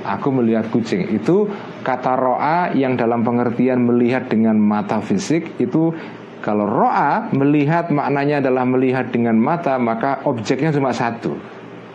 Aku 0.00 0.32
melihat 0.32 0.72
kucing 0.72 1.12
itu 1.12 1.44
kata 1.84 2.16
roa 2.16 2.72
yang 2.72 2.96
dalam 2.96 3.20
pengertian 3.20 3.84
melihat 3.84 4.32
dengan 4.32 4.56
mata 4.56 5.00
fisik 5.04 5.60
itu 5.60 5.92
kalau 6.40 6.64
ro'a 6.64 7.28
melihat 7.36 7.92
maknanya 7.92 8.40
adalah 8.40 8.64
melihat 8.64 9.12
dengan 9.12 9.36
mata 9.36 9.76
Maka 9.76 10.24
objeknya 10.24 10.72
cuma 10.72 10.92
satu. 10.92 11.36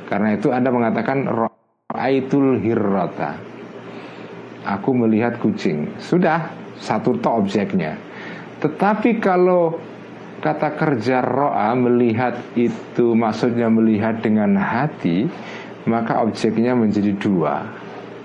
Karena 0.06 0.38
itu 0.38 0.54
Anda 0.54 0.70
mengatakan 0.70 1.26
Ro'aitul 1.26 2.62
hirrota. 2.62 3.38
Aku 4.66 4.94
melihat 4.94 5.38
kucing. 5.42 5.98
Sudah 5.98 6.50
satu 6.78 7.18
to 7.22 7.30
objeknya. 7.30 7.98
Tetapi 8.62 9.18
kalau 9.22 9.78
kata 10.42 10.78
kerja 10.78 11.26
ro'a 11.26 11.74
melihat 11.74 12.38
itu 12.54 13.18
maksudnya 13.18 13.66
melihat 13.70 14.22
dengan 14.22 14.54
hati 14.58 15.26
Maka 15.86 16.26
objeknya 16.26 16.74
menjadi 16.74 17.14
dua. 17.14 17.62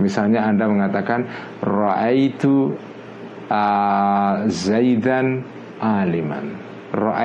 Misalnya 0.00 0.48
Anda 0.48 0.64
mengatakan 0.64 1.28
Ra'aitu 1.60 2.72
uh, 3.52 4.48
Zaidan 4.48 5.44
aliman. 5.80 6.54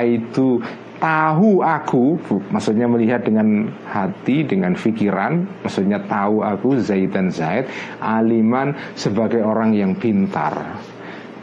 Itu 0.02 0.64
tahu 0.96 1.60
aku 1.60 2.16
maksudnya 2.48 2.88
melihat 2.88 3.20
dengan 3.28 3.68
hati 3.84 4.48
dengan 4.48 4.72
pikiran 4.72 5.44
maksudnya 5.60 6.00
tahu 6.08 6.40
aku 6.40 6.80
Zaid 6.80 7.12
dan 7.12 7.28
Zaid 7.28 7.68
aliman 8.00 8.72
sebagai 8.96 9.44
orang 9.44 9.76
yang 9.76 9.92
pintar. 9.96 10.56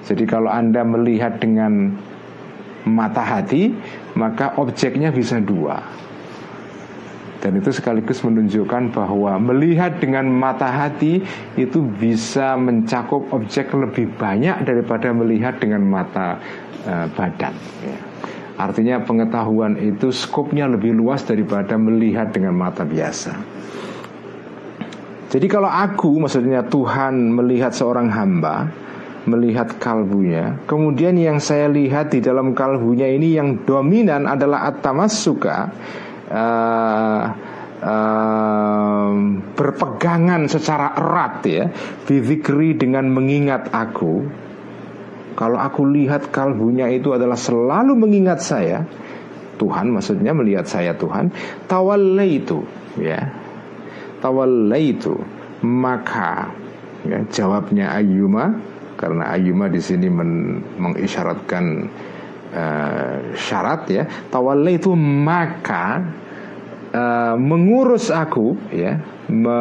Jadi 0.04 0.26
kalau 0.26 0.50
anda 0.50 0.82
melihat 0.84 1.38
dengan 1.38 1.94
mata 2.84 3.24
hati 3.24 3.72
maka 4.18 4.58
objeknya 4.60 5.14
bisa 5.14 5.40
dua 5.40 5.80
dan 7.44 7.60
itu 7.60 7.76
sekaligus 7.76 8.24
menunjukkan 8.24 8.96
bahwa 8.96 9.36
melihat 9.36 10.00
dengan 10.00 10.32
mata 10.32 10.72
hati 10.72 11.20
itu 11.60 11.84
bisa 11.84 12.56
mencakup 12.56 13.28
objek 13.36 13.68
lebih 13.76 14.16
banyak 14.16 14.64
daripada 14.64 15.12
melihat 15.12 15.60
dengan 15.60 15.84
mata 15.84 16.40
uh, 16.88 17.12
badan. 17.12 17.52
Ya. 17.84 18.00
Artinya 18.56 19.04
pengetahuan 19.04 19.76
itu 19.76 20.16
skopnya 20.16 20.72
lebih 20.72 20.96
luas 20.96 21.28
daripada 21.28 21.76
melihat 21.76 22.32
dengan 22.32 22.56
mata 22.56 22.88
biasa. 22.88 23.36
Jadi 25.28 25.48
kalau 25.52 25.68
aku 25.68 26.24
maksudnya 26.24 26.64
Tuhan 26.64 27.36
melihat 27.36 27.76
seorang 27.76 28.08
hamba 28.08 28.72
melihat 29.28 29.80
kalbunya. 29.80 30.64
Kemudian 30.68 31.16
yang 31.16 31.40
saya 31.40 31.72
lihat 31.72 32.12
di 32.12 32.20
dalam 32.20 32.52
kalbunya 32.52 33.08
ini 33.08 33.36
yang 33.36 33.64
dominan 33.64 34.28
adalah 34.28 34.68
atamas 34.68 35.16
suka 35.16 35.72
uh, 36.34 37.24
uh, 37.80 39.12
berpegangan 39.54 40.50
secara 40.50 40.98
erat 40.98 41.36
ya, 41.46 41.66
bidikri 42.10 42.74
dengan 42.74 43.14
mengingat 43.14 43.70
aku. 43.70 44.26
Kalau 45.34 45.58
aku 45.58 45.90
lihat 45.90 46.30
kalbunya 46.30 46.90
itu 46.94 47.14
adalah 47.14 47.38
selalu 47.38 47.98
mengingat 47.98 48.42
saya, 48.42 48.86
Tuhan 49.58 49.90
maksudnya 49.90 50.34
melihat 50.34 50.66
saya 50.70 50.94
Tuhan, 50.94 51.34
itu 52.26 52.66
ya. 52.98 53.22
itu 54.80 55.16
maka 55.64 56.48
ya, 57.04 57.20
jawabnya 57.28 57.92
Ayyuma 57.98 58.56
karena 58.96 59.36
Ayyuma 59.36 59.68
di 59.68 59.84
sini 59.84 60.08
men, 60.08 60.64
mengisyaratkan 60.80 61.66
uh, 62.56 63.16
syarat 63.36 63.82
ya 63.92 64.04
tawalla 64.32 64.72
itu 64.72 64.96
maka 64.96 66.04
uh, 66.94 67.36
mengurus 67.36 68.14
aku 68.14 68.56
ya 68.70 69.02
me, 69.28 69.60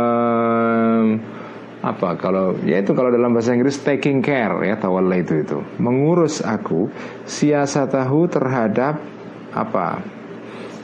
apa 1.83 2.15
kalau 2.21 2.55
ya 2.63 2.79
itu 2.79 2.95
kalau 2.95 3.11
dalam 3.11 3.35
bahasa 3.35 3.57
Inggris 3.57 3.81
taking 3.83 4.23
care 4.23 4.55
ya 4.63 4.79
tawalla 4.79 5.19
itu 5.19 5.43
itu. 5.43 5.59
Mengurus 5.83 6.45
aku 6.45 6.93
siasatahu 7.27 8.31
terhadap 8.31 9.03
apa 9.53 10.01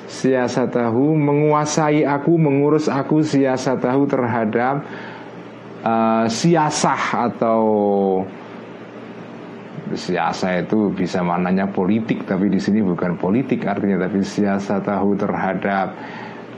siasatahu 0.09 1.14
menguasai 1.14 2.03
aku 2.03 2.40
mengurus 2.40 2.88
aku 2.88 3.20
siasatahu 3.20 4.09
terhadap 4.09 4.80
uh, 5.84 6.24
siasah 6.26 7.28
atau 7.28 7.62
siasa 9.92 10.64
itu 10.64 10.92
bisa 10.92 11.24
maknanya 11.24 11.68
politik 11.72 12.28
tapi 12.28 12.53
di 12.53 12.61
sini 12.61 12.84
bukan 12.84 13.16
politik 13.16 13.64
artinya 13.64 14.05
tapi 14.09 14.20
siasa 14.20 14.84
tahu 14.84 15.16
terhadap 15.16 15.96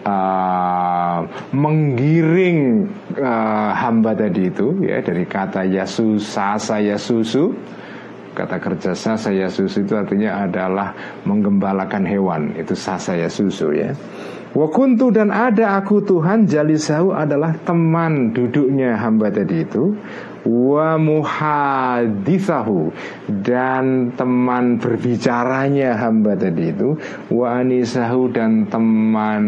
uh, 0.05 1.26
menggiring 1.53 2.88
uh, 3.16 3.70
hamba 3.74 4.16
tadi 4.16 4.48
itu 4.48 4.80
ya 4.84 5.01
dari 5.05 5.24
kata 5.24 5.66
yasus 5.66 6.24
sasa 6.24 6.80
yasusu. 6.80 7.53
Kata 8.30 8.62
kerja 8.62 8.94
sasa 8.94 9.34
yasusu 9.34 9.82
itu 9.82 9.98
artinya 9.98 10.46
adalah 10.46 10.94
menggembalakan 11.26 12.07
hewan. 12.07 12.55
Itu 12.55 12.78
sasa 12.78 13.18
yasusu 13.18 13.74
ya. 13.74 13.90
Wakuntu 14.51 15.14
dan 15.14 15.30
ada 15.30 15.78
aku 15.78 16.03
Tuhan 16.03 16.42
Jalisahu 16.51 17.14
adalah 17.14 17.55
teman 17.62 18.34
duduknya 18.34 18.98
hamba 18.98 19.30
tadi 19.30 19.62
itu 19.62 19.94
wa 20.47 20.97
muhadithahu. 21.01 22.93
Dan 23.28 24.14
teman 24.14 24.78
berbicaranya 24.80 25.97
hamba 25.99 26.36
tadi 26.36 26.72
itu 26.72 26.97
wa 27.32 27.61
anisahu 27.61 28.30
dan 28.32 28.66
teman 28.68 29.45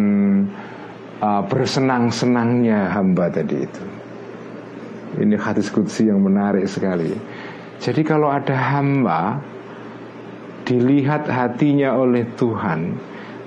uh, 1.22 1.42
bersenang-senangnya 1.46 2.92
hamba 2.92 3.30
tadi 3.32 3.56
itu. 3.62 3.84
Ini 5.12 5.36
hadis 5.36 5.68
kudsi 5.68 6.08
yang 6.08 6.24
menarik 6.24 6.64
sekali. 6.64 7.12
Jadi 7.82 8.00
kalau 8.06 8.32
ada 8.32 8.54
hamba 8.56 9.42
dilihat 10.62 11.26
hatinya 11.26 11.98
oleh 11.98 12.24
Tuhan 12.38 12.94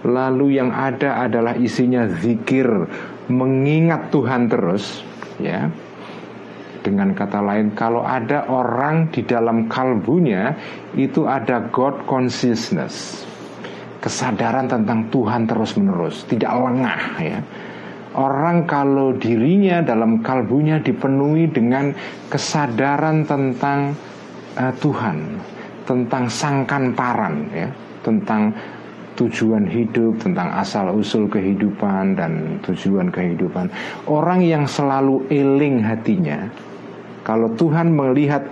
lalu 0.05 0.61
yang 0.61 0.69
ada 0.69 1.25
adalah 1.25 1.57
isinya 1.57 2.05
zikir 2.21 2.67
mengingat 3.31 4.13
Tuhan 4.13 4.45
terus 4.45 5.01
ya 5.41 5.71
dengan 6.85 7.17
kata 7.17 7.41
lain, 7.41 7.73
kalau 7.73 8.05
ada 8.05 8.45
orang 8.45 9.09
di 9.09 9.25
dalam 9.25 9.65
kalbunya 9.65 10.53
itu 10.93 11.25
ada 11.25 11.65
God 11.73 12.05
consciousness, 12.05 13.25
kesadaran 14.05 14.69
tentang 14.69 15.09
Tuhan 15.09 15.49
terus-menerus, 15.49 16.29
tidak 16.29 16.53
lengah 16.53 17.01
ya. 17.17 17.41
Orang 18.15 18.63
kalau 18.69 19.17
dirinya 19.17 19.81
dalam 19.83 20.23
kalbunya 20.23 20.79
dipenuhi 20.79 21.49
dengan 21.49 21.91
kesadaran 22.29 23.27
tentang 23.27 23.91
uh, 24.55 24.71
Tuhan, 24.79 25.41
tentang 25.83 26.29
sangkan 26.31 26.95
paran 26.95 27.49
ya, 27.51 27.67
tentang 28.07 28.55
tujuan 29.15 29.63
hidup, 29.67 30.19
tentang 30.19 30.51
asal 30.59 30.91
usul 30.91 31.27
kehidupan 31.31 32.19
dan 32.19 32.59
tujuan 32.67 33.11
kehidupan. 33.11 33.71
Orang 34.07 34.43
yang 34.43 34.67
selalu 34.67 35.23
eling 35.31 35.79
hatinya, 35.83 36.51
kalau 37.25 37.49
Tuhan 37.57 37.89
melihat 37.89 38.45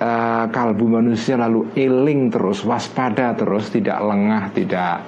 uh, 0.00 0.48
kalbu 0.48 0.88
manusia 0.88 1.36
lalu 1.36 1.68
eling 1.76 2.32
terus, 2.32 2.64
waspada 2.64 3.36
terus, 3.36 3.68
tidak 3.68 4.00
lengah, 4.00 4.48
tidak 4.56 5.04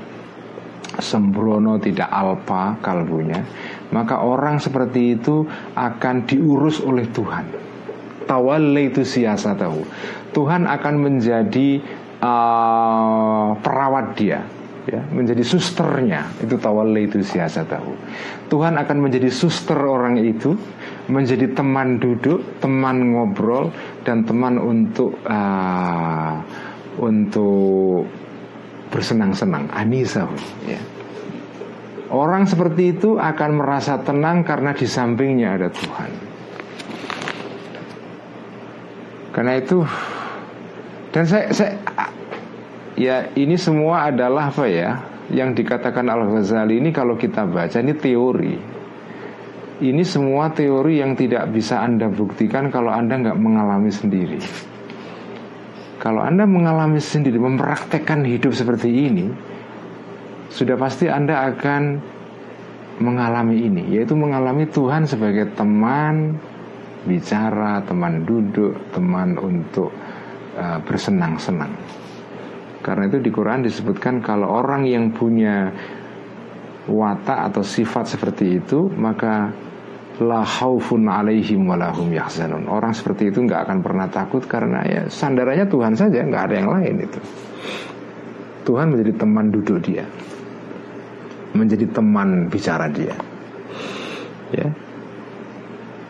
sembrono, 1.00 1.80
tidak 1.80 2.12
alpa 2.12 2.76
kalbunya, 2.84 3.40
maka 3.88 4.20
orang 4.20 4.60
seperti 4.60 5.16
itu 5.16 5.48
akan 5.72 6.28
diurus 6.28 6.84
oleh 6.84 7.08
Tuhan. 7.08 7.44
Tawalli 8.28 8.92
itu 8.92 9.00
siasa 9.00 9.56
tahu. 9.56 9.80
Tuhan 10.36 10.68
akan 10.68 10.94
menjadi 11.00 11.80
uh, 12.20 13.56
perawat 13.64 14.12
dia, 14.20 14.44
ya, 14.84 15.00
menjadi 15.08 15.40
susternya 15.40 16.28
itu 16.44 16.60
tawalli 16.60 17.08
itu 17.08 17.24
siasa 17.24 17.64
tahu. 17.64 17.96
Tuhan 18.52 18.76
akan 18.76 18.96
menjadi 19.08 19.32
suster 19.32 19.80
orang 19.80 20.20
itu 20.20 20.52
menjadi 21.08 21.48
teman 21.56 21.96
duduk, 21.96 22.44
teman 22.60 23.16
ngobrol 23.16 23.72
dan 24.04 24.22
teman 24.28 24.60
untuk 24.60 25.16
uh, 25.24 26.36
untuk 27.00 28.04
bersenang-senang, 28.92 29.68
anisa 29.72 30.28
ya. 30.68 30.80
Orang 32.08 32.48
seperti 32.48 32.96
itu 32.96 33.20
akan 33.20 33.60
merasa 33.60 34.00
tenang 34.00 34.40
karena 34.40 34.72
di 34.72 34.88
sampingnya 34.88 35.60
ada 35.60 35.68
Tuhan. 35.68 36.10
Karena 39.36 39.52
itu 39.60 39.84
dan 41.12 41.24
saya, 41.28 41.52
saya 41.52 41.72
ya 42.96 43.28
ini 43.36 43.56
semua 43.60 44.08
adalah 44.12 44.48
apa 44.50 44.64
ya 44.68 44.98
yang 45.28 45.52
dikatakan 45.52 46.08
Al 46.08 46.24
Ghazali 46.32 46.80
ini 46.80 46.90
kalau 46.90 47.14
kita 47.14 47.44
baca 47.44 47.78
ini 47.78 47.92
teori 47.92 48.77
ini 49.78 50.02
semua 50.02 50.50
teori 50.50 50.98
yang 50.98 51.14
tidak 51.14 51.50
bisa 51.54 51.78
Anda 51.82 52.10
buktikan 52.10 52.70
kalau 52.70 52.90
Anda 52.90 53.18
nggak 53.22 53.38
mengalami 53.38 53.90
sendiri. 53.94 54.40
Kalau 55.98 56.22
Anda 56.22 56.46
mengalami 56.46 57.02
sendiri, 57.02 57.42
mempraktekkan 57.42 58.22
hidup 58.22 58.54
seperti 58.54 58.90
ini, 58.90 59.26
sudah 60.50 60.78
pasti 60.78 61.10
Anda 61.10 61.50
akan 61.54 61.82
mengalami 63.02 63.66
ini, 63.66 63.82
yaitu 63.94 64.14
mengalami 64.14 64.66
Tuhan 64.70 65.06
sebagai 65.06 65.50
teman 65.58 66.38
bicara, 67.02 67.82
teman 67.82 68.22
duduk, 68.26 68.78
teman 68.94 69.38
untuk 69.38 69.90
uh, 70.54 70.78
bersenang-senang. 70.86 71.70
Karena 72.82 73.10
itu 73.10 73.18
di 73.18 73.30
Quran 73.34 73.66
disebutkan 73.66 74.22
kalau 74.22 74.50
orang 74.54 74.86
yang 74.86 75.10
punya 75.10 75.70
watak 76.86 77.52
atau 77.52 77.62
sifat 77.62 78.06
seperti 78.06 78.62
itu, 78.62 78.86
maka 78.96 79.50
la 80.18 80.42
khaufun 80.42 81.06
alaihim 81.06 81.70
walahum 81.70 82.10
yahzanun. 82.10 82.66
Orang 82.66 82.90
seperti 82.90 83.30
itu 83.30 83.42
nggak 83.46 83.70
akan 83.70 83.78
pernah 83.82 84.06
takut 84.10 84.42
karena 84.44 84.82
ya 84.82 85.02
sandarannya 85.06 85.66
Tuhan 85.70 85.94
saja, 85.94 86.18
nggak 86.26 86.42
ada 86.50 86.54
yang 86.58 86.70
lain 86.70 86.94
itu. 87.06 87.20
Tuhan 88.66 88.92
menjadi 88.92 89.12
teman 89.16 89.46
duduk 89.48 89.78
dia. 89.80 90.04
Menjadi 91.56 91.86
teman 91.88 92.50
bicara 92.52 92.90
dia. 92.92 93.16
Ya. 94.52 94.68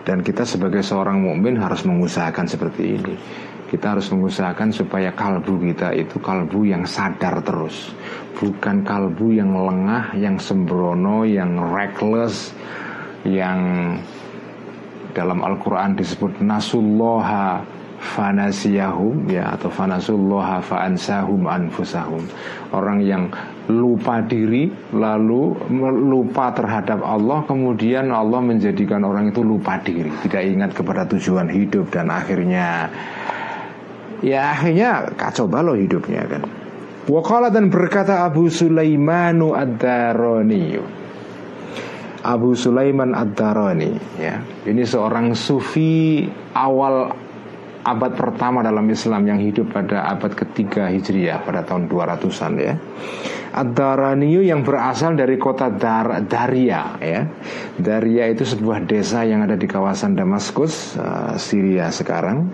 Dan 0.02 0.24
kita 0.24 0.48
sebagai 0.48 0.80
seorang 0.80 1.20
mukmin 1.20 1.60
harus 1.60 1.84
mengusahakan 1.84 2.48
seperti 2.48 2.96
ini. 2.96 3.14
Kita 3.68 3.92
harus 3.92 4.08
mengusahakan 4.08 4.72
supaya 4.72 5.12
kalbu 5.12 5.60
kita 5.60 5.92
itu 5.92 6.16
kalbu 6.16 6.64
yang 6.64 6.88
sadar 6.88 7.44
terus, 7.44 7.92
bukan 8.40 8.80
kalbu 8.80 9.36
yang 9.36 9.52
lengah, 9.52 10.16
yang 10.16 10.40
sembrono, 10.40 11.28
yang 11.28 11.60
reckless, 11.60 12.56
yang 13.26 13.58
dalam 15.16 15.42
Al-Quran 15.42 15.98
disebut 15.98 16.38
nasulloha 16.38 17.64
fanasiyahum 17.98 19.26
ya 19.26 19.58
atau 19.58 19.66
fanasulloha 19.66 20.62
faansahum 20.62 21.50
anfusahum. 21.50 22.22
Orang 22.70 23.02
yang 23.02 23.26
lupa 23.66 24.22
diri 24.22 24.70
lalu 24.94 25.58
lupa 26.06 26.54
terhadap 26.54 27.02
Allah 27.02 27.42
kemudian 27.44 28.14
Allah 28.14 28.38
menjadikan 28.38 29.02
orang 29.02 29.34
itu 29.34 29.42
lupa 29.42 29.76
diri 29.82 30.08
tidak 30.24 30.42
ingat 30.46 30.70
kepada 30.72 31.04
tujuan 31.10 31.50
hidup 31.50 31.90
dan 31.92 32.08
akhirnya 32.08 32.88
ya 34.24 34.54
akhirnya 34.54 35.10
kacau 35.18 35.50
balau 35.50 35.74
hidupnya 35.74 36.22
kan. 36.24 36.42
Wakala 37.08 37.48
dan 37.48 37.72
berkata 37.72 38.28
Abu 38.28 38.52
Sulaimanu 38.52 39.56
ad-Darani 39.56 40.76
Abu 42.28 42.52
Sulaiman 42.52 43.16
Ad-Darani 43.16 44.20
ya. 44.20 44.36
Ini 44.68 44.84
seorang 44.84 45.32
sufi 45.32 46.28
awal 46.52 47.08
abad 47.80 48.12
pertama 48.20 48.60
dalam 48.60 48.84
Islam 48.92 49.24
yang 49.24 49.40
hidup 49.40 49.72
pada 49.72 50.04
abad 50.12 50.36
ketiga 50.36 50.92
Hijriah 50.92 51.40
pada 51.40 51.64
tahun 51.64 51.88
200-an 51.88 52.52
ya. 52.60 52.76
Ad-Daraniyu 53.48 54.44
yang 54.44 54.60
berasal 54.60 55.16
dari 55.16 55.40
kota 55.40 55.72
Dar 55.72 56.20
Daria 56.28 57.00
ya. 57.00 57.24
Daria 57.80 58.28
itu 58.28 58.44
sebuah 58.44 58.84
desa 58.84 59.24
yang 59.24 59.48
ada 59.48 59.56
di 59.56 59.64
kawasan 59.64 60.12
Damaskus, 60.12 61.00
uh, 61.00 61.32
Syria 61.40 61.88
sekarang. 61.88 62.44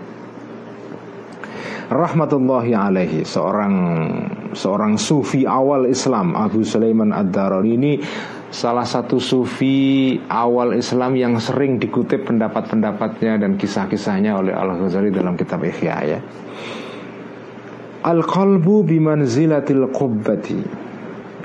Rahmatullahi 1.85 2.73
alaihi 2.73 3.21
seorang 3.21 3.75
seorang 4.57 4.97
sufi 4.97 5.45
awal 5.45 5.85
Islam 5.85 6.33
Abu 6.33 6.65
Sulaiman 6.65 7.13
Ad-Darani 7.13 7.71
ini 7.77 7.93
salah 8.55 8.87
satu 8.87 9.19
sufi 9.19 10.15
awal 10.31 10.79
Islam 10.79 11.19
yang 11.19 11.35
sering 11.43 11.75
dikutip 11.75 12.23
pendapat-pendapatnya 12.23 13.35
dan 13.35 13.59
kisah-kisahnya 13.59 14.39
oleh 14.39 14.55
Al-Ghazali 14.55 15.11
dalam 15.11 15.35
kitab 15.35 15.59
Ihya 15.67 15.95
ya. 16.07 16.19
Al-qalbu 18.07 18.87
bimanzilatil 18.87 19.91
qubbati. 19.91 20.87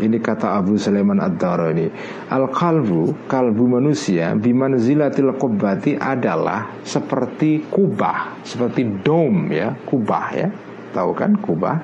Ini 0.00 0.16
kata 0.16 0.56
Abu 0.56 0.80
Sulaiman 0.80 1.20
Ad-Darani 1.20 1.84
Al-qalbu, 2.32 3.28
kalbu 3.28 3.68
manusia 3.68 4.32
Bimanzilatil 4.32 5.36
qubbati 5.36 6.00
adalah 6.00 6.72
Seperti 6.80 7.68
kubah 7.68 8.40
Seperti 8.40 9.04
dom 9.04 9.52
ya, 9.52 9.76
kubah 9.84 10.26
ya. 10.32 10.48
Tahu 10.96 11.10
kan 11.12 11.36
kubah? 11.36 11.76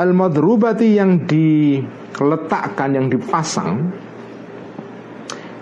Al-madrubati 0.00 0.96
yang 0.96 1.28
di 1.28 1.76
letakkan 2.20 2.92
yang 2.92 3.06
dipasang 3.08 3.92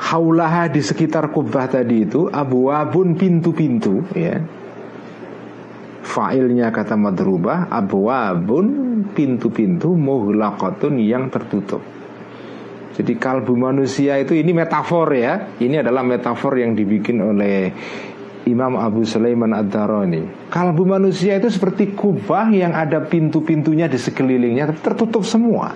haulaha 0.00 0.66
di 0.66 0.82
sekitar 0.82 1.30
kubah 1.30 1.70
tadi 1.70 2.08
itu 2.08 2.26
abu 2.26 2.72
abun 2.72 3.14
pintu-pintu 3.14 4.02
ya 4.16 4.40
Fa'ilnya 6.10 6.74
kata 6.74 6.98
madrubah 6.98 7.70
abwabun 7.70 8.66
pintu-pintu 9.14 9.94
muhlaqatun 9.94 10.98
yang 10.98 11.30
tertutup. 11.30 11.78
Jadi 12.98 13.14
kalbu 13.14 13.54
manusia 13.54 14.18
itu 14.18 14.34
ini 14.34 14.50
metafor 14.50 15.06
ya. 15.14 15.54
Ini 15.60 15.86
adalah 15.86 16.02
metafor 16.02 16.58
yang 16.58 16.74
dibikin 16.74 17.22
oleh 17.22 17.70
Imam 18.50 18.74
Abu 18.74 19.06
Sulaiman 19.06 19.54
Ad-Darani. 19.54 20.50
Kalbu 20.50 20.82
manusia 20.82 21.38
itu 21.38 21.46
seperti 21.46 21.94
kubah 21.94 22.50
yang 22.50 22.74
ada 22.74 22.98
pintu-pintunya 23.06 23.86
di 23.86 24.00
sekelilingnya 24.00 24.82
tertutup 24.82 25.22
semua. 25.22 25.70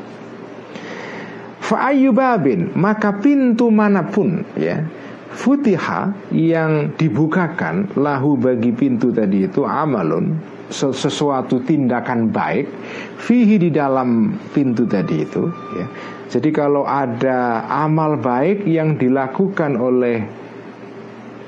Fa'ayyubabin 1.65 2.77
maka 2.77 3.17
pintu 3.25 3.73
mana 3.73 4.05
pun 4.05 4.45
ya 4.53 4.85
futiha 5.33 6.13
yang 6.31 6.93
dibukakan 6.95 7.89
lahu 7.97 8.37
bagi 8.37 8.71
pintu 8.71 9.09
tadi 9.11 9.49
itu 9.49 9.65
amalun 9.65 10.37
sesuatu 10.69 11.65
tindakan 11.65 12.29
baik 12.29 12.69
fihi 13.17 13.57
di 13.57 13.71
dalam 13.73 14.37
pintu 14.53 14.85
tadi 14.85 15.25
itu 15.25 15.49
ya. 15.77 15.87
Jadi 16.35 16.51
kalau 16.51 16.83
ada 16.83 17.63
amal 17.71 18.19
baik 18.19 18.67
yang 18.67 18.99
dilakukan 18.99 19.79
oleh 19.79 20.19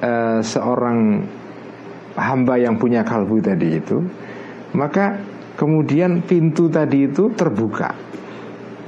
uh, 0.00 0.38
seorang 0.38 1.26
hamba 2.16 2.54
yang 2.56 2.80
punya 2.80 3.04
kalbu 3.04 3.44
tadi 3.44 3.76
itu 3.76 4.00
maka 4.72 5.20
kemudian 5.60 6.24
pintu 6.24 6.68
tadi 6.72 7.08
itu 7.08 7.28
terbuka 7.36 7.92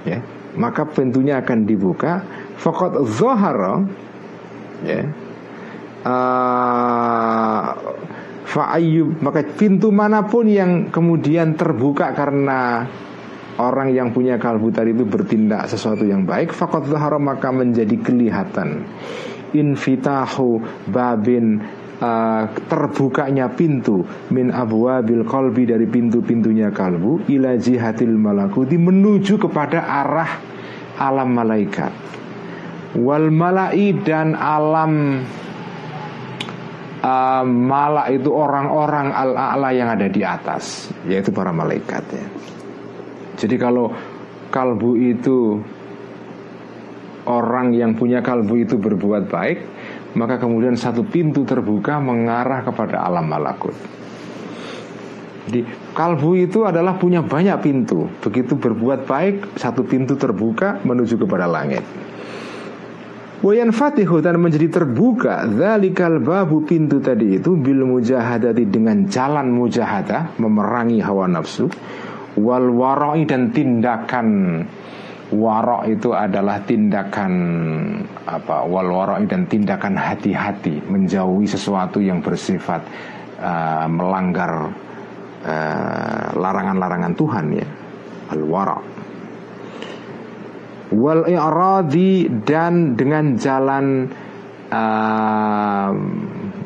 ya 0.08 0.20
maka 0.56 0.88
pintunya 0.88 1.42
akan 1.42 1.68
dibuka. 1.68 2.24
Fakat 2.56 3.04
zohara 3.04 3.84
ya. 4.86 5.02
Uh, 5.98 7.74
Fa'ayyub 8.48 9.20
Maka 9.20 9.44
pintu 9.44 9.92
mana 9.92 10.24
pun 10.24 10.48
yang 10.48 10.88
kemudian 10.88 11.52
terbuka 11.52 12.16
karena 12.16 12.88
Orang 13.58 13.90
yang 13.90 14.14
punya 14.14 14.38
kalbu 14.38 14.70
tadi 14.70 14.94
itu 14.94 15.02
bertindak 15.02 15.66
sesuatu 15.66 16.06
yang 16.06 16.22
baik 16.22 16.54
Fakat 16.54 16.86
zahara 16.86 17.18
maka 17.18 17.50
menjadi 17.50 17.98
kelihatan. 17.98 18.86
Infitahu 19.50 20.62
babin 20.86 21.58
uh, 22.02 22.50
terbukanya 22.66 23.50
pintu 23.52 24.06
min 24.30 24.50
abwabil 24.50 25.26
qalbi 25.26 25.68
dari 25.68 25.86
pintu-pintunya 25.86 26.70
kalbu 26.70 27.28
ila 27.30 27.54
jihatil 27.58 28.14
malakuti 28.14 28.78
menuju 28.78 29.38
kepada 29.38 29.84
arah 29.84 30.30
alam 30.98 31.30
malaikat 31.34 31.92
wal 32.98 33.30
malai 33.30 33.94
dan 34.02 34.34
alam 34.34 35.22
uh, 37.02 37.44
malak 37.46 38.06
itu 38.14 38.30
orang-orang 38.32 39.12
al-a'la 39.12 39.70
yang 39.74 39.88
ada 39.92 40.06
di 40.08 40.22
atas 40.24 40.90
yaitu 41.06 41.30
para 41.30 41.54
malaikat 41.54 42.04
ya. 42.10 42.26
Jadi 43.38 43.54
kalau 43.54 43.94
kalbu 44.50 44.98
itu 44.98 45.62
orang 47.28 47.76
yang 47.76 47.94
punya 47.94 48.24
kalbu 48.24 48.66
itu 48.66 48.74
berbuat 48.80 49.30
baik 49.30 49.58
maka 50.16 50.40
kemudian 50.40 50.78
satu 50.78 51.04
pintu 51.04 51.44
terbuka 51.44 52.00
mengarah 52.00 52.64
kepada 52.64 53.04
alam 53.04 53.28
malakut. 53.28 53.74
Jadi 55.48 55.64
kalbu 55.96 56.36
itu 56.44 56.68
adalah 56.68 57.00
punya 57.00 57.24
banyak 57.24 57.56
pintu. 57.64 58.04
Begitu 58.20 58.60
berbuat 58.60 59.08
baik, 59.08 59.56
satu 59.56 59.80
pintu 59.84 60.16
terbuka 60.20 60.84
menuju 60.84 61.16
kepada 61.16 61.48
langit. 61.48 61.80
Wayan 63.38 63.70
fatihu 63.70 64.18
dan 64.18 64.42
menjadi 64.42 64.82
terbuka 64.82 65.46
Zalikal 65.54 66.18
babu 66.18 66.66
pintu 66.66 66.98
tadi 66.98 67.38
itu 67.38 67.54
Bil 67.54 67.86
mujahadati 67.86 68.66
dengan 68.66 69.06
jalan 69.06 69.54
mujahadah 69.54 70.42
Memerangi 70.42 70.98
hawa 70.98 71.30
nafsu 71.30 71.70
Wal 72.34 72.66
waroi 72.74 73.30
dan 73.30 73.54
tindakan 73.54 74.26
Warok 75.28 75.82
itu 75.92 76.16
adalah 76.16 76.64
tindakan 76.64 77.32
apa 78.24 78.64
Wal 78.64 78.88
waroi 78.88 79.28
dan 79.28 79.44
tindakan 79.44 79.96
hati-hati 79.96 80.80
Menjauhi 80.88 81.44
sesuatu 81.44 82.00
yang 82.00 82.24
bersifat 82.24 82.80
uh, 83.36 83.84
Melanggar 83.92 84.72
uh, 85.44 86.26
Larangan-larangan 86.32 87.12
Tuhan 87.12 87.46
ya 87.52 87.68
Al 88.32 88.42
warok 88.44 88.98
wal 90.92 91.28
i'radi 91.28 92.28
dan 92.48 92.96
dengan 92.96 93.36
jalan 93.36 94.08
uh, 94.72 95.90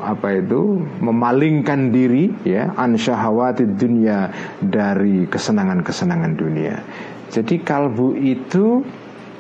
apa 0.03 0.29
itu 0.35 0.83
memalingkan 0.99 1.95
diri 1.95 2.35
ya 2.43 2.75
an 2.75 2.99
syahawati 2.99 3.67
dunia 3.79 4.31
dari 4.59 5.27
kesenangan-kesenangan 5.31 6.33
dunia. 6.35 6.75
Jadi 7.33 7.65
kalbu 7.65 8.13
itu 8.21 8.85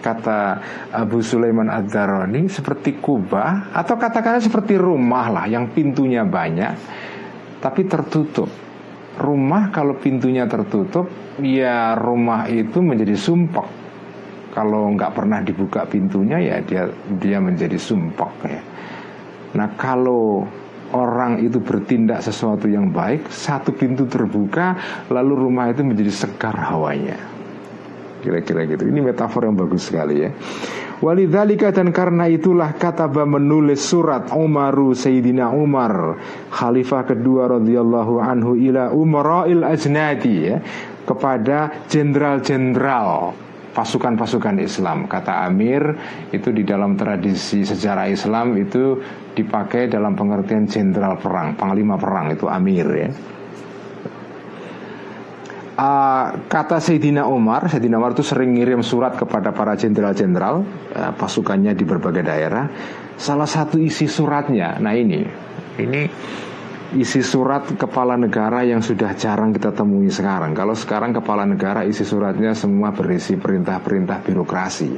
kata 0.01 0.59
Abu 0.97 1.21
Sulaiman 1.21 1.69
Ad-Darani 1.69 2.49
seperti 2.49 2.99
kubah 2.99 3.71
atau 3.71 3.95
katakanlah 4.01 4.43
seperti 4.43 4.81
rumah 4.81 5.29
lah 5.31 5.45
yang 5.47 5.69
pintunya 5.71 6.25
banyak 6.25 6.75
tapi 7.61 7.85
tertutup. 7.87 8.49
Rumah 9.13 9.69
kalau 9.71 10.01
pintunya 10.01 10.49
tertutup 10.49 11.07
ya 11.45 11.93
rumah 11.95 12.49
itu 12.49 12.81
menjadi 12.81 13.13
sumpah 13.13 13.69
kalau 14.57 14.89
nggak 14.97 15.13
pernah 15.13 15.45
dibuka 15.45 15.85
pintunya 15.85 16.41
ya 16.41 16.57
dia 16.65 16.89
dia 17.21 17.39
menjadi 17.39 17.77
sumpah 17.77 18.33
ya. 18.49 18.63
Nah 19.53 19.69
kalau 19.77 20.49
orang 20.93 21.41
itu 21.41 21.61
bertindak 21.61 22.21
sesuatu 22.21 22.69
yang 22.69 22.93
baik, 22.93 23.33
satu 23.33 23.73
pintu 23.73 24.05
terbuka, 24.05 24.77
lalu 25.09 25.49
rumah 25.49 25.73
itu 25.73 25.81
menjadi 25.81 26.13
segar 26.13 26.53
hawanya. 26.57 27.17
Kira-kira 28.23 28.65
gitu. 28.71 28.87
Ini 28.87 29.03
metafor 29.03 29.45
yang 29.45 29.59
bagus 29.59 29.91
sekali 29.91 30.23
ya. 30.23 30.31
Walidhalika 31.03 31.75
dan 31.75 31.91
karena 31.91 32.31
itulah 32.31 32.79
kataba 32.79 33.27
menulis 33.27 33.83
surat 33.83 34.31
Umaru 34.31 34.95
Sayyidina 34.95 35.51
Umar 35.51 36.15
Khalifah 36.55 37.03
kedua 37.11 37.59
radhiyallahu 37.59 38.23
anhu 38.23 38.55
ila 38.55 38.95
Umara'il 38.95 39.67
Ajnadi 39.67 40.35
ya 40.47 40.63
kepada 41.03 41.83
jenderal-jenderal 41.91 43.35
pasukan-pasukan 43.75 44.63
Islam. 44.63 45.11
Kata 45.11 45.43
Amir 45.43 45.83
itu 46.31 46.55
di 46.55 46.63
dalam 46.63 46.95
tradisi 46.95 47.67
sejarah 47.67 48.07
Islam 48.07 48.55
itu 48.55 49.01
dipakai 49.35 49.91
dalam 49.91 50.15
pengertian 50.15 50.71
jenderal 50.71 51.19
perang, 51.19 51.59
panglima 51.59 51.99
perang 51.99 52.31
itu 52.31 52.47
Amir 52.47 52.87
ya. 52.95 53.11
Uh, 55.83 56.47
kata 56.47 56.79
Sayyidina 56.79 57.27
Umar, 57.27 57.67
Sayyidina 57.67 57.99
Umar 57.99 58.15
itu 58.15 58.23
sering 58.23 58.55
ngirim 58.55 58.87
surat 58.87 59.19
kepada 59.19 59.51
para 59.51 59.75
jenderal-jenderal 59.75 60.63
uh, 60.95 61.11
pasukannya 61.19 61.75
di 61.75 61.83
berbagai 61.83 62.23
daerah. 62.23 62.71
Salah 63.19 63.51
satu 63.51 63.83
isi 63.83 64.07
suratnya, 64.07 64.79
nah 64.79 64.95
ini, 64.95 65.27
ini 65.83 66.07
isi 66.95 67.19
surat 67.27 67.67
kepala 67.75 68.15
negara 68.15 68.63
yang 68.63 68.79
sudah 68.79 69.11
jarang 69.19 69.51
kita 69.51 69.75
temui 69.75 70.07
sekarang. 70.07 70.55
Kalau 70.55 70.79
sekarang 70.79 71.11
kepala 71.19 71.51
negara 71.51 71.83
isi 71.83 72.07
suratnya 72.07 72.55
semua 72.55 72.95
berisi 72.95 73.35
perintah-perintah 73.35 74.23
birokrasi. 74.23 74.91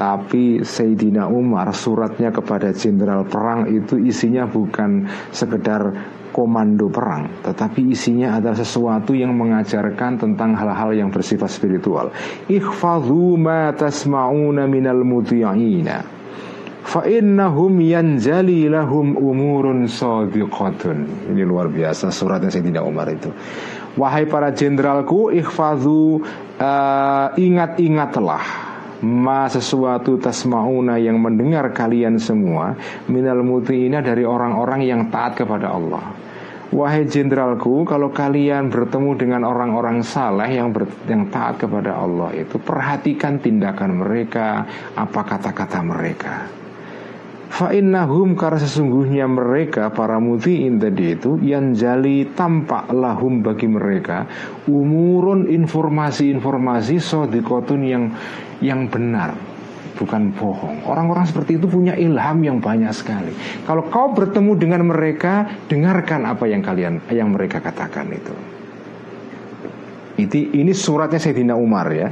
Tapi 0.00 0.64
Sayyidina 0.64 1.28
Umar 1.28 1.76
suratnya 1.76 2.32
kepada 2.32 2.72
jenderal 2.72 3.28
perang 3.28 3.68
itu 3.68 4.00
isinya 4.00 4.48
bukan 4.48 5.04
sekedar 5.28 6.16
komando 6.30 6.92
perang, 6.92 7.44
tetapi 7.44 7.92
isinya 7.92 8.36
adalah 8.38 8.58
sesuatu 8.58 9.16
yang 9.16 9.34
mengajarkan 9.34 10.20
tentang 10.20 10.54
hal-hal 10.54 10.94
yang 10.94 11.08
bersifat 11.08 11.48
spiritual. 11.48 12.12
Ikhfadhu 12.46 13.40
ma 13.40 13.72
tasma'una 13.72 14.68
minal 14.68 15.02
muti'ina 15.02 16.18
fa 16.88 17.04
innahum 17.04 17.76
yanjali 17.84 18.64
lahum 18.72 19.12
umurun 19.16 19.84
sadiqatun. 19.84 21.28
Ini 21.32 21.44
luar 21.44 21.68
biasa 21.68 22.08
suratnya 22.08 22.48
Sayyidina 22.48 22.80
Umar 22.80 23.12
itu. 23.12 23.28
Wahai 23.98 24.24
para 24.30 24.54
jenderalku, 24.54 25.34
ikhfadhu 25.34 26.22
uh, 26.56 27.34
ingat-ingatlah 27.34 28.67
ma 29.04 29.46
sesuatu 29.46 30.18
tasmauna 30.18 30.98
yang 30.98 31.18
mendengar 31.22 31.70
kalian 31.70 32.18
semua 32.18 32.74
minal 33.06 33.46
mutiina 33.46 34.02
dari 34.02 34.26
orang-orang 34.26 34.82
yang 34.82 35.00
taat 35.12 35.38
kepada 35.38 35.70
Allah. 35.70 36.04
Wahai 36.68 37.08
jenderalku, 37.08 37.88
kalau 37.88 38.12
kalian 38.12 38.68
bertemu 38.68 39.16
dengan 39.16 39.42
orang-orang 39.48 40.04
saleh 40.04 40.60
yang 40.60 40.68
ber, 40.68 40.84
yang 41.08 41.32
taat 41.32 41.64
kepada 41.64 41.96
Allah 41.96 42.28
itu 42.36 42.60
perhatikan 42.60 43.40
tindakan 43.40 44.04
mereka, 44.04 44.68
apa 44.92 45.20
kata-kata 45.24 45.80
mereka. 45.80 46.57
Fa'innahum 47.48 48.36
karena 48.36 48.60
sesungguhnya 48.60 49.24
mereka 49.24 49.88
para 49.88 50.20
muti'in 50.20 50.76
tadi 50.76 51.16
itu 51.16 51.40
yang 51.40 51.72
jali 51.72 52.28
tampak 52.36 52.92
lahum 52.92 53.40
bagi 53.40 53.64
mereka 53.64 54.28
umurun 54.68 55.48
informasi-informasi 55.48 57.00
sodikotun 57.00 57.80
yang 57.88 58.04
yang 58.60 58.84
benar 58.92 59.32
bukan 59.98 60.30
bohong. 60.30 60.86
Orang-orang 60.86 61.26
seperti 61.26 61.58
itu 61.58 61.66
punya 61.66 61.98
ilham 61.98 62.38
yang 62.46 62.62
banyak 62.62 62.94
sekali. 62.94 63.34
Kalau 63.66 63.90
kau 63.90 64.14
bertemu 64.14 64.52
dengan 64.54 64.86
mereka, 64.86 65.50
dengarkan 65.66 66.30
apa 66.30 66.46
yang 66.46 66.62
kalian 66.62 67.02
yang 67.10 67.34
mereka 67.34 67.58
katakan 67.58 68.06
itu. 68.14 68.34
Ini, 70.18 70.54
ini 70.54 70.70
suratnya 70.70 71.18
Sayyidina 71.18 71.58
Umar 71.58 71.90
ya. 71.90 72.08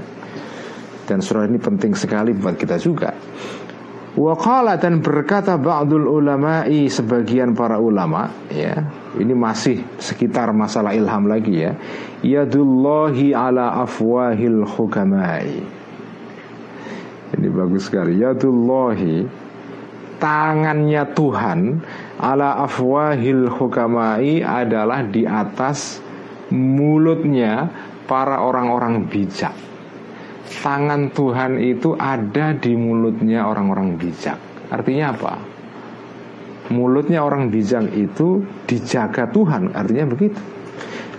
Dan 1.07 1.23
surat 1.23 1.47
ini 1.47 1.63
penting 1.63 1.95
sekali 1.95 2.35
buat 2.35 2.59
kita 2.59 2.83
juga. 2.83 3.15
Waqala 4.17 4.81
dan 4.81 5.05
berkata 5.05 5.61
ba'dul 5.61 6.09
ulama'i 6.09 6.89
sebagian 6.89 7.53
para 7.53 7.77
ulama 7.77 8.33
ya. 8.49 8.81
Ini 9.13 9.37
masih 9.37 10.01
sekitar 10.01 10.57
masalah 10.57 10.97
ilham 10.97 11.29
lagi 11.29 11.69
ya. 11.69 11.77
Yadullahi 12.25 13.37
ala 13.37 13.77
afwahil 13.85 14.65
hukamai. 14.65 15.61
Ini 17.37 17.49
bagus 17.53 17.93
sekali. 17.93 18.17
Yadullahi 18.17 19.29
tangannya 20.17 21.05
Tuhan 21.13 21.85
ala 22.17 22.65
afwahil 22.65 23.53
hukamai 23.53 24.41
adalah 24.41 25.05
di 25.05 25.29
atas 25.29 26.01
mulutnya 26.49 27.69
para 28.09 28.41
orang-orang 28.41 29.05
bijak 29.13 29.66
tangan 30.63 31.11
Tuhan 31.11 31.59
itu 31.59 31.95
ada 31.99 32.55
di 32.57 32.73
mulutnya 32.75 33.47
orang-orang 33.47 33.99
bijak. 33.99 34.39
Artinya 34.71 35.15
apa? 35.15 35.35
Mulutnya 36.75 37.23
orang 37.23 37.51
bijak 37.51 37.95
itu 37.95 38.43
dijaga 38.67 39.31
Tuhan, 39.31 39.71
artinya 39.71 40.11
begitu. 40.11 40.41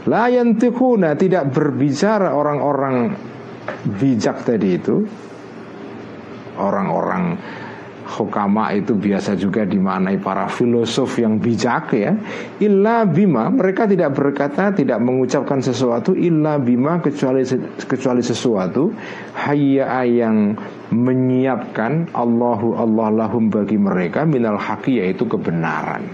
La 0.08 0.32
yantiquna 0.32 1.16
tidak 1.20 1.52
berbicara 1.52 2.32
orang-orang 2.32 3.12
bijak 4.00 4.44
tadi 4.48 4.70
itu. 4.80 5.04
Orang-orang 6.58 7.38
hukama 8.08 8.72
itu 8.72 8.96
biasa 8.96 9.36
juga 9.36 9.68
dimaknai 9.68 10.18
para 10.24 10.48
filosof 10.48 11.20
yang 11.20 11.38
bijak 11.38 11.92
ya. 11.94 12.16
Illa 12.64 13.04
bima 13.04 13.52
mereka 13.52 13.84
tidak 13.84 14.16
berkata 14.16 14.72
tidak 14.72 15.04
mengucapkan 15.04 15.60
sesuatu 15.60 16.16
illa 16.16 16.56
bima 16.58 17.04
kecuali 17.04 17.44
kecuali 17.84 18.24
sesuatu. 18.24 18.90
Hayya 19.38 20.08
yang 20.08 20.56
menyiapkan 20.90 22.16
Allahu 22.16 22.80
Allah 22.80 23.28
lahum 23.28 23.52
bagi 23.52 23.76
mereka 23.76 24.24
minal 24.24 24.56
haqi 24.56 25.04
yaitu 25.04 25.28
kebenaran. 25.28 26.08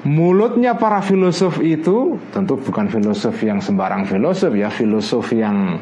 Mulutnya 0.00 0.80
para 0.80 1.04
filosof 1.04 1.60
itu 1.60 2.16
tentu 2.32 2.56
bukan 2.56 2.88
filosof 2.88 3.36
yang 3.44 3.60
sembarang 3.60 4.08
filosof 4.08 4.56
ya. 4.56 4.72
Filosof 4.72 5.28
yang 5.36 5.76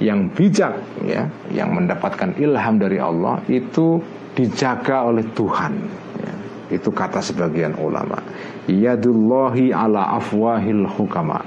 yang 0.00 0.32
bijak 0.32 0.80
ya 1.04 1.28
yang 1.52 1.76
mendapatkan 1.76 2.32
ilham 2.40 2.80
dari 2.80 2.96
Allah 2.96 3.38
itu 3.52 4.00
dijaga 4.32 5.04
oleh 5.06 5.28
Tuhan 5.36 5.76
ya. 6.16 6.34
itu 6.72 6.88
kata 6.88 7.20
sebagian 7.20 7.76
ulama 7.76 8.16
yadullahi 8.66 9.70
ala 9.70 10.16
afwahil 10.16 10.88
hukama 10.88 11.44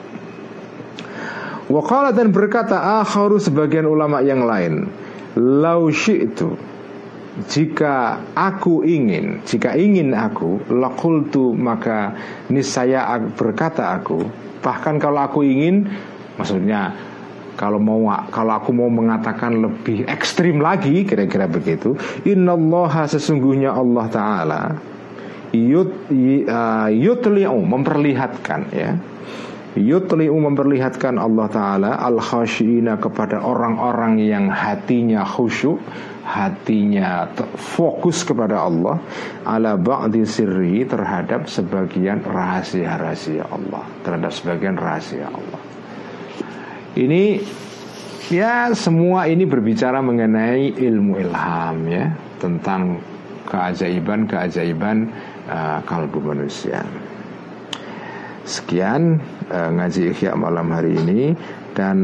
Wakala 1.63 2.11
dan 2.11 2.35
berkata 2.35 3.01
akharu 3.01 3.39
sebagian 3.39 3.87
ulama 3.87 4.19
yang 4.19 4.45
lain 4.45 4.91
lau 5.39 5.89
syi'tu 5.89 6.53
jika 7.49 8.21
aku 8.37 8.85
ingin, 8.85 9.41
jika 9.41 9.73
ingin 9.73 10.13
aku, 10.13 10.61
lakultu 10.69 11.57
maka 11.57 12.13
niscaya 12.53 13.17
berkata 13.33 13.97
aku. 13.97 14.21
Bahkan 14.61 15.01
kalau 15.01 15.25
aku 15.25 15.41
ingin, 15.41 15.89
maksudnya 16.37 16.93
kalau 17.55 17.77
mau 17.77 18.09
kalau 18.33 18.57
aku 18.57 18.71
mau 18.73 18.89
mengatakan 18.89 19.61
lebih 19.61 20.05
ekstrim 20.09 20.59
lagi, 20.59 21.05
kira-kira 21.05 21.45
begitu. 21.45 21.93
Innallaha 22.25 23.05
sesungguhnya 23.09 23.73
Allah 23.73 24.05
Taala 24.09 24.61
yut 25.53 26.09
uh, 26.09 26.89
yutliu 26.89 27.61
memperlihatkan 27.61 28.61
ya 28.73 28.97
yutliu 29.77 30.33
memperlihatkan 30.33 31.17
Allah 31.21 31.47
Ta'ala 31.49 31.91
al 32.01 32.17
khashiina 32.17 32.97
kepada 32.97 33.41
orang-orang 33.41 34.17
yang 34.21 34.49
hatinya 34.49 35.21
khusyuk 35.21 35.77
hatinya 36.25 37.29
fokus 37.57 38.25
kepada 38.25 38.65
Allah 38.65 38.97
ala 39.45 39.77
ba'di 39.77 40.25
sirri 40.25 40.85
terhadap 40.85 41.45
sebagian 41.45 42.25
rahasia-rahasia 42.25 43.45
Allah 43.49 43.85
terhadap 44.01 44.31
sebagian 44.33 44.77
rahasia 44.77 45.29
Allah 45.29 45.72
ini 46.93 47.41
ya 48.29 48.69
semua 48.77 49.25
ini 49.25 49.49
berbicara 49.49 49.99
mengenai 49.99 50.77
ilmu 50.77 51.17
ilham 51.17 51.77
ya 51.89 52.13
tentang 52.37 53.01
keajaiban-keajaiban 53.49 55.09
uh, 55.49 55.79
kalbu 55.85 56.19
manusia. 56.21 56.85
Sekian 58.43 59.23
uh, 59.49 59.69
ngaji 59.71 60.11
ikhya 60.11 60.35
malam 60.35 60.69
hari 60.69 60.99
ini 60.99 61.33
dan 61.73 61.97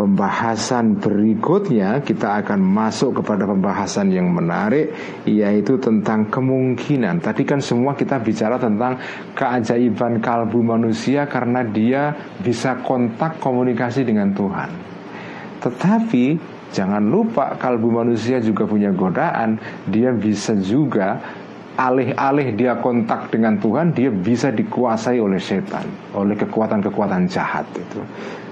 pembahasan 0.00 0.96
berikutnya 0.96 2.00
kita 2.00 2.40
akan 2.40 2.56
masuk 2.64 3.20
kepada 3.20 3.44
pembahasan 3.44 4.08
yang 4.08 4.32
menarik 4.32 4.96
yaitu 5.28 5.76
tentang 5.76 6.32
kemungkinan. 6.32 7.20
Tadi 7.20 7.44
kan 7.44 7.60
semua 7.60 7.92
kita 7.92 8.16
bicara 8.16 8.56
tentang 8.56 8.96
keajaiban 9.36 10.24
kalbu 10.24 10.64
manusia 10.64 11.28
karena 11.28 11.60
dia 11.68 12.16
bisa 12.40 12.80
kontak 12.80 13.36
komunikasi 13.44 14.08
dengan 14.08 14.32
Tuhan. 14.32 14.72
Tetapi 15.60 16.24
jangan 16.72 17.04
lupa 17.04 17.60
kalbu 17.60 17.92
manusia 17.92 18.40
juga 18.40 18.64
punya 18.64 18.96
godaan, 18.96 19.60
dia 19.84 20.16
bisa 20.16 20.56
juga 20.56 21.20
alih-alih 21.76 22.56
dia 22.56 22.80
kontak 22.80 23.28
dengan 23.28 23.60
Tuhan, 23.60 23.92
dia 23.92 24.08
bisa 24.08 24.48
dikuasai 24.48 25.20
oleh 25.20 25.40
setan, 25.40 25.84
oleh 26.16 26.36
kekuatan-kekuatan 26.40 27.28
jahat 27.28 27.68
itu. 27.76 28.00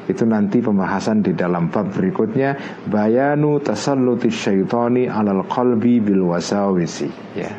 Itu 0.09 0.25
nanti 0.25 0.65
pembahasan 0.65 1.21
di 1.21 1.37
dalam 1.37 1.69
bab 1.69 1.93
berikutnya 1.93 2.81
Bayanu 2.89 3.61
tasalluti 3.61 4.33
syaitani 4.33 5.05
alal 5.05 5.45
qalbi 5.45 6.01
bil 6.01 6.33
wasawisi 6.33 7.37
ya. 7.37 7.53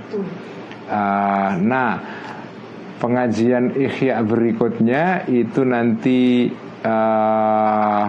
Uh, 0.90 1.54
nah 1.62 2.02
pengajian 2.98 3.78
ikhya 3.78 4.26
berikutnya 4.26 5.30
itu 5.30 5.62
nanti 5.62 6.50
uh, 6.82 8.06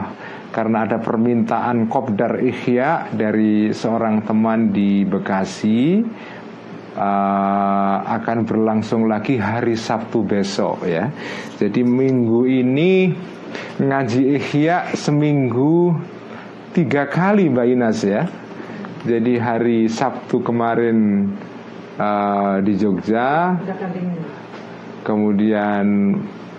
karena 0.50 0.78
ada 0.88 0.98
permintaan 0.98 1.86
kopdar 1.86 2.42
ikhya 2.42 3.12
dari 3.14 3.70
seorang 3.70 4.26
teman 4.26 4.74
di 4.74 5.06
Bekasi 5.06 6.02
uh, 6.96 7.96
akan 8.02 8.38
berlangsung 8.48 9.06
lagi 9.06 9.38
hari 9.38 9.78
Sabtu 9.78 10.26
besok 10.26 10.88
ya. 10.88 11.06
Jadi 11.60 11.86
minggu 11.86 12.50
ini 12.50 13.12
ngaji 13.80 14.36
ihya 14.36 14.92
seminggu 14.92 15.96
tiga 16.74 17.10
kali 17.10 17.50
Mbak 17.50 17.66
Inas 17.66 18.00
ya. 18.06 18.26
Jadi 19.00 19.40
hari 19.40 19.88
Sabtu 19.88 20.44
kemarin 20.44 21.24
uh, 21.96 22.60
di 22.60 22.76
Jogja, 22.76 23.56
kemudian 25.08 26.12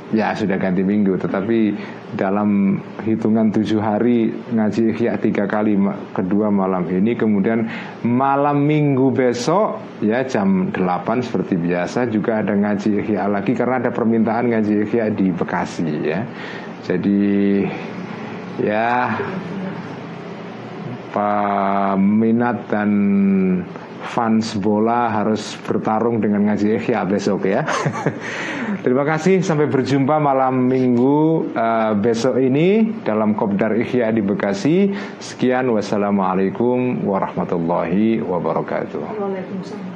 ya 0.09 0.33
sudah 0.33 0.57
ganti 0.57 0.81
minggu, 0.81 1.21
tetapi 1.21 1.77
dalam 2.17 2.81
hitungan 3.05 3.53
tujuh 3.53 3.77
hari 3.77 4.33
ngaji 4.51 4.91
ikhya 4.91 5.21
tiga 5.21 5.45
kali 5.45 5.77
kedua 6.17 6.49
malam 6.49 6.89
ini. 6.89 7.13
Kemudian 7.13 7.69
malam 8.01 8.65
minggu 8.65 9.13
besok 9.13 10.01
ya 10.01 10.25
jam 10.25 10.73
8 10.73 10.81
seperti 11.21 11.61
biasa 11.61 12.09
juga 12.09 12.41
ada 12.41 12.57
ngaji 12.57 13.05
ikhya 13.05 13.29
lagi 13.29 13.53
karena 13.53 13.85
ada 13.85 13.93
permintaan 13.93 14.49
ngaji 14.49 14.73
ikhya 14.89 15.13
di 15.13 15.29
Bekasi 15.29 15.87
ya 16.01 16.25
jadi 16.85 17.23
ya 18.61 19.17
peminat 21.11 22.57
dan 22.71 22.91
fans 24.11 24.57
bola 24.57 25.07
harus 25.13 25.55
bertarung 25.63 26.19
dengan 26.19 26.49
ngaji 26.49 26.81
ikhya 26.81 27.05
besok 27.05 27.47
ya. 27.47 27.63
Terima 28.83 29.05
kasih 29.05 29.45
sampai 29.45 29.69
berjumpa 29.69 30.17
malam 30.17 30.65
minggu 30.65 31.53
uh, 31.53 31.93
besok 31.93 32.41
ini 32.41 32.97
dalam 33.05 33.37
Kopdar 33.37 33.77
Ikhya 33.77 34.09
di 34.09 34.25
Bekasi. 34.25 34.89
Sekian 35.21 35.69
wassalamualaikum 35.69 37.05
warahmatullahi 37.05 38.25
wabarakatuh. 38.25 39.21
Waalaikumsalam. 39.21 39.90